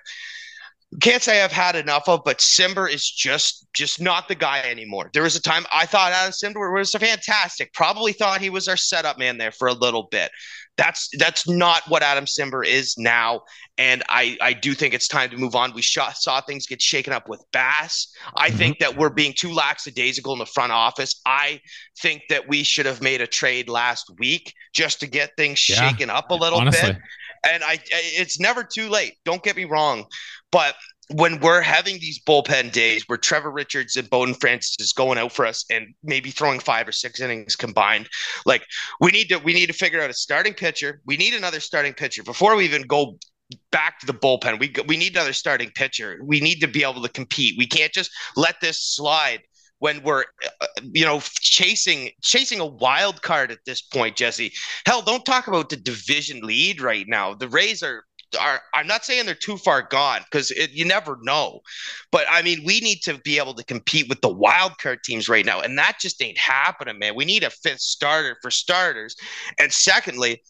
can't 1.02 1.22
say 1.22 1.44
I've 1.44 1.52
had 1.52 1.76
enough 1.76 2.10
of, 2.10 2.22
but 2.26 2.40
Cimber 2.40 2.92
is 2.92 3.10
just 3.10 3.68
just 3.74 4.02
not 4.02 4.28
the 4.28 4.36
guy 4.36 4.62
anymore. 4.62 5.12
There 5.14 5.24
was 5.24 5.36
a 5.36 5.42
time 5.42 5.66
I 5.72 5.86
thought 5.86 6.12
Adam 6.12 6.32
Cimber 6.32 6.74
was 6.74 6.92
fantastic. 6.92 7.74
Probably 7.74 8.12
thought 8.12 8.42
he 8.42 8.50
was 8.50 8.68
our 8.68 8.78
setup 8.78 9.20
man 9.20 9.38
there 9.38 9.52
for 9.52 9.68
a 9.68 9.74
little 9.74 10.08
bit. 10.10 10.32
That's 10.78 11.10
that's 11.20 11.48
not 11.48 11.84
what 11.90 12.02
Adam 12.02 12.26
Cimber 12.26 12.66
is 12.66 12.98
now, 12.98 13.42
and 13.78 14.02
I 14.10 14.38
I 14.42 14.54
do 14.54 14.74
think 14.74 14.96
it's 14.96 15.08
time 15.08 15.30
to 15.30 15.38
move 15.38 15.54
on. 15.54 15.74
We 15.76 15.84
saw, 15.84 16.12
saw 16.14 16.42
things 16.42 16.66
get 16.66 16.82
shaken 16.82 17.14
up 17.14 17.30
with 17.30 17.44
Bass. 17.52 18.12
I 18.36 18.48
mm-hmm. 18.48 18.58
think 18.58 18.80
that 18.80 18.98
we're 18.98 19.10
being 19.10 19.34
too 19.34 19.52
lackadaisical 19.52 20.34
in 20.34 20.40
the 20.40 20.46
front 20.46 20.72
office. 20.72 21.22
I 21.26 21.62
think 22.02 22.24
that 22.30 22.48
we 22.48 22.64
should 22.64 22.88
have 22.88 23.02
made 23.02 23.22
a 23.22 23.28
trade 23.28 23.70
last 23.70 24.10
week 24.18 24.54
just 24.74 25.02
to 25.02 25.08
get 25.08 25.32
things 25.38 25.68
yeah, 25.70 25.90
shaken 25.90 26.10
up 26.10 26.32
a 26.32 26.36
little 26.36 26.62
honestly. 26.62 26.94
bit. 26.94 27.02
And 27.46 27.64
I, 27.64 27.80
it's 27.92 28.40
never 28.40 28.64
too 28.64 28.90
late. 28.90 29.16
Don't 29.26 29.44
get 29.44 29.56
me 29.56 29.66
wrong, 29.66 30.06
but 30.52 30.76
when 31.12 31.40
we're 31.40 31.62
having 31.62 31.96
these 32.00 32.20
bullpen 32.20 32.72
days 32.72 33.04
where 33.08 33.18
Trevor 33.18 33.52
Richards 33.52 33.96
and 33.96 34.10
Bowden 34.10 34.36
Francis 34.36 34.76
is 34.80 34.94
going 34.94 35.18
out 35.18 35.32
for 35.32 35.46
us 35.46 35.66
and 35.72 35.88
maybe 36.04 36.30
throwing 36.30 36.60
five 36.60 36.88
or 36.88 36.92
six 36.92 37.20
innings 37.20 37.56
combined, 37.56 38.08
like 38.46 38.64
we 39.02 39.12
need 39.12 39.30
to 39.30 39.38
we 39.40 39.54
need 39.54 39.68
to 39.68 39.74
figure 39.74 40.02
out 40.02 40.10
a 40.10 40.14
starting 40.14 40.54
pitcher. 40.54 41.02
We 41.06 41.18
need 41.18 41.34
another 41.34 41.60
starting 41.60 41.94
pitcher 41.94 42.24
before 42.24 42.56
we 42.56 42.66
even 42.66 42.84
go 42.84 43.18
back 43.72 44.00
to 44.00 44.06
the 44.06 44.14
bullpen. 44.14 44.60
We 44.60 44.72
we 44.88 44.98
need 44.98 45.14
another 45.14 45.34
starting 45.34 45.72
pitcher. 45.74 46.20
We 46.24 46.40
need 46.40 46.60
to 46.60 46.68
be 46.68 46.84
able 46.84 47.02
to 47.02 47.10
compete. 47.10 47.56
We 47.58 47.66
can't 47.66 47.92
just 47.92 48.12
let 48.36 48.62
this 48.62 48.80
slide 48.80 49.40
when 49.80 50.04
we're 50.04 50.24
uh, 50.62 50.68
you 50.94 51.06
know 51.06 51.20
chasing 51.42 52.10
chasing 52.22 52.60
a 52.60 52.66
wild 52.66 53.22
card 53.22 53.52
at 53.52 53.60
this 53.66 53.82
point 53.82 54.16
jesse. 54.16 54.54
Hell 54.86 55.02
don't 55.02 55.26
talk 55.26 55.48
about 55.48 55.70
the 55.70 55.78
division 55.78 56.42
lead 56.42 56.82
right 56.82 57.06
now. 57.08 57.34
The 57.34 57.50
rays 57.50 57.82
are 57.82 58.04
are 58.40 58.62
I'm 58.74 58.88
not 58.88 59.06
saying 59.06 59.26
they're 59.26 59.36
too 59.36 59.58
far 59.58 59.82
gone 59.82 60.22
because 60.30 60.52
you 60.52 60.86
never 60.86 61.18
know, 61.24 61.62
but 62.12 62.26
I 62.30 62.42
mean 62.42 62.64
we 62.66 62.80
need 62.80 63.00
to 63.04 63.18
be 63.20 63.38
able 63.40 63.56
to 63.56 63.64
compete 63.64 64.08
with 64.08 64.22
the 64.22 64.30
wild 64.30 64.78
card 64.78 65.00
teams 65.04 65.28
right 65.28 65.46
now, 65.46 65.62
and 65.62 65.78
that 65.78 65.98
just 66.00 66.22
ain't 66.22 66.38
happening, 66.38 67.00
man. 67.00 67.16
We 67.16 67.26
need 67.26 67.44
a 67.44 67.50
fifth 67.50 67.82
starter 67.82 68.38
for 68.42 68.52
starters, 68.52 69.16
and 69.58 69.72
secondly, 69.72 70.44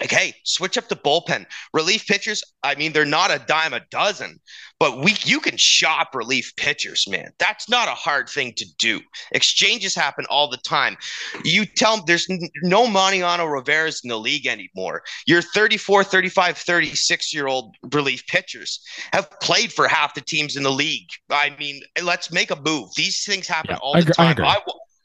like, 0.00 0.10
hey, 0.10 0.34
switch 0.44 0.78
up 0.78 0.88
the 0.88 0.96
bullpen. 0.96 1.46
Relief 1.72 2.06
pitchers, 2.06 2.42
I 2.62 2.74
mean, 2.74 2.92
they're 2.92 3.04
not 3.04 3.30
a 3.30 3.42
dime 3.46 3.74
a 3.74 3.80
dozen, 3.90 4.38
but 4.78 4.98
we 5.02 5.16
you 5.24 5.40
can 5.40 5.56
shop 5.56 6.14
relief 6.14 6.52
pitchers, 6.56 7.06
man. 7.08 7.30
That's 7.38 7.68
not 7.68 7.88
a 7.88 7.92
hard 7.92 8.28
thing 8.28 8.52
to 8.56 8.66
do. 8.78 9.00
Exchanges 9.32 9.94
happen 9.94 10.24
all 10.30 10.48
the 10.48 10.58
time. 10.58 10.96
You 11.44 11.64
tell 11.64 11.96
them 11.96 12.04
there's 12.06 12.28
no 12.62 12.86
Mariano 12.86 13.44
Rivera's 13.44 14.00
in 14.04 14.08
the 14.08 14.18
league 14.18 14.46
anymore. 14.46 15.02
Your 15.26 15.42
34, 15.42 16.04
35, 16.04 16.58
36 16.58 17.34
year 17.34 17.46
old 17.46 17.74
relief 17.92 18.26
pitchers 18.26 18.80
have 19.12 19.28
played 19.40 19.72
for 19.72 19.88
half 19.88 20.14
the 20.14 20.20
teams 20.20 20.56
in 20.56 20.62
the 20.62 20.70
league. 20.70 21.08
I 21.30 21.54
mean, 21.58 21.82
let's 22.02 22.32
make 22.32 22.50
a 22.50 22.60
move. 22.60 22.90
These 22.96 23.24
things 23.24 23.48
happen 23.48 23.72
yeah, 23.72 23.78
all 23.82 23.94
the 23.94 24.14
I 24.18 24.34
time. 24.34 24.44
I, 24.44 24.54
I 24.54 24.60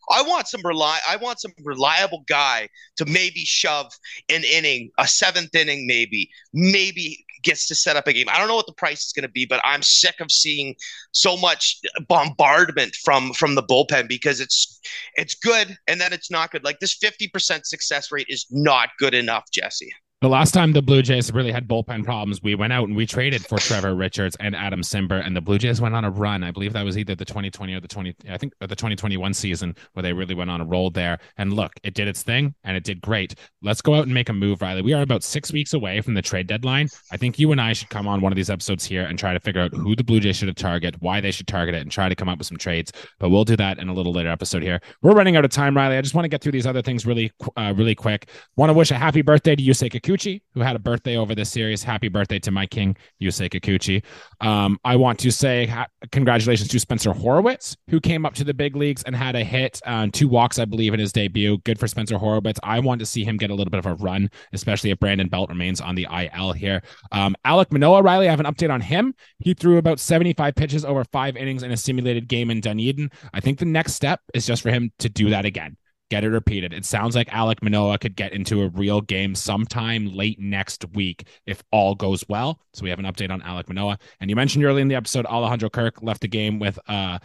want 0.09 0.47
some 0.47 0.61
rely. 0.63 0.99
I 1.07 1.15
want 1.17 1.39
some 1.39 1.51
reliable 1.63 2.23
guy 2.27 2.69
to 2.97 3.05
maybe 3.05 3.41
shove 3.41 3.91
an 4.29 4.43
inning, 4.43 4.91
a 4.97 5.07
seventh 5.07 5.55
inning, 5.55 5.87
maybe, 5.87 6.29
maybe 6.53 7.25
gets 7.43 7.67
to 7.67 7.75
set 7.75 7.95
up 7.95 8.07
a 8.07 8.13
game. 8.13 8.27
I 8.29 8.37
don't 8.37 8.47
know 8.47 8.55
what 8.55 8.65
the 8.65 8.73
price 8.73 9.05
is 9.05 9.13
going 9.13 9.23
to 9.23 9.31
be, 9.31 9.45
but 9.45 9.61
I'm 9.63 9.81
sick 9.81 10.19
of 10.19 10.31
seeing 10.31 10.75
so 11.11 11.37
much 11.37 11.79
bombardment 12.07 12.95
from 12.95 13.33
from 13.33 13.55
the 13.55 13.63
bullpen 13.63 14.07
because 14.07 14.39
it's 14.39 14.79
it's 15.15 15.35
good 15.35 15.77
and 15.87 16.01
then 16.01 16.13
it's 16.13 16.31
not 16.31 16.51
good. 16.51 16.63
Like 16.63 16.79
this 16.79 16.97
50% 16.97 17.65
success 17.65 18.11
rate 18.11 18.27
is 18.29 18.47
not 18.49 18.89
good 18.97 19.13
enough, 19.13 19.45
Jesse. 19.51 19.93
The 20.23 20.29
last 20.29 20.53
time 20.53 20.71
the 20.71 20.81
Blue 20.81 21.01
Jays 21.01 21.33
really 21.33 21.51
had 21.51 21.67
bullpen 21.67 22.05
problems, 22.05 22.41
we 22.41 22.55
went 22.55 22.71
out 22.71 22.87
and 22.87 22.95
we 22.95 23.05
traded 23.05 23.45
for 23.45 23.57
Trevor 23.57 23.93
Richards 23.93 24.37
and 24.39 24.55
Adam 24.55 24.79
Cimber, 24.79 25.21
and 25.21 25.35
the 25.35 25.41
Blue 25.41 25.57
Jays 25.57 25.81
went 25.81 25.95
on 25.95 26.05
a 26.05 26.09
run. 26.09 26.45
I 26.45 26.51
believe 26.51 26.71
that 26.71 26.85
was 26.85 26.97
either 26.97 27.13
the 27.13 27.25
2020 27.25 27.73
or 27.73 27.81
the 27.81 27.89
20, 27.89 28.15
I 28.29 28.37
think 28.37 28.53
the 28.61 28.67
2021 28.69 29.33
season 29.33 29.75
where 29.91 30.01
they 30.01 30.13
really 30.13 30.33
went 30.33 30.49
on 30.49 30.61
a 30.61 30.65
roll 30.65 30.89
there. 30.89 31.19
And 31.35 31.51
look, 31.51 31.73
it 31.83 31.93
did 31.93 32.07
its 32.07 32.23
thing 32.23 32.55
and 32.63 32.77
it 32.77 32.85
did 32.85 33.01
great. 33.01 33.35
Let's 33.61 33.81
go 33.81 33.95
out 33.95 34.05
and 34.05 34.13
make 34.13 34.29
a 34.29 34.33
move, 34.33 34.61
Riley. 34.61 34.81
We 34.81 34.93
are 34.93 35.01
about 35.01 35.23
six 35.23 35.51
weeks 35.51 35.73
away 35.73 35.99
from 35.99 36.13
the 36.13 36.21
trade 36.21 36.47
deadline. 36.47 36.87
I 37.11 37.17
think 37.17 37.37
you 37.37 37.51
and 37.51 37.59
I 37.59 37.73
should 37.73 37.89
come 37.89 38.07
on 38.07 38.21
one 38.21 38.31
of 38.31 38.37
these 38.37 38.49
episodes 38.49 38.85
here 38.85 39.03
and 39.03 39.19
try 39.19 39.33
to 39.33 39.41
figure 39.41 39.59
out 39.59 39.73
who 39.73 39.93
the 39.93 40.05
Blue 40.05 40.21
Jays 40.21 40.37
should 40.37 40.47
have 40.47 40.55
target, 40.55 40.95
why 41.01 41.19
they 41.19 41.31
should 41.31 41.47
target 41.47 41.75
it, 41.75 41.81
and 41.81 41.91
try 41.91 42.07
to 42.07 42.15
come 42.15 42.29
up 42.29 42.37
with 42.37 42.47
some 42.47 42.55
trades. 42.55 42.93
But 43.19 43.29
we'll 43.29 43.43
do 43.43 43.57
that 43.57 43.77
in 43.77 43.89
a 43.89 43.93
little 43.93 44.13
later 44.13 44.29
episode 44.29 44.63
here. 44.63 44.79
We're 45.01 45.15
running 45.15 45.35
out 45.35 45.43
of 45.43 45.51
time, 45.51 45.75
Riley. 45.75 45.97
I 45.97 46.01
just 46.01 46.15
want 46.15 46.23
to 46.23 46.29
get 46.29 46.41
through 46.41 46.53
these 46.53 46.65
other 46.65 46.81
things 46.81 47.05
really, 47.05 47.29
uh, 47.57 47.73
really 47.75 47.93
quick. 47.93 48.29
Want 48.55 48.69
to 48.69 48.73
wish 48.73 48.89
a 48.89 48.95
happy 48.95 49.21
birthday 49.21 49.57
to 49.57 49.61
Yusei 49.61 49.91
Kikuchi, 49.91 50.12
who 50.53 50.61
had 50.61 50.75
a 50.75 50.79
birthday 50.79 51.17
over 51.17 51.33
this 51.35 51.49
series. 51.49 51.83
Happy 51.83 52.07
birthday 52.07 52.39
to 52.39 52.51
my 52.51 52.65
king, 52.65 52.95
Yusei 53.21 53.49
Kikuchi. 53.49 54.03
Um, 54.45 54.77
I 54.83 54.95
want 54.95 55.19
to 55.19 55.31
say 55.31 55.65
ha- 55.65 55.87
congratulations 56.11 56.69
to 56.69 56.79
Spencer 56.79 57.11
Horwitz, 57.11 57.75
who 57.89 57.99
came 57.99 58.25
up 58.25 58.33
to 58.35 58.43
the 58.43 58.53
big 58.53 58.75
leagues 58.75 59.03
and 59.03 59.15
had 59.15 59.35
a 59.35 59.43
hit 59.43 59.79
on 59.85 60.11
two 60.11 60.27
walks, 60.27 60.59
I 60.59 60.65
believe, 60.65 60.93
in 60.93 60.99
his 60.99 61.11
debut. 61.11 61.57
Good 61.59 61.79
for 61.79 61.87
Spencer 61.87 62.17
Horwitz. 62.17 62.59
I 62.63 62.79
want 62.79 62.99
to 62.99 63.05
see 63.05 63.23
him 63.23 63.37
get 63.37 63.49
a 63.49 63.55
little 63.55 63.71
bit 63.71 63.79
of 63.79 63.85
a 63.85 63.95
run, 63.95 64.29
especially 64.53 64.91
if 64.91 64.99
Brandon 64.99 65.27
Belt 65.27 65.49
remains 65.49 65.81
on 65.81 65.95
the 65.95 66.07
IL 66.11 66.53
here. 66.53 66.81
Um, 67.11 67.35
Alek 67.45 67.71
Manoah, 67.71 68.01
Riley, 68.03 68.27
I 68.27 68.31
have 68.31 68.39
an 68.39 68.45
update 68.45 68.71
on 68.71 68.81
him. 68.81 69.13
He 69.39 69.53
threw 69.53 69.77
about 69.77 69.99
75 69.99 70.55
pitches 70.55 70.85
over 70.85 71.03
five 71.05 71.35
innings 71.35 71.63
in 71.63 71.71
a 71.71 71.77
simulated 71.77 72.27
game 72.27 72.51
in 72.51 72.61
Dunedin. 72.61 73.09
I 73.33 73.39
think 73.39 73.59
the 73.59 73.65
next 73.65 73.93
step 73.93 74.19
is 74.33 74.45
just 74.45 74.61
for 74.61 74.69
him 74.69 74.91
to 74.99 75.09
do 75.09 75.29
that 75.31 75.45
again 75.45 75.77
get 76.13 76.23
it 76.23 76.29
repeated. 76.29 76.73
It 76.73 76.85
sounds 76.85 77.15
like 77.15 77.27
Alek 77.29 77.63
Manoah 77.63 77.97
could 77.97 78.15
get 78.15 78.33
into 78.33 78.61
a 78.61 78.69
real 78.69 79.01
game 79.01 79.33
sometime 79.33 80.13
late 80.13 80.39
next 80.39 80.85
week 80.93 81.27
if 81.47 81.63
all 81.71 81.95
goes 81.95 82.23
well. 82.29 82.59
So 82.73 82.83
we 82.83 82.91
have 82.91 82.99
an 82.99 83.05
update 83.05 83.31
on 83.31 83.41
Alek 83.41 83.67
Manoah. 83.67 83.97
And 84.19 84.29
you 84.29 84.35
mentioned 84.35 84.63
early 84.63 84.83
in 84.83 84.89
the 84.89 84.93
episode, 84.93 85.25
Alejandro 85.25 85.71
Kirk 85.71 86.03
left 86.03 86.21
the 86.21 86.27
game 86.27 86.59
with 86.59 86.77
uh 86.87 87.17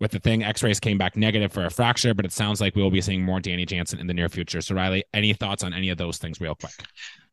with 0.00 0.12
the 0.12 0.20
thing. 0.20 0.42
X-rays 0.42 0.80
came 0.80 0.96
back 0.96 1.18
negative 1.18 1.52
for 1.52 1.66
a 1.66 1.70
fracture, 1.70 2.14
but 2.14 2.24
it 2.24 2.32
sounds 2.32 2.62
like 2.62 2.74
we 2.74 2.82
will 2.82 2.90
be 2.90 3.02
seeing 3.02 3.22
more 3.22 3.40
Danny 3.40 3.66
Jansen 3.66 3.98
in 3.98 4.06
the 4.06 4.14
near 4.14 4.30
future. 4.30 4.62
So 4.62 4.74
Riley, 4.74 5.04
any 5.12 5.34
thoughts 5.34 5.62
on 5.62 5.74
any 5.74 5.90
of 5.90 5.98
those 5.98 6.16
things, 6.16 6.40
real 6.40 6.54
quick? 6.54 6.72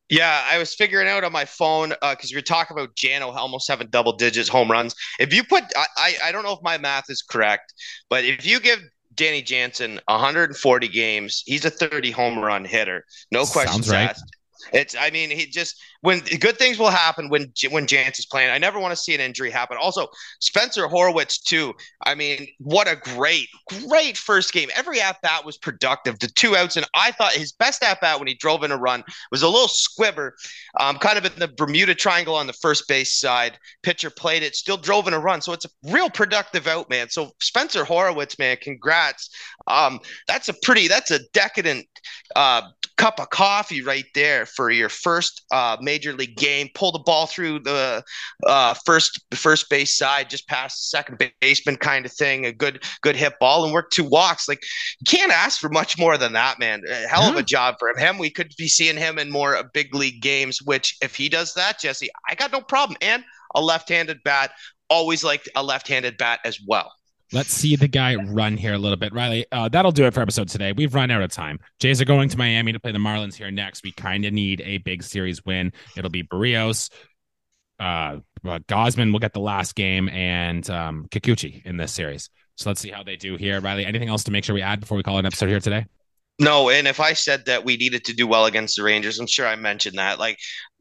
Yeah, 0.09 0.43
I 0.51 0.57
was 0.57 0.73
figuring 0.73 1.07
out 1.07 1.23
on 1.23 1.31
my 1.31 1.45
phone 1.45 1.89
because 1.89 2.31
uh, 2.31 2.33
you're 2.33 2.41
talking 2.41 2.75
about 2.77 2.95
Jano 2.97 3.33
almost 3.33 3.69
having 3.69 3.87
double 3.87 4.11
digits 4.17 4.49
home 4.49 4.69
runs. 4.69 4.93
If 5.19 5.33
you 5.33 5.45
put, 5.45 5.63
I, 5.77 6.15
I 6.25 6.33
don't 6.33 6.43
know 6.43 6.51
if 6.53 6.61
my 6.61 6.77
math 6.77 7.05
is 7.09 7.21
correct, 7.21 7.73
but 8.09 8.25
if 8.25 8.45
you 8.45 8.59
give 8.59 8.79
Danny 9.17 9.41
Jansen, 9.41 9.99
140 10.07 10.87
games. 10.87 11.43
He's 11.45 11.65
a 11.65 11.69
30 11.69 12.11
home 12.11 12.39
run 12.39 12.63
hitter. 12.63 13.03
No 13.31 13.45
questions 13.45 13.89
right. 13.89 14.09
asked. 14.11 14.36
It's, 14.73 14.95
I 14.95 15.09
mean, 15.09 15.29
he 15.29 15.45
just 15.45 15.81
when 16.01 16.19
good 16.39 16.57
things 16.57 16.77
will 16.77 16.89
happen 16.89 17.29
when 17.29 17.51
when 17.69 17.87
Jance 17.87 18.19
is 18.19 18.25
playing. 18.25 18.51
I 18.51 18.57
never 18.57 18.79
want 18.79 18.91
to 18.91 18.95
see 18.95 19.15
an 19.15 19.21
injury 19.21 19.49
happen. 19.49 19.77
Also, 19.81 20.07
Spencer 20.39 20.87
Horwitz 20.87 21.41
too. 21.41 21.73
I 22.05 22.15
mean, 22.15 22.47
what 22.59 22.87
a 22.87 22.95
great, 22.95 23.47
great 23.87 24.17
first 24.17 24.53
game. 24.53 24.69
Every 24.75 25.01
at 25.01 25.21
bat 25.21 25.45
was 25.45 25.57
productive. 25.57 26.19
The 26.19 26.27
two 26.27 26.55
outs, 26.55 26.77
and 26.77 26.85
I 26.93 27.11
thought 27.11 27.33
his 27.33 27.51
best 27.51 27.83
at 27.83 28.01
bat 28.01 28.19
when 28.19 28.27
he 28.27 28.35
drove 28.35 28.63
in 28.63 28.71
a 28.71 28.77
run 28.77 29.03
was 29.31 29.41
a 29.41 29.49
little 29.49 29.67
squibber, 29.67 30.35
um, 30.79 30.97
kind 30.97 31.17
of 31.17 31.25
in 31.25 31.39
the 31.39 31.47
Bermuda 31.47 31.95
Triangle 31.95 32.35
on 32.35 32.47
the 32.47 32.53
first 32.53 32.87
base 32.87 33.19
side. 33.19 33.57
Pitcher 33.83 34.09
played 34.09 34.43
it, 34.43 34.55
still 34.55 34.77
drove 34.77 35.07
in 35.07 35.13
a 35.13 35.19
run. 35.19 35.41
So 35.41 35.53
it's 35.53 35.65
a 35.65 35.69
real 35.91 36.09
productive 36.09 36.67
out, 36.67 36.89
man. 36.89 37.09
So 37.09 37.31
Spencer 37.41 37.83
Horwitz 37.83 38.37
man, 38.39 38.57
congrats. 38.61 39.29
Um, 39.67 39.99
that's 40.27 40.49
a 40.49 40.53
pretty, 40.63 40.87
that's 40.87 41.11
a 41.11 41.19
decadent 41.33 41.85
uh, 42.35 42.61
cup 42.97 43.19
of 43.19 43.29
coffee 43.29 43.81
right 43.81 44.05
there 44.15 44.45
for 44.45 44.69
your 44.69 44.89
first 44.89 45.43
uh, 45.51 45.77
major 45.81 46.13
league 46.13 46.35
game. 46.35 46.67
Pull 46.73 46.91
the 46.91 46.99
ball 46.99 47.27
through 47.27 47.59
the 47.59 48.03
uh, 48.45 48.73
first 48.85 49.21
first 49.31 49.69
base 49.69 49.95
side, 49.95 50.29
just 50.29 50.47
past 50.47 50.89
second 50.89 51.21
baseman 51.39 51.77
kind 51.77 52.05
of 52.05 52.11
thing. 52.11 52.45
A 52.45 52.51
good 52.51 52.83
good 53.01 53.15
hit 53.15 53.33
ball 53.39 53.63
and 53.63 53.73
work 53.73 53.91
two 53.91 54.03
walks. 54.03 54.47
Like 54.47 54.63
you 54.99 55.05
can't 55.17 55.31
ask 55.31 55.59
for 55.59 55.69
much 55.69 55.97
more 55.97 56.17
than 56.17 56.33
that, 56.33 56.59
man. 56.59 56.81
A 56.89 57.07
hell 57.07 57.29
of 57.29 57.35
a 57.35 57.43
job 57.43 57.75
for 57.79 57.89
him. 57.89 57.97
Him, 57.97 58.17
we 58.17 58.29
could 58.29 58.53
be 58.57 58.67
seeing 58.67 58.97
him 58.97 59.19
in 59.19 59.31
more 59.31 59.63
big 59.73 59.93
league 59.93 60.21
games. 60.21 60.61
Which 60.61 60.97
if 61.01 61.15
he 61.15 61.29
does 61.29 61.53
that, 61.53 61.79
Jesse, 61.79 62.09
I 62.29 62.35
got 62.35 62.51
no 62.51 62.61
problem. 62.61 62.97
And 63.01 63.23
a 63.55 63.61
left-handed 63.61 64.23
bat. 64.23 64.51
Always 64.89 65.23
like 65.23 65.47
a 65.55 65.63
left-handed 65.63 66.17
bat 66.17 66.39
as 66.45 66.59
well. 66.65 66.91
Let's 67.33 67.51
see 67.51 67.75
the 67.75 67.89
guy 67.89 68.15
run 68.15 68.55
here 68.55 68.73
a 68.73 68.77
little 68.77 68.97
bit. 68.97 69.13
Riley, 69.13 69.45
uh, 69.51 69.67
that'll 69.67 69.91
do 69.91 70.05
it 70.05 70.13
for 70.13 70.21
episode 70.21 70.47
today. 70.47 70.71
We've 70.71 70.93
run 70.95 71.11
out 71.11 71.21
of 71.21 71.29
time. 71.29 71.59
Jays 71.79 72.01
are 72.01 72.05
going 72.05 72.29
to 72.29 72.37
Miami 72.37 72.71
to 72.71 72.79
play 72.79 72.93
the 72.93 72.99
Marlins 72.99 73.35
here 73.35 73.51
next. 73.51 73.83
We 73.83 73.91
kind 73.91 74.23
of 74.23 74.31
need 74.31 74.61
a 74.61 74.77
big 74.77 75.03
series 75.03 75.43
win. 75.43 75.73
It'll 75.97 76.09
be 76.09 76.23
Berrios. 76.23 76.89
Uh, 77.79 78.19
uh, 78.45 78.59
Gausman 78.67 79.11
will 79.11 79.19
get 79.19 79.33
the 79.33 79.41
last 79.41 79.75
game 79.75 80.07
and 80.09 80.67
um, 80.69 81.07
Kikuchi 81.09 81.65
in 81.65 81.75
this 81.75 81.91
series. 81.91 82.29
So 82.55 82.69
let's 82.69 82.79
see 82.79 82.91
how 82.91 83.03
they 83.03 83.17
do 83.17 83.35
here. 83.35 83.59
Riley, 83.59 83.85
anything 83.85 84.09
else 84.09 84.23
to 84.23 84.31
make 84.31 84.45
sure 84.45 84.55
we 84.55 84.61
add 84.61 84.79
before 84.79 84.97
we 84.97 85.03
call 85.03 85.17
an 85.17 85.25
episode 85.25 85.49
here 85.49 85.59
today? 85.59 85.85
No, 86.39 86.69
and 86.69 86.87
if 86.87 86.99
I 86.99 87.13
said 87.13 87.45
that 87.45 87.65
we 87.65 87.77
needed 87.77 88.05
to 88.05 88.13
do 88.13 88.27
well 88.27 88.45
against 88.45 88.77
the 88.77 88.83
Rangers, 88.83 89.19
I'm 89.19 89.27
sure 89.27 89.47
I 89.47 89.55
mentioned 89.55 89.97
that. 89.97 90.17
Like 90.19 90.37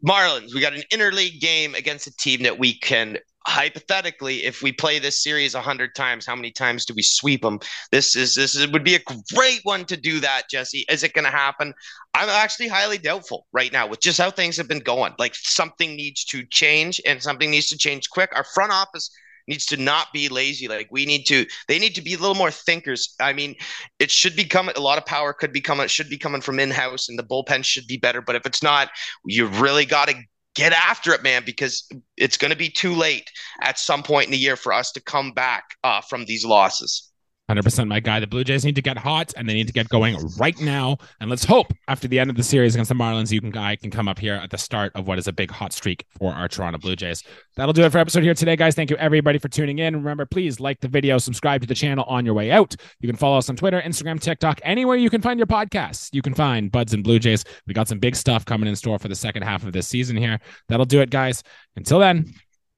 Marlins, 0.07 0.55
we 0.55 0.61
got 0.61 0.75
an 0.75 0.83
interleague 0.93 1.41
game 1.41 1.75
against 1.75 2.07
a 2.07 2.17
team 2.17 2.43
that 2.43 2.59
we 2.59 2.79
can 2.79 3.19
hypothetically, 3.47 4.45
if 4.45 4.63
we 4.63 4.73
play 4.73 4.99
this 4.99 5.23
series 5.23 5.55
a 5.55 5.61
hundred 5.61 5.95
times, 5.95 6.27
how 6.27 6.35
many 6.35 6.51
times 6.51 6.85
do 6.85 6.95
we 6.95 7.03
sweep 7.03 7.43
them? 7.43 7.61
This 7.93 8.17
is 8.17 8.35
this 8.35 8.55
is, 8.57 8.67
would 8.69 8.85
be 8.85 8.97
a 8.97 9.01
great 9.35 9.61
one 9.63 9.85
to 9.87 9.97
do 9.97 10.21
that, 10.21 10.51
Jesse. 10.51 10.85
Is 10.91 11.03
it 11.03 11.13
going 11.13 11.25
to 11.25 11.31
happen? 11.31 11.73
I'm 12.15 12.29
actually 12.29 12.69
highly 12.69 12.99
doubtful 12.99 13.47
right 13.53 13.73
now 13.73 13.87
with 13.87 14.01
just 14.01 14.19
how 14.19 14.31
things 14.31 14.57
have 14.57 14.69
been 14.69 14.81
going. 14.81 15.13
Like 15.19 15.35
something 15.35 15.95
needs 15.95 16.25
to 16.27 16.45
change, 16.47 17.01
and 17.07 17.23
something 17.23 17.51
needs 17.51 17.69
to 17.69 17.79
change 17.79 18.11
quick. 18.11 18.31
Our 18.35 18.45
front 18.45 18.73
office 18.73 19.11
needs 19.49 19.67
to 19.67 19.77
not 19.77 20.09
be 20.13 20.29
lazy. 20.29 20.67
Like 20.67 20.89
we 20.91 21.07
need 21.07 21.25
to, 21.27 21.47
they 21.69 21.79
need 21.79 21.95
to 21.95 22.03
be 22.03 22.15
a 22.15 22.19
little 22.19 22.35
more 22.35 22.51
thinkers. 22.51 23.15
I 23.21 23.33
mean, 23.33 23.55
it 24.01 24.11
should 24.11 24.35
be 24.35 24.45
coming. 24.45 24.75
A 24.77 24.81
lot 24.81 24.99
of 24.99 25.07
power 25.07 25.33
could 25.33 25.53
be 25.53 25.61
coming. 25.61 25.85
It 25.85 25.91
should 25.91 26.11
be 26.11 26.19
coming 26.19 26.41
from 26.41 26.59
in 26.59 26.71
house, 26.71 27.09
and 27.09 27.17
the 27.17 27.23
bullpen 27.23 27.65
should 27.65 27.87
be 27.87 27.97
better. 27.97 28.21
But 28.21 28.35
if 28.35 28.45
it's 28.45 28.63
not, 28.63 28.91
you 29.25 29.47
really 29.47 29.85
got 29.85 30.09
to 30.09 30.15
get 30.57 30.73
after 30.73 31.13
it, 31.13 31.23
man, 31.23 31.45
because 31.47 31.89
it's 32.17 32.37
going 32.37 32.51
to 32.51 32.57
be 32.57 32.71
too 32.71 32.95
late 32.95 33.31
at 33.61 33.79
some 33.79 34.03
point 34.03 34.27
in 34.27 34.33
the 34.33 34.39
year 34.39 34.57
for 34.57 34.73
us 34.73 34.91
to 34.93 35.01
come 35.01 35.33
back 35.33 35.77
uh, 35.85 36.01
from 36.01 36.25
these 36.25 36.45
losses. 36.45 37.13
100% 37.49 37.87
my 37.87 38.01
guy. 38.01 38.19
The 38.19 38.27
Blue 38.27 38.43
Jays 38.43 38.65
need 38.65 38.75
to 38.75 38.83
get 38.83 38.99
hot 38.99 39.33
and 39.37 39.49
they 39.49 39.55
need 39.55 39.69
to 39.69 39.73
get 39.73 39.89
going 39.89 40.17
right 40.39 40.59
now. 40.61 40.99
And 41.21 41.31
let's 41.31 41.45
hope 41.45 41.73
after 41.87 42.09
the 42.09 42.19
end 42.19 42.29
of 42.29 42.37
the 42.37 42.43
series 42.43 42.75
against 42.75 42.89
the 42.89 42.95
Marlins, 42.95 43.31
you 43.31 43.41
can 43.41 43.51
guy 43.51 43.77
can 43.77 43.91
come 43.91 44.09
up 44.09 44.19
here 44.19 44.35
at 44.35 44.51
the 44.51 44.59
start 44.59 44.93
of 44.95 45.07
what 45.07 45.19
is 45.19 45.29
a 45.29 45.33
big 45.33 45.51
hot 45.51 45.73
streak 45.73 46.05
for 46.19 46.33
our 46.33 46.49
Toronto 46.49 46.79
Blue 46.79 46.97
Jays. 46.97 47.23
That'll 47.55 47.73
do 47.73 47.85
it 47.85 47.93
for 47.93 47.99
episode 47.99 48.25
here 48.25 48.35
today, 48.35 48.57
guys. 48.57 48.75
Thank 48.75 48.91
you 48.91 48.97
everybody 48.97 49.39
for 49.39 49.49
tuning 49.49 49.79
in. 49.79 49.95
Remember, 49.95 50.27
please 50.27 50.59
like 50.59 50.81
the 50.81 50.89
video, 50.89 51.19
subscribe 51.19 51.61
to 51.61 51.67
the 51.67 51.75
channel 51.75 52.05
on 52.09 52.25
your 52.25 52.35
way 52.35 52.51
out. 52.51 52.75
You 53.01 53.09
can 53.09 53.17
follow 53.17 53.39
us 53.39 53.49
on 53.49 53.57
Twitter, 53.57 53.81
Instagram, 53.81 54.21
TikTok, 54.21 54.61
anywhere 54.65 54.97
you 54.97 55.11
can 55.11 55.23
find 55.23 55.39
your 55.39 55.47
podcasts. 55.47 56.11
You 56.13 56.23
can 56.23 56.35
find 56.35 56.71
Buds 56.73 56.95
and 56.95 57.05
Blue 57.05 57.19
Jays. 57.19 57.45
We 57.67 57.75
got 57.75 57.89
some 57.89 58.01
big 58.01 58.17
stuff 58.17 58.45
coming 58.45 58.69
in 58.69 58.75
store 58.75 58.99
for 58.99 59.09
the 59.09 59.15
second 59.15 59.43
half 59.43 59.65
of 59.65 59.73
this 59.73 59.87
season 59.87 60.17
here. 60.17 60.41
That'll 60.69 60.85
do 60.85 61.01
it, 61.01 61.11
guys. 61.11 61.43
Until 61.77 62.01
then, 62.01 62.33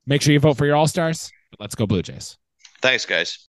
make 0.07 0.21
sure 0.21 0.33
you 0.33 0.41
vote 0.41 0.59
for 0.59 0.67
your 0.67 0.77
All 0.77 0.87
Stars. 0.87 1.31
Let's 1.59 1.75
go, 1.75 1.87
Blue 1.87 2.03
Jays. 2.03 2.37
Thanks, 2.83 3.07
guys. 3.07 3.49